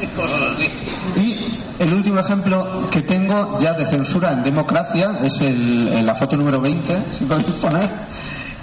[0.00, 0.70] Y cosas así.
[1.16, 6.36] Y el último ejemplo que tengo ya de censura en democracia es el, la foto
[6.36, 7.90] número 20, si podéis poner,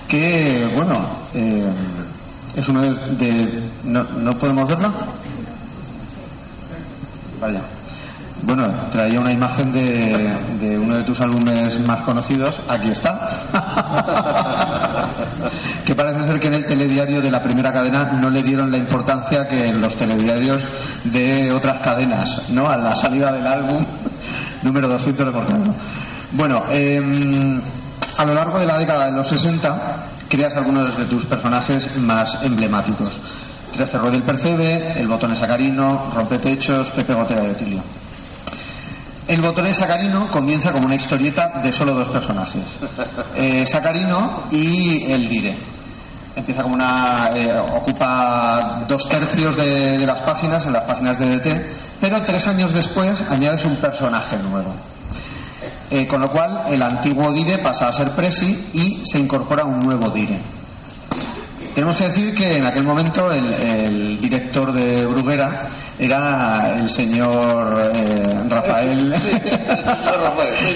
[0.08, 0.94] que, bueno,
[1.34, 1.72] eh,
[2.56, 2.90] es uno de...
[3.26, 4.92] de- no, ¿No podemos verlo?
[7.42, 7.62] Vaya.
[8.44, 12.60] Bueno, traía una imagen de, de uno de tus álbumes más conocidos.
[12.68, 13.42] Aquí está.
[15.86, 18.78] que parece ser que en el telediario de la primera cadena no le dieron la
[18.78, 20.62] importancia que en los telediarios
[21.06, 22.68] de otras cadenas, ¿no?
[22.68, 23.84] A la salida del álbum
[24.64, 25.74] número 200 de Mortadelo.
[26.32, 27.62] Bueno, em,
[28.18, 32.38] a lo largo de la década de los 60 creas algunos de tus personajes más
[32.44, 33.20] emblemáticos.
[33.74, 37.84] Trece del Percebe, El Botón Sacarino, Rompetechos, Pepe Gotera de Tilio.
[39.28, 42.64] El botón sacarino comienza como una historieta de solo dos personajes,
[43.36, 45.58] eh, Sacarino y el Dire.
[46.36, 47.30] Empieza como una.
[47.36, 51.62] eh, ocupa dos tercios de, de las páginas, en las páginas de DT,
[52.00, 54.74] pero tres años después añades un personaje nuevo.
[55.90, 59.80] Eh, con lo cual el antiguo Dire pasa a ser Presi y se incorpora un
[59.80, 60.40] nuevo Dire.
[61.78, 65.68] Tenemos que decir que en aquel momento el, el director de Bruguera
[66.00, 69.14] era el señor eh, Rafael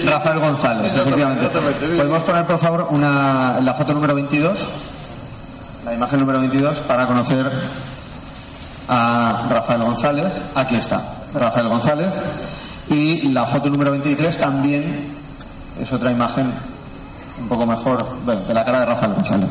[0.06, 1.48] Rafael González, efectivamente.
[1.48, 4.68] ¿Podemos poner por favor una, la foto número 22?
[5.84, 7.50] La imagen número 22 para conocer
[8.86, 10.32] a Rafael González.
[10.54, 12.10] Aquí está, Rafael González.
[12.90, 15.16] Y la foto número 23 también
[15.80, 16.52] es otra imagen
[17.42, 19.48] un poco mejor bueno, de la cara de Rafael González.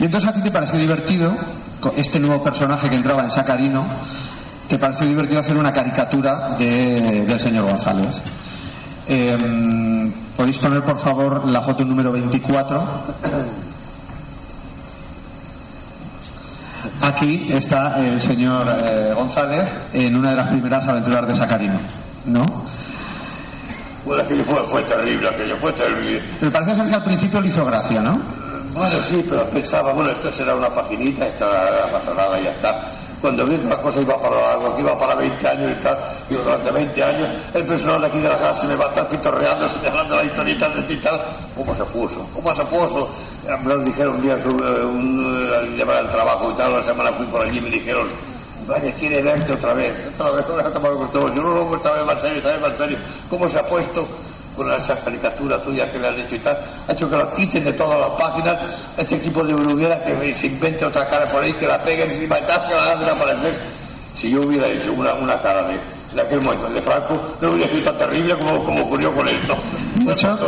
[0.00, 1.32] Y entonces a ti te pareció divertido,
[1.96, 3.84] este nuevo personaje que entraba en Sacarino,
[4.68, 8.20] te pareció divertido hacer una caricatura de- del señor González.
[9.08, 12.84] Em, ¿Podéis poner por favor la foto número 24?
[17.00, 21.80] Aquí está el señor eh, González en una de las primeras aventuras de Sacarino,
[22.26, 22.42] ¿no?
[24.06, 26.22] Bueno, aquello fue, fue terrible, aquello fue terrible.
[26.40, 28.12] Me parece ser que al principio le hizo gracia, ¿no?
[28.72, 32.50] Bueno, sí, pero pensaba, bueno, esto será una paginita, esta no pasa nada y ya
[32.50, 32.92] está.
[33.20, 35.98] Cuando vi que la cosa iba para largo, que iba para 20 años y tal,
[36.30, 38.88] y durante 20 años el personal de aquí de la casa se me va a
[38.90, 41.20] estar pitorreando, señalando la historieta de y tal.
[41.56, 42.28] ¿Cómo se puso?
[42.32, 43.10] ¿Cómo se puso?
[43.48, 46.82] Eh, Me lo dijeron un día eh, un, eh, llevar al trabajo y tal, una
[46.82, 48.08] semana fui por allí y me dijeron,
[48.66, 51.34] vaya, quiere verte otra vez, otra vez, otra vez, otra vez, otra vez.
[51.36, 52.98] Yo no, no, esta vez más serio, esta vez más serio.
[53.30, 54.06] ¿Cómo se ha puesto?
[54.56, 57.64] con esa caricatura tuya que le has hecho y tal, ha hecho que lo quiten
[57.64, 58.54] de todas las páginas,
[58.96, 62.40] este equipo de bruguera que se invente otra cara por ahí, que la pegue encima
[62.40, 63.54] y tal, que la hagan desaparecer.
[64.14, 65.78] Si yo hubiera hecho una, una cara de,
[66.14, 69.54] de aquel momento, de Franco, no hubiera sido tan terrible como, como ocurrió con esto.
[70.08, 70.38] Hecho,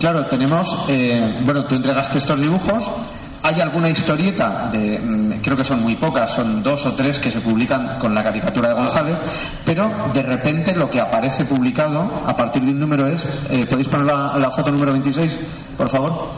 [0.00, 2.82] claro, tenemos, eh, bueno, tú entregaste estos dibujos.
[3.52, 7.30] Hay alguna historieta, de, mm, creo que son muy pocas, son dos o tres que
[7.30, 9.18] se publican con la caricatura de González,
[9.62, 13.88] pero de repente lo que aparece publicado a partir de un número es, eh, ¿podéis
[13.88, 15.38] poner la, foto número 26,
[15.76, 16.30] por favor?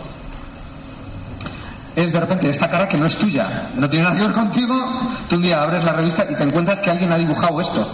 [1.94, 4.74] Es de repente esta cara que no es tuya, no tiene nada que ver contigo,
[5.28, 7.86] tú un día abres la revista y te encuentras que alguien ha dibujado esto.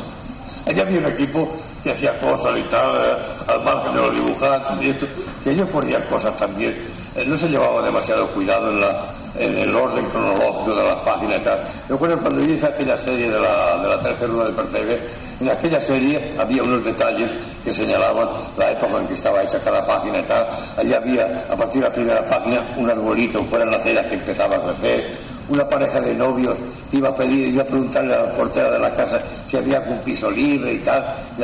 [0.66, 1.46] Allá había un equipo
[1.84, 3.16] que hacía cosas y tal, eh,
[3.48, 5.06] al margen de los dibujantes y esto,
[5.44, 6.74] que ellos ponían cosas también.
[7.16, 11.40] Eh, no se llevaba demasiado cuidado en, la, en el orden cronológico de las páginas
[11.40, 11.58] y tal.
[11.88, 15.00] Recuerdo cuando hice aquella serie de la, de la tercera luna del Percebe,
[15.40, 17.32] en aquella serie había unos detalles
[17.64, 20.46] que señalaban la época en que estaba hecha cada página y tal.
[20.76, 24.14] Allí había, a partir de la primera página, un arbolito fuera en la acera que
[24.14, 25.10] empezaba a crecer,
[25.48, 26.56] una pareja de novios
[26.92, 29.18] iba a pedir, iba a preguntarle a la portera de la casa
[29.48, 31.02] si había algún piso libre y tal,
[31.36, 31.42] y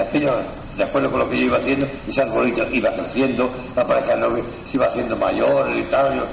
[0.77, 4.21] de acuerdo con lo que yo iba haciendo, ese arbolito iba creciendo, la pareja de
[4.21, 6.17] novios se iba haciendo mayor y tal.
[6.19, 6.27] yo-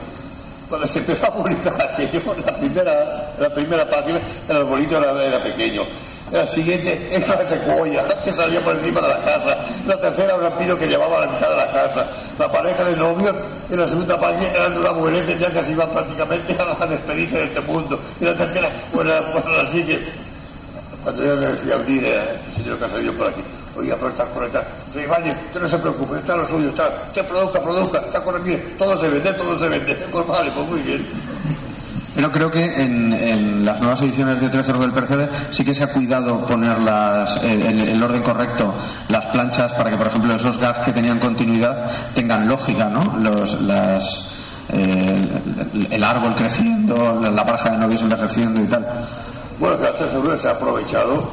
[0.69, 5.39] cuando se empezó a publicar aquello, la primera, la primera página, el arbolito era, era
[5.43, 5.83] pequeño.
[6.31, 9.57] La siguiente era una secuoya que salía por encima de la casa.
[9.85, 12.07] La tercera, un rapido que llevaba a la mitad de la casa.
[12.39, 13.35] La pareja de novios
[13.69, 17.43] en la segunda página eran una mujer que ya casi iban prácticamente a despedirse de
[17.43, 17.99] este mundo.
[18.19, 20.11] Y la tercera, pues la, pues la siguiente.
[21.03, 23.41] Cuando yo decía al dire, este señor que por aquí,
[23.77, 24.63] oiga, pero está correcta.
[25.09, 28.97] Valle, usted no se preocupe, está lo suyo, está, usted produzca, produzca, está correcto, todo
[28.97, 29.93] se vende, todo se vende.
[30.11, 31.05] Pues vale, pues muy bien.
[32.15, 35.83] Pero creo que en, en las nuevas ediciones de 13 del Percebe sí que se
[35.83, 38.71] ha cuidado poner las, el, el- el orden correcto,
[39.09, 43.17] las planchas, para que, por ejemplo, esos gags que tenían continuidad tengan lógica, ¿no?
[43.19, 44.27] Los, las,
[44.69, 45.41] eh,
[45.73, 48.85] el, el árbol creciendo, la, pareja de novios envejeciendo y tal.
[49.59, 51.31] Bueno, que la tercera se ha aprovechado,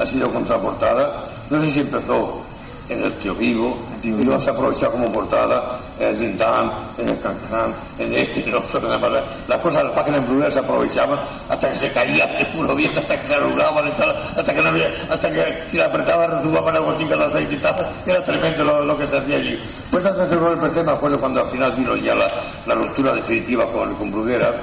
[0.00, 1.12] ha sido contraportada.
[1.50, 2.42] No sé si empezó
[2.88, 7.08] en el Tío Vivo, y luego se ha aprovechado como portada en el Dintán, en
[7.08, 8.80] el Cancán, en este en otro.
[8.80, 9.22] demás.
[9.46, 11.18] Las cosas de las páginas en se aprovechaban
[11.48, 14.88] hasta que se caían de puro viento, hasta que se arrugaban, hasta que no había,
[15.10, 17.88] hasta que si la apretaba retumbaba la gotica de aceite y tal.
[18.06, 19.58] Era tremendo lo, lo que se hacía allí.
[19.90, 22.30] Pues la tercera del PC me acuerdo cuando al final vino ya la,
[22.66, 24.54] la ruptura definitiva con, con Bruguera.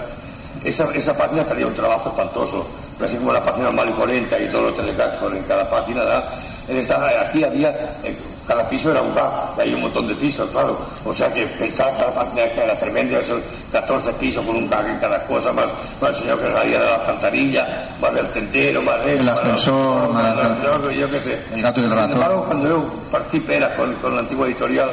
[0.63, 2.65] Esa, esa página traía un trabajo espantoso,
[2.99, 5.99] así como la página mal y 40 y todos los telecasts en cada página.
[6.03, 6.23] ¿verdad?
[6.67, 7.69] En esta, aquí había,
[8.03, 8.17] eh,
[8.47, 9.13] cada piso era un
[9.57, 10.77] y hay un montón de pisos, claro.
[11.03, 14.67] O sea que pensar que la página esta era tremenda, son 14 pisos con un
[14.69, 15.71] gag en cada cosa, más,
[16.01, 17.67] más el señor que salía de la alcantarilla,
[18.01, 21.39] más del tendero, más El esto, ascensor, más, más- yo, yo qué sé.
[21.53, 24.87] El gato y el Sin embargo, cuando yo partí pera con, con la antigua editorial,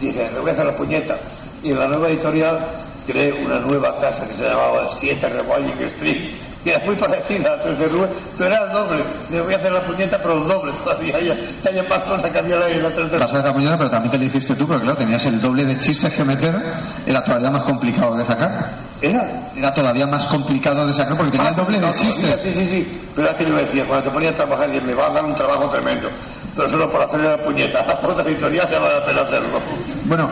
[0.00, 1.14] dije, le voy a hacer la puñeta.
[1.62, 2.58] Y en la nueva editorial
[3.06, 6.34] creé una nueva casa que se llamaba 7 Revolving Street,
[6.64, 9.04] que era muy parecida a 13 Rubén, pero era el doble.
[9.30, 11.20] Le voy a hacer la puñeta, pero el doble todavía.
[11.20, 13.90] Ya, ya hay más cosas que había la 13 Vas a hacer la puñeta, pero
[13.90, 16.54] también te lo hiciste tú, porque claro, tenías el doble de chistes que meter,
[17.06, 18.70] era todavía más complicado de sacar.
[19.00, 19.50] ¿Era?
[19.54, 22.40] Era todavía más complicado de sacar porque tenía el doble de chistes.
[22.42, 23.00] Sí, sí, sí.
[23.14, 25.10] Pero es que yo me decía, cuando te ponía a trabajar, dije, me va a
[25.10, 26.08] dar un trabajo tremendo.
[26.56, 27.80] Pero solo por hacerle la puñeta.
[27.80, 29.58] A otra editorial te vale la pena hacerlo.
[30.06, 30.28] Bueno,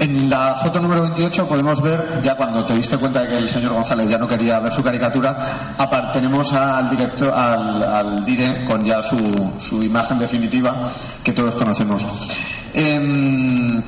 [0.00, 3.48] en la foto número 28 podemos ver, ya cuando te diste cuenta de que el
[3.48, 5.76] señor González ya no quería ver su caricatura,
[6.12, 9.16] tenemos al director, al, al dire con ya su,
[9.58, 10.90] su imagen definitiva
[11.22, 12.04] que todos conocemos.
[12.74, 13.80] Em,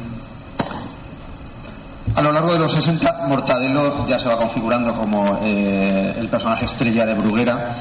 [2.14, 6.66] a lo largo de los 60, Mortadelo ya se va configurando como eh, el personaje
[6.66, 7.74] estrella de Bruguera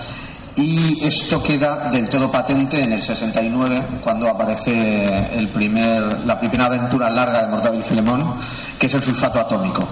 [0.55, 6.65] Y esto queda del todo patente en el 69, cuando aparece el primer, la primera
[6.65, 8.35] aventura larga de Mortadelo y Filemón,
[8.77, 9.87] que es el sulfato atómico.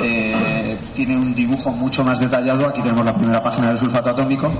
[0.00, 2.68] Eh, tiene un dibujo mucho más detallado.
[2.68, 4.52] Aquí tenemos la primera página del sulfato atómico.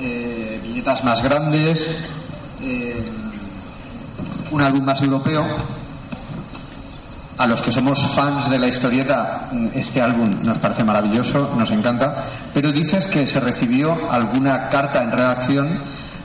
[0.00, 1.98] Eh, viñetas más grandes.
[2.62, 3.02] eh,
[4.52, 5.44] un álbum más europeo.
[7.36, 12.14] A los que somos fans de la historieta, este álbum nos parece maravilloso, nos encanta.
[12.52, 15.80] Pero dices que se recibió alguna carta en redacción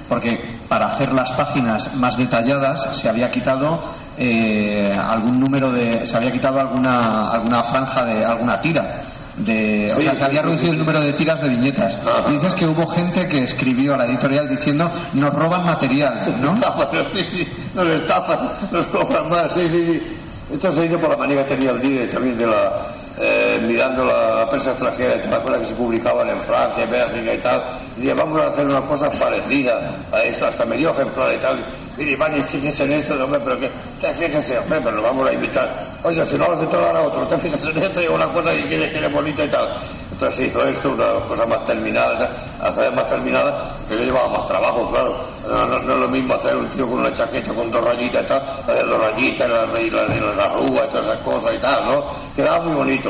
[0.07, 3.79] porque para hacer las páginas más detalladas se había quitado
[4.17, 9.01] eh, algún número de se había quitado alguna alguna franja de alguna tira
[9.37, 11.93] de, o sea, se había reducido el número de tiras de viñetas.
[12.27, 16.55] Y dices que hubo gente que escribió a la editorial diciendo nos roban material, ¿no?
[16.55, 20.01] Estafan, sí, sí, nos estafan, nos cobran más, sí, sí, sí.
[20.51, 22.87] Esto se hizo por la manía que tenía el DIE también de la,
[23.21, 27.33] eh, mirando la prensa extranjera, y todas las que se publicaban en Francia, en Bélgica
[27.35, 27.61] y tal,
[27.97, 31.39] y dije, vamos a hacer una cosa parecida a esto, hasta me dio ejemplar y
[31.39, 31.63] tal,
[31.99, 33.69] y dije, vaya, fíjese en esto, hombre, pero que,
[33.99, 35.85] que fíjese, hombre, pero lo vamos a invitar.
[36.03, 38.53] Oiga, si no lo hace todo ahora otro, usted fíjese en esto y una cosa
[38.53, 39.67] y quiere que es bonita y tal.
[40.11, 42.31] Entonces hizo esto, una cosa más terminada,
[42.61, 45.17] hacer más terminada, que le llevaba más trabajo, claro.
[45.47, 48.41] No, es lo mismo hacer un tío con una chaqueta con dos rayitas y tal,
[48.41, 52.03] hacer dos rayitas, y las, y las arrugas y todas esas cosas y tal, ¿no?
[52.35, 53.09] Quedaba muy bonito.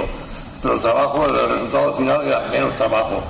[0.61, 3.23] Pero el trabajo, el resultado final era menos trabajo.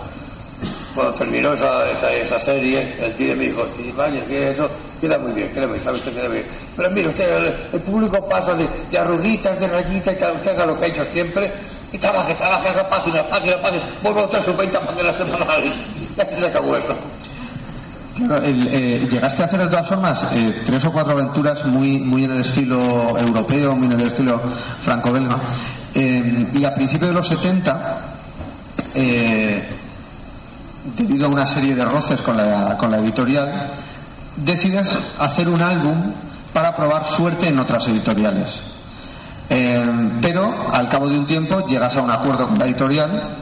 [0.99, 4.69] Cuando terminó esa, esa, serie, el tío me dijo, "Sí, vaya, que eso
[4.99, 6.43] queda muy bien, bien, sabe usted queda bien.
[6.75, 10.65] Pero mire usted, el, público pasa de, de arruguitas, de rayitas y tal, usted haga
[10.65, 11.53] lo que ha hecho siempre,
[11.93, 15.73] y trabaje, trabaje, haga página, página, página, vuelva usted a sus 20 páginas semanales.
[16.17, 16.93] Ya se acabó eso.
[18.43, 22.31] Eh, llegaste a hacer de todas formas eh, tres o cuatro aventuras muy, muy en
[22.31, 22.77] el estilo
[23.17, 24.41] europeo, muy en el estilo
[24.81, 25.39] franco-belga.
[25.95, 28.01] Eh, y a principios de los 70,
[28.95, 29.69] eh,
[30.97, 33.71] debido a una serie de roces con la, con la editorial,
[34.35, 34.87] decides
[35.19, 36.13] hacer un álbum
[36.53, 38.49] para probar suerte en otras editoriales.
[39.49, 39.81] Eh,
[40.21, 43.37] pero al cabo de un tiempo llegas a un acuerdo con la editorial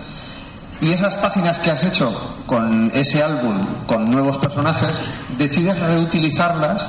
[0.79, 4.93] y esas páginas que has hecho con ese álbum, con nuevos personajes,
[5.37, 6.85] decides reutilizarlas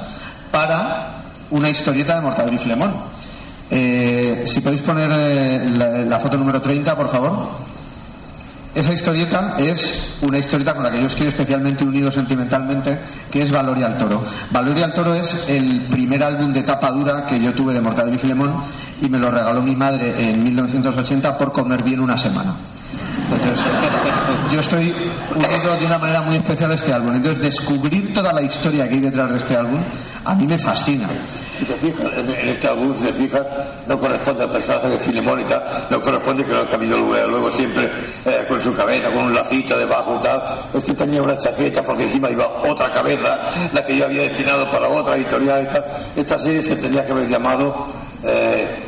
[0.52, 1.14] para
[1.50, 2.94] una historieta de Mortadelo y Filemón.
[3.70, 7.48] Eh, si podéis poner eh, la, foto número 30, por favor.
[8.74, 12.99] Esa historieta es una historieta con la que yo estoy especialmente unido sentimentalmente,
[13.31, 14.23] que es Valoria al Toro.
[14.51, 18.15] Valoria al Toro es el primer álbum de tapa dura que yo tuve de Mortadelo
[18.15, 18.62] y Filemón
[19.01, 22.57] y me lo regaló mi madre en 1980 por comer bien una semana.
[24.51, 24.95] Yo estoy
[25.35, 27.15] unido de una manera muy especial este álbum.
[27.15, 29.81] Entonces, descubrir toda la historia que hay detrás de este álbum,
[30.24, 31.09] a mí me fascina.
[31.59, 33.43] Si te fijas, en, este álbum, si te fijas,
[33.86, 37.51] no corresponde al personaje de Filemón y tal, no corresponde que lo ha cambiado luego,
[37.51, 37.90] siempre
[38.24, 40.43] eh, con su cabeza, con un lacito debajo y tal.
[40.74, 43.39] Este tenía una chaqueta porque encima iba otra cabeza,
[43.73, 45.85] la que yo había destinado para otra editorial y tal.
[46.16, 47.89] Esta serie se tenía que haber llamado
[48.24, 48.88] eh,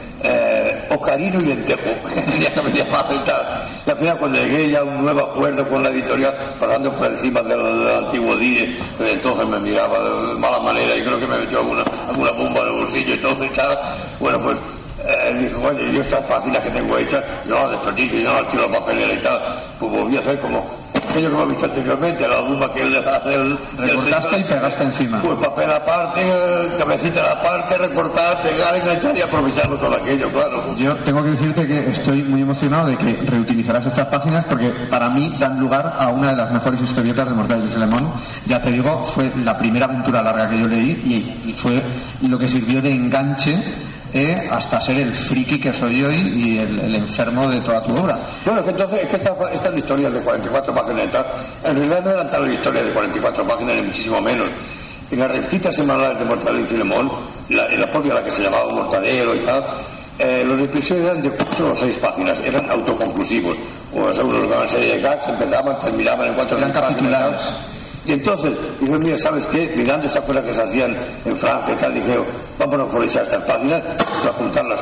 [0.90, 1.90] Ocarino y Lentejo,
[2.30, 5.82] tenía que haber llamado y al final cuando llegué ya a un nuevo acuerdo con
[5.82, 11.02] la editorial, pasando por encima del, antiguo DIE, entonces me miraba de mala manera y
[11.02, 13.78] creo que me metió alguna, alguna bomba en el bolsillo y todo y tal.
[14.18, 14.58] Bueno, pues
[15.04, 18.42] eh, dijo, oye, yo estas páginas que tengo hechas, yo no las desperdicio, yo no
[18.42, 19.40] las tiro a papelera y tal.
[19.78, 20.66] Pues volví a hacer como
[21.10, 23.58] aquello que hemos visto anteriormente, la bomba que él deja hacer.
[23.76, 25.22] Recortaste y pegaste encima.
[25.22, 26.20] Pues papel aparte,
[26.78, 30.76] cabecita aparte, recortar, pegar, enganchar y aprovecharlo todo aquello, claro.
[30.76, 35.10] Yo tengo que decirte que estoy muy emocionado de que reutilizarás estas páginas porque para
[35.10, 38.12] mí dan lugar a una de las mejores historietas de Mortadelo y Filemón.
[38.46, 41.82] Ya te digo, fue la primera aventura larga que yo leí y fue
[42.28, 43.56] lo que sirvió de enganche
[44.12, 47.94] eh, hasta ser el friki que soy hoy y el, el enfermo de toda tu
[47.94, 48.18] obra.
[48.44, 51.26] Bueno, que entonces es que esta, esta historia de 44 páginas y tal,
[51.64, 54.48] en realidad no eran tal historias de 44 páginas, ni muchísimo menos.
[55.10, 57.10] En las revistas semanales de Mortadelo y Filemón,
[57.48, 59.64] la, en la propia la que se llamaba Mortadelo y tal,
[60.18, 63.56] eh, los episodios eran de 4 o 6 páginas, eran autoconclusivos.
[63.92, 67.79] Unos euros de una serie de gags, empezaban, terminaban en 4 o 6 páginas.
[68.06, 69.72] Y entonces, dije, mira, ¿sabes qué?
[69.76, 72.18] Mirando estas cosas que se hacían en Francia y tal, dije,
[72.58, 73.82] vámonos por echar estas páginas,
[74.26, 74.80] a juntarlas.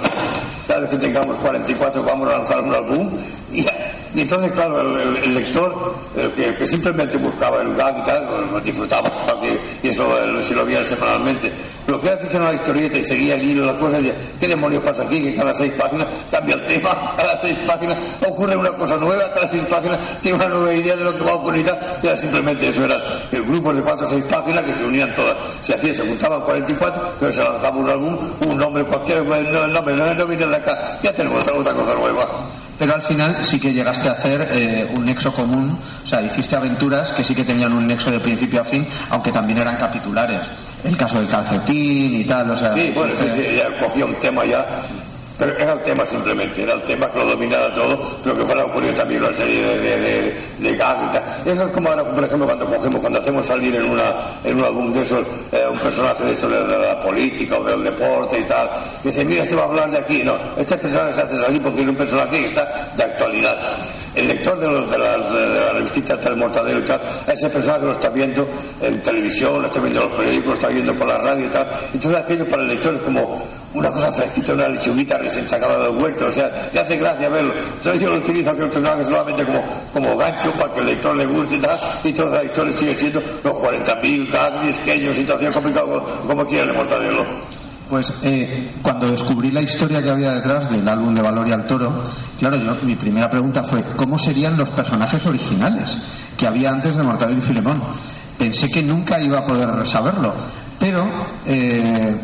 [0.67, 3.19] Cada vez que tengamos 44 vamos a lanzar un álbum.
[3.53, 3.67] Y,
[4.15, 8.05] y entonces, claro, el, el- el lector, el que, simplemente buscaba el gag
[8.53, 11.51] lo disfrutaba, porque, y eso lo, si lo veía semanalmente.
[11.87, 14.49] Pero que aficionado a la historieta y seguía el hilo, la cosa, y decía, ¿qué
[14.49, 15.21] demonios pasa aquí?
[15.23, 19.49] Que cada seis páginas cambia el tema, cada seis páginas ocurre una cosa nueva, cada
[19.51, 21.67] seis páginas tiene una nueva idea de lo que va a ocurrir
[22.03, 22.97] y era simplemente eso, era
[23.33, 25.37] el grupo de cuatro o seis páginas que se unían todas.
[25.63, 29.95] Se hacía, se juntaban 44, pero se lanzaba un álbum, un nombre cualquiera, el nombre
[29.97, 32.29] no, no viene de acá, ya tenemos otra cosa nueva.
[32.79, 36.57] Pero al final sí que llegaste a hacer eh, un nexo común, o sea, hiciste
[36.57, 40.43] aventuras que sí que tenían un nexo de principio a fin, aunque también eran capitulares.
[40.85, 42.73] El caso del calcetín y tal, o sea...
[42.73, 44.65] Sí, bueno, sí, eh, sí, ella cogía un tema ya
[45.39, 48.65] pero era el tema simplemente, era el tema que lo dominaba todo, pero que fuera
[48.65, 50.01] ocurrido también una serie de, de,
[50.59, 51.51] de, de.
[51.51, 54.05] Eso es como ahora, por ejemplo, cuando cogemos, cuando hacemos salir en una
[54.45, 57.85] en un álbum de esos eh, un personaje de de, de la política o del
[57.85, 58.69] deporte y tal,
[59.05, 60.23] y dice, mira, este va a hablar de aquí.
[60.25, 63.57] No, este personaje se hace salir porque es un personaje que está de actualidad.
[64.15, 67.85] El lector de, los, de las, de las revistitas del Mortadelo y tal, ese personaje
[67.85, 68.47] lo está viendo
[68.81, 71.49] en televisión, lo está viendo en los periódicos, lo está viendo por la radio y
[71.49, 71.69] tal.
[71.93, 73.43] Entonces aquello para el lector es como
[73.75, 77.53] una cosa fresquita, una lechuguita recién sacada del huerto, o sea, le hace gracia verlo.
[77.55, 81.27] Entonces yo lo utilizo aquel personaje solamente como, como gancho para que el lector le
[81.27, 85.85] guste y tal, y toda la historia sigue siendo los 40.000 gags, sketches, situación complicada,
[85.87, 87.25] como, como quiera el Mortadelo.
[87.89, 91.67] Pues eh, cuando descubrí la historia que había detrás del álbum de Valor y al
[91.67, 92.05] Toro,
[92.39, 95.97] claro, yo, mi primera pregunta fue ¿cómo serían los personajes originales
[96.37, 97.83] que había antes de Mortadelo y Filemón?
[98.37, 100.35] Pensé que nunca iba a poder saberlo,
[100.79, 101.09] pero
[101.47, 102.15] eh,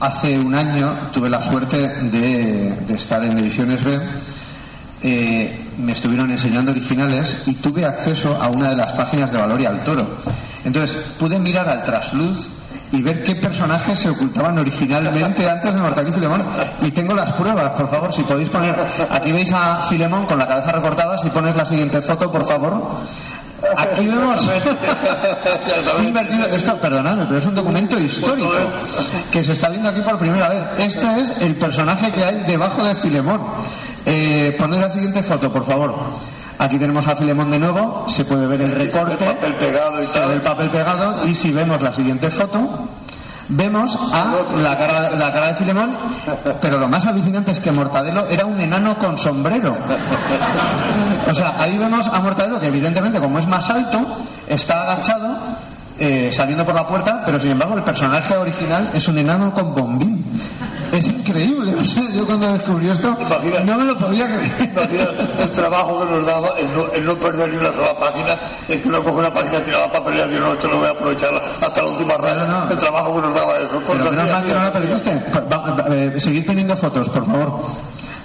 [0.00, 4.00] hace un año tuve la suerte de, estar en Ediciones B.
[5.02, 9.60] eh, me estuvieron enseñando originales y tuve acceso a una de las páginas de Valor
[9.60, 10.16] y al Toro.
[10.64, 12.48] Entonces pude mirar al trasluz
[12.92, 16.44] y ver qué personajes se ocultaban originalmente antes de Mortadelo y Filemón.
[16.82, 18.74] Y tengo las pruebas, por favor, si podéis poner.
[19.10, 21.18] Aquí veis a Filemón con la cabeza recortada.
[21.18, 23.00] Si pones la siguiente foto, por favor.
[23.76, 24.40] Aquí vemos
[26.02, 28.50] invertido esto, perdonadme, pero es un documento histórico
[29.30, 30.62] que se está viendo aquí por primera vez.
[30.78, 33.40] Este es el personaje que hay debajo de Filemón.
[34.06, 35.94] Eh, poned la siguiente foto, por favor.
[36.60, 40.06] Aquí tenemos a Filemón de nuevo, se puede ver el recorte, El papel pegado y
[40.06, 42.86] se ve el papel pegado y si vemos la siguiente foto,
[43.48, 45.96] vemos a la cara, la cara de Filemón,
[46.60, 49.74] pero lo más alucinante es que Mortadelo era un enano con sombrero.
[51.26, 55.38] O sea, ahí vemos a Mortadelo que evidentemente como es más alto, está agachado,
[55.98, 59.74] eh, saliendo por la puerta, pero sin embargo el personaje original es un enano con
[59.74, 60.42] bombín.
[60.92, 63.16] Es increíble, o sea, yo cuando descubrí esto
[63.64, 64.70] no me lo podía creer.
[64.72, 65.08] Imagina
[65.38, 68.36] el trabajo que nos daba el no, el no perder ni una sola página,
[68.68, 70.90] el que uno coge una página tirada para pelear y no, esto lo voy a
[70.90, 71.30] aprovechar
[71.60, 72.66] hasta la última raya.
[72.70, 73.82] El trabajo que nos daba eso.
[73.86, 75.22] Pero menos mal que no la perdiste.
[75.90, 77.62] Eh, seguid poniendo fotos, por favor.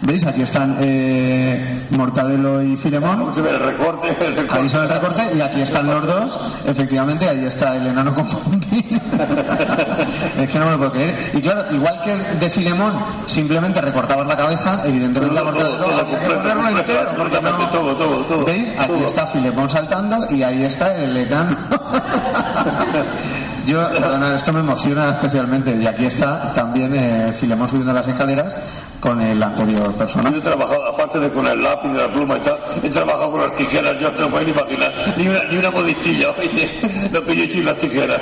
[0.01, 0.25] ¿Veis?
[0.27, 3.33] Aquí están eh, Mortadelo y Filemón.
[3.33, 4.59] Se ve el recorte, el recorte.
[4.61, 6.39] Ahí se ve el recorte y aquí están los dos.
[6.65, 8.61] Efectivamente, ahí está el enano con bombín.
[10.37, 11.17] es que no me lo puedo creer.
[11.33, 12.93] Y claro, igual que de Filemón,
[13.27, 18.45] simplemente recortabas la cabeza, evidentemente ponerlo entero, porque no- todo, todo, todo.
[18.45, 18.77] ¿Veis?
[18.79, 21.57] Aquí está Filemón saltando y ahí está el enano.
[23.65, 25.75] Yo, perdona, esto me emociona especialmente.
[25.75, 28.53] Y aquí está también eh, Filemón subiendo las escaleras
[28.99, 30.33] con el anterior personaje.
[30.33, 33.41] Yo he trabajado, aparte de con el lápiz, la pluma y tal, he trabajado con
[33.41, 36.71] las tijeras, yo no puedo ni imaginar, ni una, ni una modistilla, oye,
[37.11, 38.21] lo que yo he hecho en las tijeras.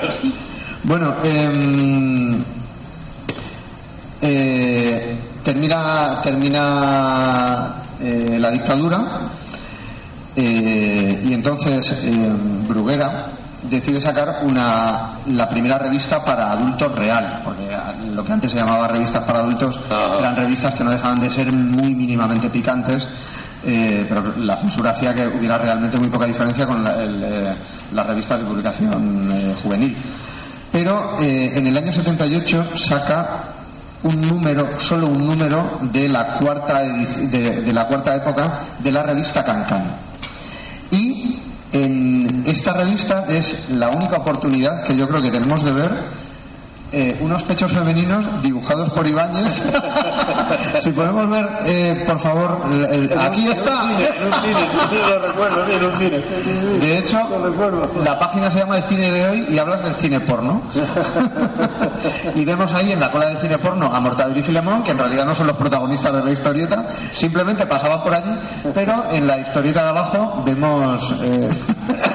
[0.84, 2.44] Bueno, em,
[4.22, 9.32] eh, termina, termina eh, la dictadura
[10.36, 13.32] eh, y entonces em, Bruguera
[13.69, 17.76] decide sacar una, la primera revista para adultos real, porque
[18.14, 19.80] lo que antes se llamaba revistas para adultos
[20.19, 23.07] eran revistas que no dejaban de ser muy mínimamente picantes.
[23.65, 27.56] eh, pero la censura hacía que hubiera realmente muy poca diferencia con la- el, eh,
[27.94, 29.95] las revistas de publicación eh, juvenil.
[30.69, 33.44] Pero en el año 78 saca
[34.03, 39.02] un número, solo un número de la cuarta de, de la cuarta época de la
[39.03, 39.85] revista Cancan.
[40.91, 41.40] Y
[41.74, 45.91] en esta revista es la única oportunidad que yo creo que tenemos de ver
[46.94, 49.61] eh, unos pechos femeninos dibujados por Ibáñez.
[50.82, 53.88] si podemos ver, eh, por favor, el- el- aquí está.
[56.80, 57.18] De hecho,
[58.03, 60.61] la página se llama El cine de hoy y hablas del cine porno.
[62.36, 64.99] y vemos ahí en la cola del cine porno a Mortadelo y Filemón, que en
[64.99, 68.36] realidad no son los protagonistas de la historieta, simplemente pasaban por allí,
[68.74, 71.49] pero en la historieta de abajo vemos eh,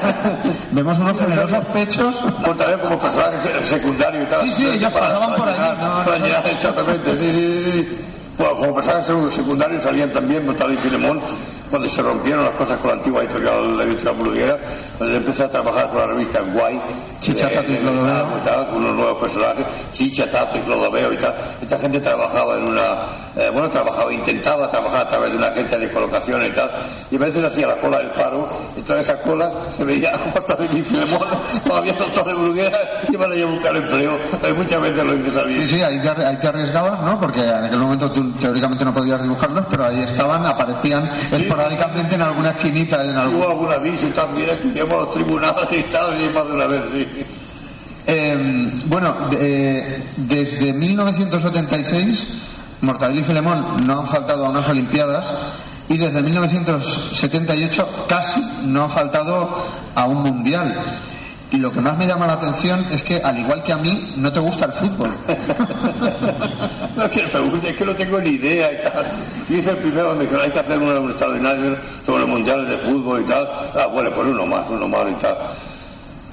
[0.72, 2.14] vemos unos generosos pechos.
[2.44, 4.42] Mortadelo como personaje se- secundario y tal.
[4.46, 7.98] Sí, sí, Para- pasaban por allí, no, no, exactamente, sí, sí, sí.
[8.38, 11.20] Bueno, como personajes secundarios salían también Mortadelo y Filemón,
[11.68, 14.58] cuando se rompieron las cosas con la antigua editorial, la editorial Bruguera,
[14.96, 16.80] cuando empecé a trabajar con la revista Guay,
[17.20, 18.38] Chicha, Tato y Clodoveo.
[18.38, 21.34] y tal, con unos nuevos personajes, Chicha, Tato y Clodoveo y tal.
[21.60, 22.98] Esta gente trabajaba en una,
[23.36, 26.70] eh, bueno, trabajaba, intentaba trabajar a través de una agencia de colocación y tal,
[27.10, 30.54] y a veces hacía la cola del paro, y toda esa cola se veía corta
[30.54, 31.26] de mi Filemón,
[31.66, 32.78] todavía todo de Bruguera,
[33.08, 34.16] y iban a ir a buscar empleo.
[34.44, 35.60] Eh, muchas veces lo también.
[35.66, 37.20] Sí, sí, ahí te, ahí te arriesgabas, ¿no?
[37.20, 42.22] Porque en aquel momento tú teóricamente no podías dibujarlos, pero ahí estaban, aparecían esporádicamente en
[42.22, 43.36] alguna esquinita, en algún...
[43.36, 46.82] Hubo algún aviso también, que a los tribunales y tal, y más de una vez,
[46.94, 47.06] sí.
[48.06, 52.26] Eh, bueno, eh, desde 1976,
[52.80, 55.26] Mortadelo y Filemón no han faltado a unas Olimpiadas
[55.88, 60.74] y desde 1978 casi no han faltado a un Mundial.
[61.50, 64.12] Y lo que más me llama la atención es que, al igual que a mí,
[64.16, 65.10] no te gusta el fútbol.
[66.96, 69.06] No es que me guste, es que no tengo ni idea y tal.
[69.48, 72.76] Y hice el primero donde dijeron, hay que hacer uno extraordinario sobre los mundiales de
[72.76, 73.48] fútbol y tal.
[73.76, 75.36] Ah, bueno, pues uno más, uno más y tal.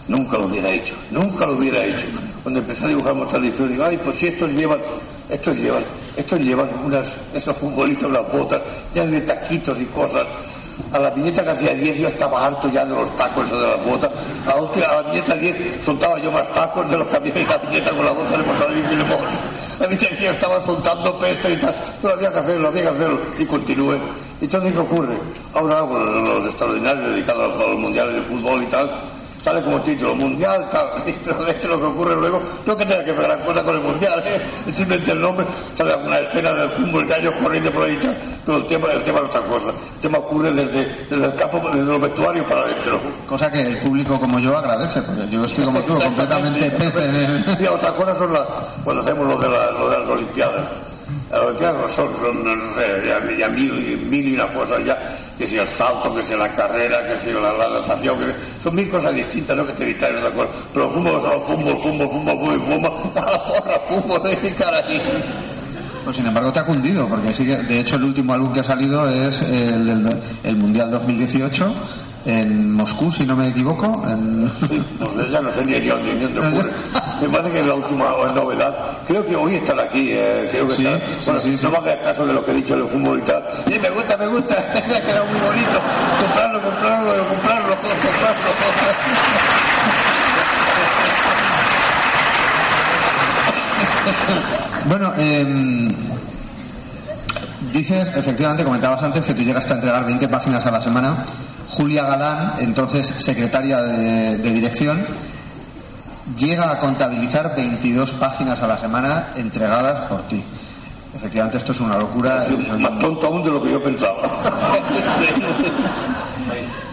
[0.08, 2.08] Nunca lo hubiera hecho, nunca lo hubiera hecho.
[2.42, 4.80] Cuando empecé a dibujar Mortal y Filemón, digo, ay, pues si estos llevan,
[5.30, 5.84] estos llevan,
[6.16, 8.62] estos llevan unas, esos futbolistas, unas botas,
[8.94, 10.26] ya de taquitos y cosas.
[10.94, 13.68] A la viñeta que hacía 10 yo estaba harto ya de los tacos esos de
[13.68, 14.12] las botas.
[14.48, 17.58] A última- a la viñeta 10 soltaba yo más tacos de los había en la
[17.58, 19.20] viñeta con la bota de Mortal y Filemón.
[19.80, 21.76] La viñeta 10 estaba soltando peste y tal.
[22.02, 23.20] Pero había que hacerlo, había que hacerlo.
[23.38, 23.98] Y continúe.
[24.42, 25.18] Entonces, ¿qué ocurre?
[25.54, 28.90] Ahora hago los, los extraordinarios dedicados a los mundiales de fútbol y tal.
[29.46, 30.90] Sale como título mundial, tal,
[31.24, 33.76] pero de hecho lo que ocurre luego, no que tenga que ver gran cosa con
[33.76, 34.42] el mundial, ¿eh?
[34.68, 35.46] es simplemente el nombre,
[35.78, 37.96] sale alguna escena del fútbol, gallos corriendo por ahí,
[38.44, 39.70] pero el tema, el tema es otra cosa.
[39.70, 43.00] El tema ocurre desde, desde el campo, desde los vestuarios para adentro.
[43.30, 47.16] Cosa que el público como yo agradece, porque yo estoy como tú, completamente pez en
[47.16, 47.58] el...
[47.62, 48.48] Y otra cosa son las,
[48.84, 50.62] cuando hacemos lo de, la- lo de las Olimpiadas.
[51.36, 54.98] Las Olimpiadas son, son, no sé, ya, ya mil, mil y una cosas ya,
[55.38, 58.74] que si el salto, que si la carrera, que si la, la natación, que son
[58.74, 59.66] mil cosas distintas, ¿no?
[59.68, 60.54] Que te distraen otra cosa.
[60.74, 64.56] Pero fútbol, solo fútbol, fútbol, fútbol, fútbol, fútbol, a la porra, fútbol, ¿eh?
[64.58, 65.02] caray.
[66.06, 68.60] Pues sin embargo te ha cundido, porque sí que, de hecho el último álbum que
[68.62, 71.74] ha salido es el, del- el Mundial 2018
[72.26, 73.86] en Moscú, si no me equivoco.
[74.10, 74.50] En...
[74.60, 76.72] Pues ya no sé ni dónde, ni dónde ocurre.
[77.22, 78.76] Me parece que es la última novedad.
[79.08, 80.92] Creo que hoy están aquí, eh, creo que Sí, sí,
[81.26, 81.64] Bueno, sí, sí.
[81.64, 83.44] no me hagas caso de lo que he dicho del fútbol y tal.
[83.68, 85.82] Y me gusta, me gusta, ha quedado muy bonito.
[86.22, 88.46] Comprarlo, comprarlo, comprarlo, comprarlo.
[94.88, 95.90] Bueno, em,
[97.80, 101.26] dices, efectivamente, comentabas antes que tú llegaste a entregar 20 páginas a la semana.
[101.70, 105.06] Julia Galán, entonces secretaria de, de dirección,
[106.38, 110.44] llega a contabilizar 22 páginas a la semana entregadas por ti.
[111.16, 112.46] Efectivamente, esto es una locura.
[112.78, 114.18] Más tonto aún de lo que yo pensaba.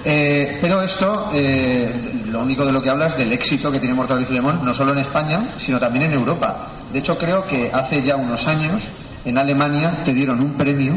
[0.04, 3.94] Eh, pero esto, eh, lo único de lo que habla es del éxito que tiene
[3.94, 6.70] Mortadelo y Filemón, no solo en España, sino también en Europa.
[6.92, 8.82] De hecho, creo que hace ya unos años,
[9.24, 10.94] en Alemania, te dieron un premio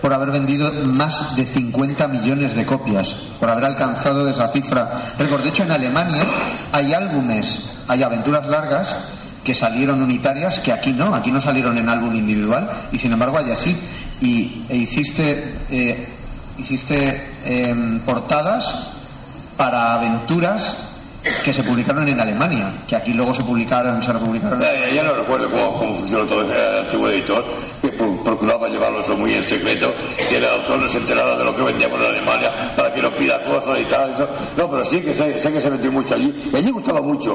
[0.00, 5.12] por haber vendido más de 50 millones de copias, por haber alcanzado esa cifra.
[5.18, 5.42] Récord.
[5.42, 6.24] De hecho, en Alemania
[6.72, 8.96] hay álbumes, hay aventuras largas
[9.44, 13.38] que salieron unitarias que aquí no, aquí no salieron en álbum individual y sin embargo
[13.38, 13.76] allá sí.
[14.20, 16.08] Y e hiciste eh,
[16.58, 18.90] hiciste em, portadas
[19.56, 20.89] para aventuras
[21.44, 24.60] que se publicaron en Alemania, que aquí luego se publicaron, se republicaron.
[24.60, 27.44] Ya, ya no recuerdo cómo, cómo funcionó todo ese antiguo editor,
[27.82, 29.88] que pro- procuraba llevarlo eso muy en secreto,
[30.28, 33.18] que el autor no se enterara de lo que vendíamos en Alemania para que nos
[33.18, 34.10] pida cosas y tal.
[34.10, 34.28] Eso.
[34.56, 36.34] No, pero sí que sé, sé que se metió mucho allí.
[36.52, 37.34] Y allí gustaba mucho,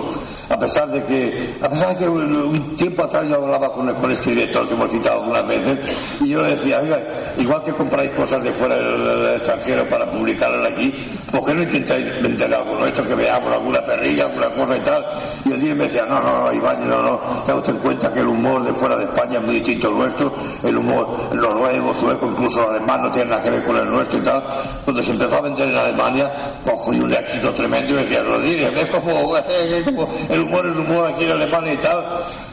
[0.50, 3.94] a pesar de que, a pesar de que un, un tiempo atrás yo hablaba con,
[3.96, 5.80] con este director que hemos citado algunas veces,
[6.22, 7.00] y yo le decía, oiga,
[7.38, 10.94] igual que compráis cosas de fuera del, del extranjero para publicarlas aquí,
[11.32, 15.06] ¿por qué no intentáis vender algo nuestro que veamos, alguna perrilla, alguna cosa y tal?
[15.46, 18.14] Y el día me decía, no, no, no, Iván, no, no, tenga usted en cuenta
[18.14, 20.34] que el humor de fuera de España es muy distinto al nuestro,
[20.64, 24.24] el humor noruego, sueco, incluso alemán no tiene nada que ver con el nuestro y
[24.24, 24.44] tal.
[24.84, 26.32] Cuando se empezó a vender en Alemania,
[26.66, 29.36] cogió un éxito tremendo y decía, Rodríguez, es como,
[30.30, 32.06] el humor es humor aquí en Alemania y tal.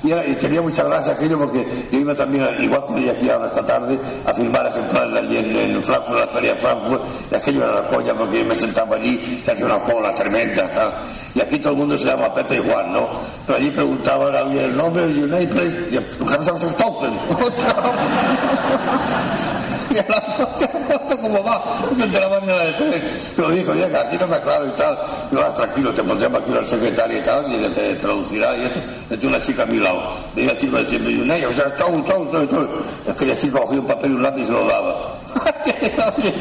[0.05, 3.47] Y, era- y tenía mucha gracia aquello porque yo iba también, igual que aquí ahora
[3.47, 7.63] esta tarde, a firmar ejemplares allí en, en Frankfurt, la feria de Frankfurt, y aquello
[7.65, 10.93] era la coña porque yo me sentaba allí, se hacía una cola tremenda.
[11.35, 13.09] Y aquí todo el mundo se llama Pepe y Juan, ¿no?
[13.47, 15.97] Pero allí preguntaban a alguien el nombre de United Place, y
[16.27, 16.51] Hans
[20.09, 20.47] Taufen.
[20.47, 21.65] hostia, la hostia, ¿cómo va?
[21.97, 23.13] Desde la mañana de tres.
[23.35, 24.99] Se lo dijo, ya que aquí no me aclaro y tal.
[25.31, 28.81] Digo, ah, tranquilo, te pondremos aquí una secretaria y tal, y te traducirá y esto.
[29.11, 30.01] Metió una chica a mi lado.
[30.37, 32.69] Y la chica de siempre, y una, o sea, chau, chau, chau, chau.
[33.07, 35.23] Es que la chica cogía un papel y un lápiz y se lo daba.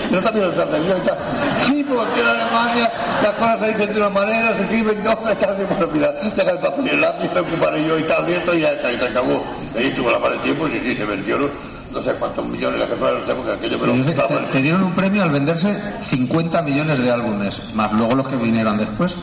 [0.10, 1.66] Pero también los atendió y.
[1.66, 2.92] Sí, porque en Alemania
[3.24, 5.58] las cosas se dicen de una manera, se escriben de otra, y tal.
[5.58, 5.88] Digo, bueno,
[6.36, 8.72] deja el papel y el lápiz, me ocuparé yo y tal, y esto, y ya
[8.72, 9.44] está, y se acabó.
[9.76, 11.81] Y ahí tuvo la de tiempo, y sí, se vendió, ¿no?
[11.92, 14.62] No sé cuántos millones de ejemplares, no sé, porque aquello me lo que te, te
[14.62, 19.16] dieron un premio al venderse 50 millones de álbumes, más luego los que vinieron después.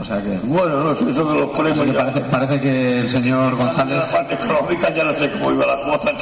[0.00, 0.38] O sea que.
[0.44, 1.76] Bueno, no sé, eso de los premios.
[1.76, 3.98] Porque parece, parece que el señor González.
[3.98, 6.12] La parte económica ya no sé cómo iba la cosa.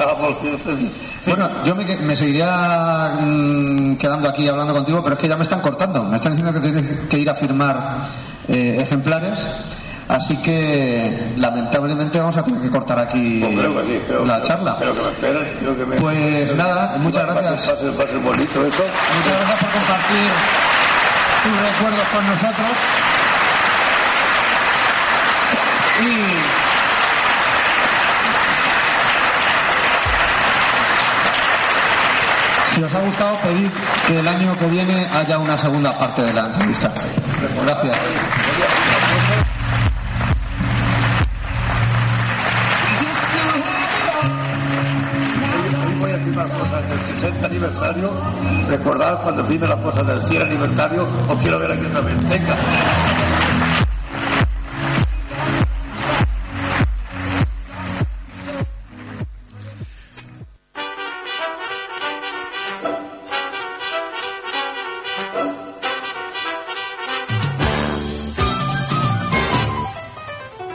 [1.27, 5.45] Bueno, yo me, me seguiría mm, quedando aquí hablando contigo, pero es que ya me
[5.45, 6.03] están cortando.
[6.05, 7.99] Me están diciendo que tienes que ir a firmar
[8.49, 9.39] eh, ejemplares.
[10.09, 14.41] Así que lamentablemente vamos a tener que cortar aquí Pues creo que sí, creo, la
[14.43, 14.77] charla.
[14.79, 15.97] Creo que me esperes, creo que me...
[15.97, 17.83] Pues nada, muchas gracias.
[18.23, 18.85] Bonito eso.
[19.17, 20.31] Muchas gracias por compartir
[21.43, 22.77] tus recuerdos con nosotros.
[25.99, 26.75] Y
[32.75, 33.71] si os ha gustado, pedid
[34.07, 36.93] que el año que viene haya una segunda parte de la entrevista.
[37.65, 37.97] Gracias.
[46.37, 48.11] Unas cosas del 60 aniversario.
[48.69, 52.19] Recordad cuando firme las cosas del 100 aniversario, os quiero ver aquí también.
[52.29, 52.59] Venga.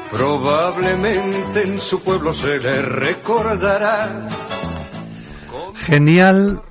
[0.10, 4.51] Probablemente en su pueblo se le recordará.
[5.86, 6.62] Genial,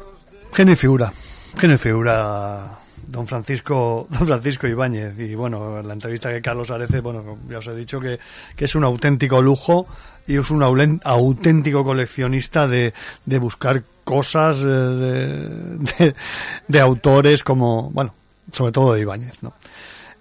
[0.52, 1.12] genio figura,
[1.58, 2.78] genio figura
[3.08, 5.18] don Francisco, don Francisco Ibáñez.
[5.18, 8.18] Y bueno, la entrevista que Carlos Arece, bueno, ya os he dicho que,
[8.54, 9.86] que es un auténtico lujo
[10.28, 12.94] y es un auténtico coleccionista de,
[13.26, 14.68] de buscar cosas eh,
[15.98, 16.14] de,
[16.68, 18.14] de- autores como, bueno,
[18.52, 19.54] sobre todo de Ibáñez, ¿no?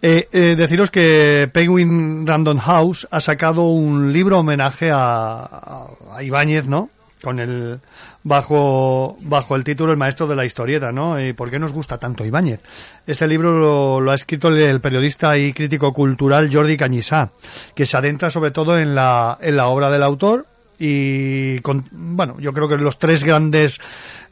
[0.02, 5.88] Eh, eh, deciros que Penguin Random House ha sacado un libro homenaje a
[6.22, 6.90] Ibáñez, ¿no?
[7.21, 7.81] Con el
[8.23, 11.19] bajo bajo el título El maestro de la historieta, ¿no?
[11.19, 12.61] ¿Y por qué nos gusta tanto Ibáñez?
[13.05, 17.31] Este libro lo, ha escrito el, periodista y crítico cultural Jordi Cañisá,
[17.75, 20.45] que se adentra sobre todo en la en la obra del autor
[20.79, 23.81] y con, bueno, yo creo que los tres grandes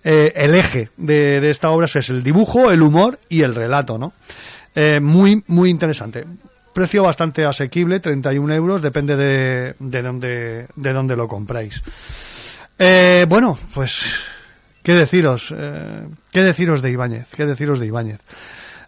[0.04, 3.98] eh, el eje de, de esta obra es el dibujo, el humor y el relato,
[3.98, 4.14] ¿no?
[4.74, 6.26] Eh, muy, muy interesante.
[6.74, 11.82] Precio bastante asequible, 31 euros, depende de, de dónde, de dónde lo compráis.
[12.80, 14.20] Eh, bueno, pues,
[14.84, 15.54] ¿qué deciros?
[15.56, 17.28] Eh, ¿Qué deciros de Ibáñez?
[17.36, 18.20] ¿Qué deciros de Ibáñez?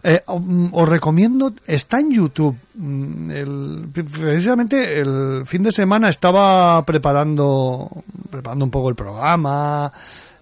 [0.02, 2.56] Eh, um, os recomiendo, está en YouTube.
[2.74, 7.90] Mm, el- precisamente el fin de semana estaba preparando,
[8.30, 9.92] preparando un poco el programa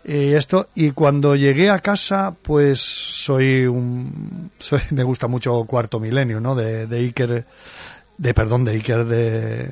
[0.04, 5.98] y esto, y cuando llegué a casa, pues soy un, soy, me gusta mucho Cuarto
[5.98, 6.54] Milenio, ¿no?
[6.54, 7.44] De, de Iker,
[8.16, 9.70] de, perdón, de Iker, de,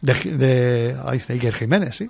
[0.00, 2.08] de, de, ay, de Iker Jiménez, sí.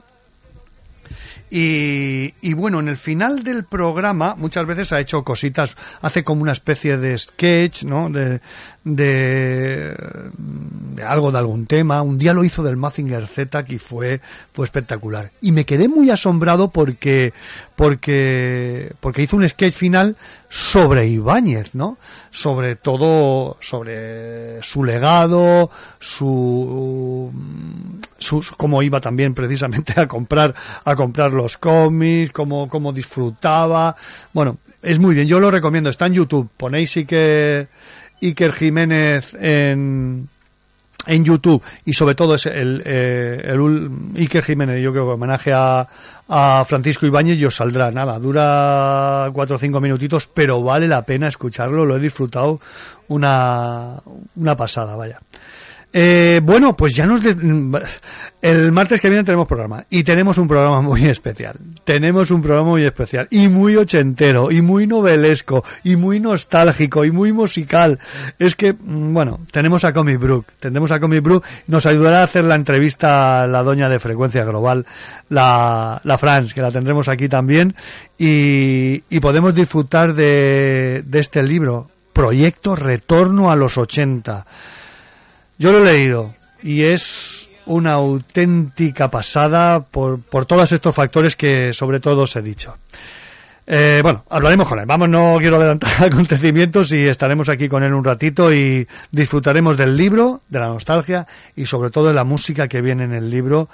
[1.56, 6.51] Y, bueno, en el final del programa muchas veces ha hecho cositas, hace como una
[6.51, 8.10] especie de sketch, ¿no?
[8.10, 8.40] De,
[8.82, 9.94] de,
[10.36, 12.02] de algo de algún tema.
[12.02, 14.20] Un día lo hizo del Mazinger Z y fue,
[14.52, 15.31] fue espectacular.
[15.40, 17.32] Y me quedé muy asombrado porque,
[17.76, 20.16] porque, porque hizo un sketch final
[20.48, 21.98] sobre Ibáñez, ¿no?
[22.31, 25.70] Sobre todo, sobre su legado,
[26.01, 27.32] su,
[28.18, 30.55] su, cómo iba también precisamente a comprar,
[30.85, 33.95] a comprar los cómics, cómo, cómo disfrutaba.
[34.33, 37.69] Bueno, es muy bien, yo lo recomiendo, está en YouTube, ponéis Iker,
[38.23, 40.29] Iker Jiménez en,
[41.07, 43.55] en YouTube y sobre todo es el, eh,
[44.16, 45.87] Iker Jiménez, yo creo que homenaje a,
[46.29, 51.03] a Francisco Ibáñez y os saldrá nada, dura cuatro o cinco minutitos, pero vale la
[51.05, 52.59] pena escucharlo, lo he disfrutado
[53.09, 54.01] una,
[54.37, 55.21] una pasada, vaya.
[55.97, 57.23] Eh, bueno, pues ya nos...
[57.23, 57.37] de-
[58.43, 61.57] El martes que viene tenemos programa y tenemos un programa muy especial.
[61.85, 67.12] Tenemos un programa muy especial y muy ochentero y muy novelesco y muy nostálgico y
[67.12, 68.01] muy musical.
[68.41, 70.47] Es que, mm, bueno, tenemos a Comic Brook.
[70.59, 71.45] Tenemos a Comic Brook.
[71.69, 74.85] Nos ayudará a hacer la entrevista a la doña de Frecuencia Global,
[75.29, 77.77] la, la Franz, que la tendremos aquí también.
[78.19, 84.45] Y, y podemos disfrutar de, de este libro, Proyecto Retorno a los 80.
[85.59, 91.72] Yo lo he leído y es una auténtica pasada por, por todos estos factores que
[91.72, 92.76] sobre todo os he dicho.
[93.66, 94.86] Eh, bueno, hablaremos con él.
[94.86, 99.97] Vamos, no quiero adelantar acontecimientos y estaremos aquí con él un ratito y disfrutaremos del
[99.97, 101.26] libro, de la nostalgia
[101.56, 103.68] y sobre todo de la música que viene en el libro,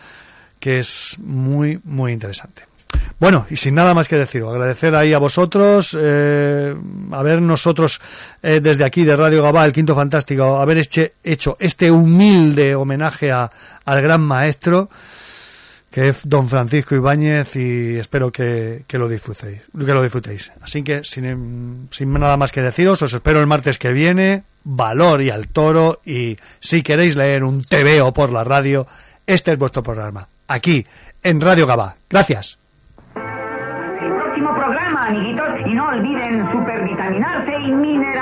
[0.61, 2.70] que es muy, muy interesante.
[3.19, 6.75] Bueno, y sin nada más que decir, agradecer ahí a vosotros, eh,
[7.13, 8.01] haber nosotros
[8.43, 13.51] eh, desde aquí de Radio Gabá, el Quinto Fantástico, haber hecho, este humilde homenaje a,
[13.85, 14.89] al gran maestro
[15.91, 20.53] que es don Francisco Ibáñez y espero que, que lo disfrutéis, que lo disfrutéis.
[20.63, 25.21] Así que sin, sin nada más que deciros, os espero el martes que viene, valor
[25.21, 28.87] y al toro y si queréis leer un TVO por la radio,
[29.27, 30.87] este es vuestro programa, aquí
[31.23, 31.97] en Radio Gabá.
[32.09, 32.60] Gracias.
[35.11, 38.20] Amiguitos, y no olviden supervitaminarse y mineralizarse.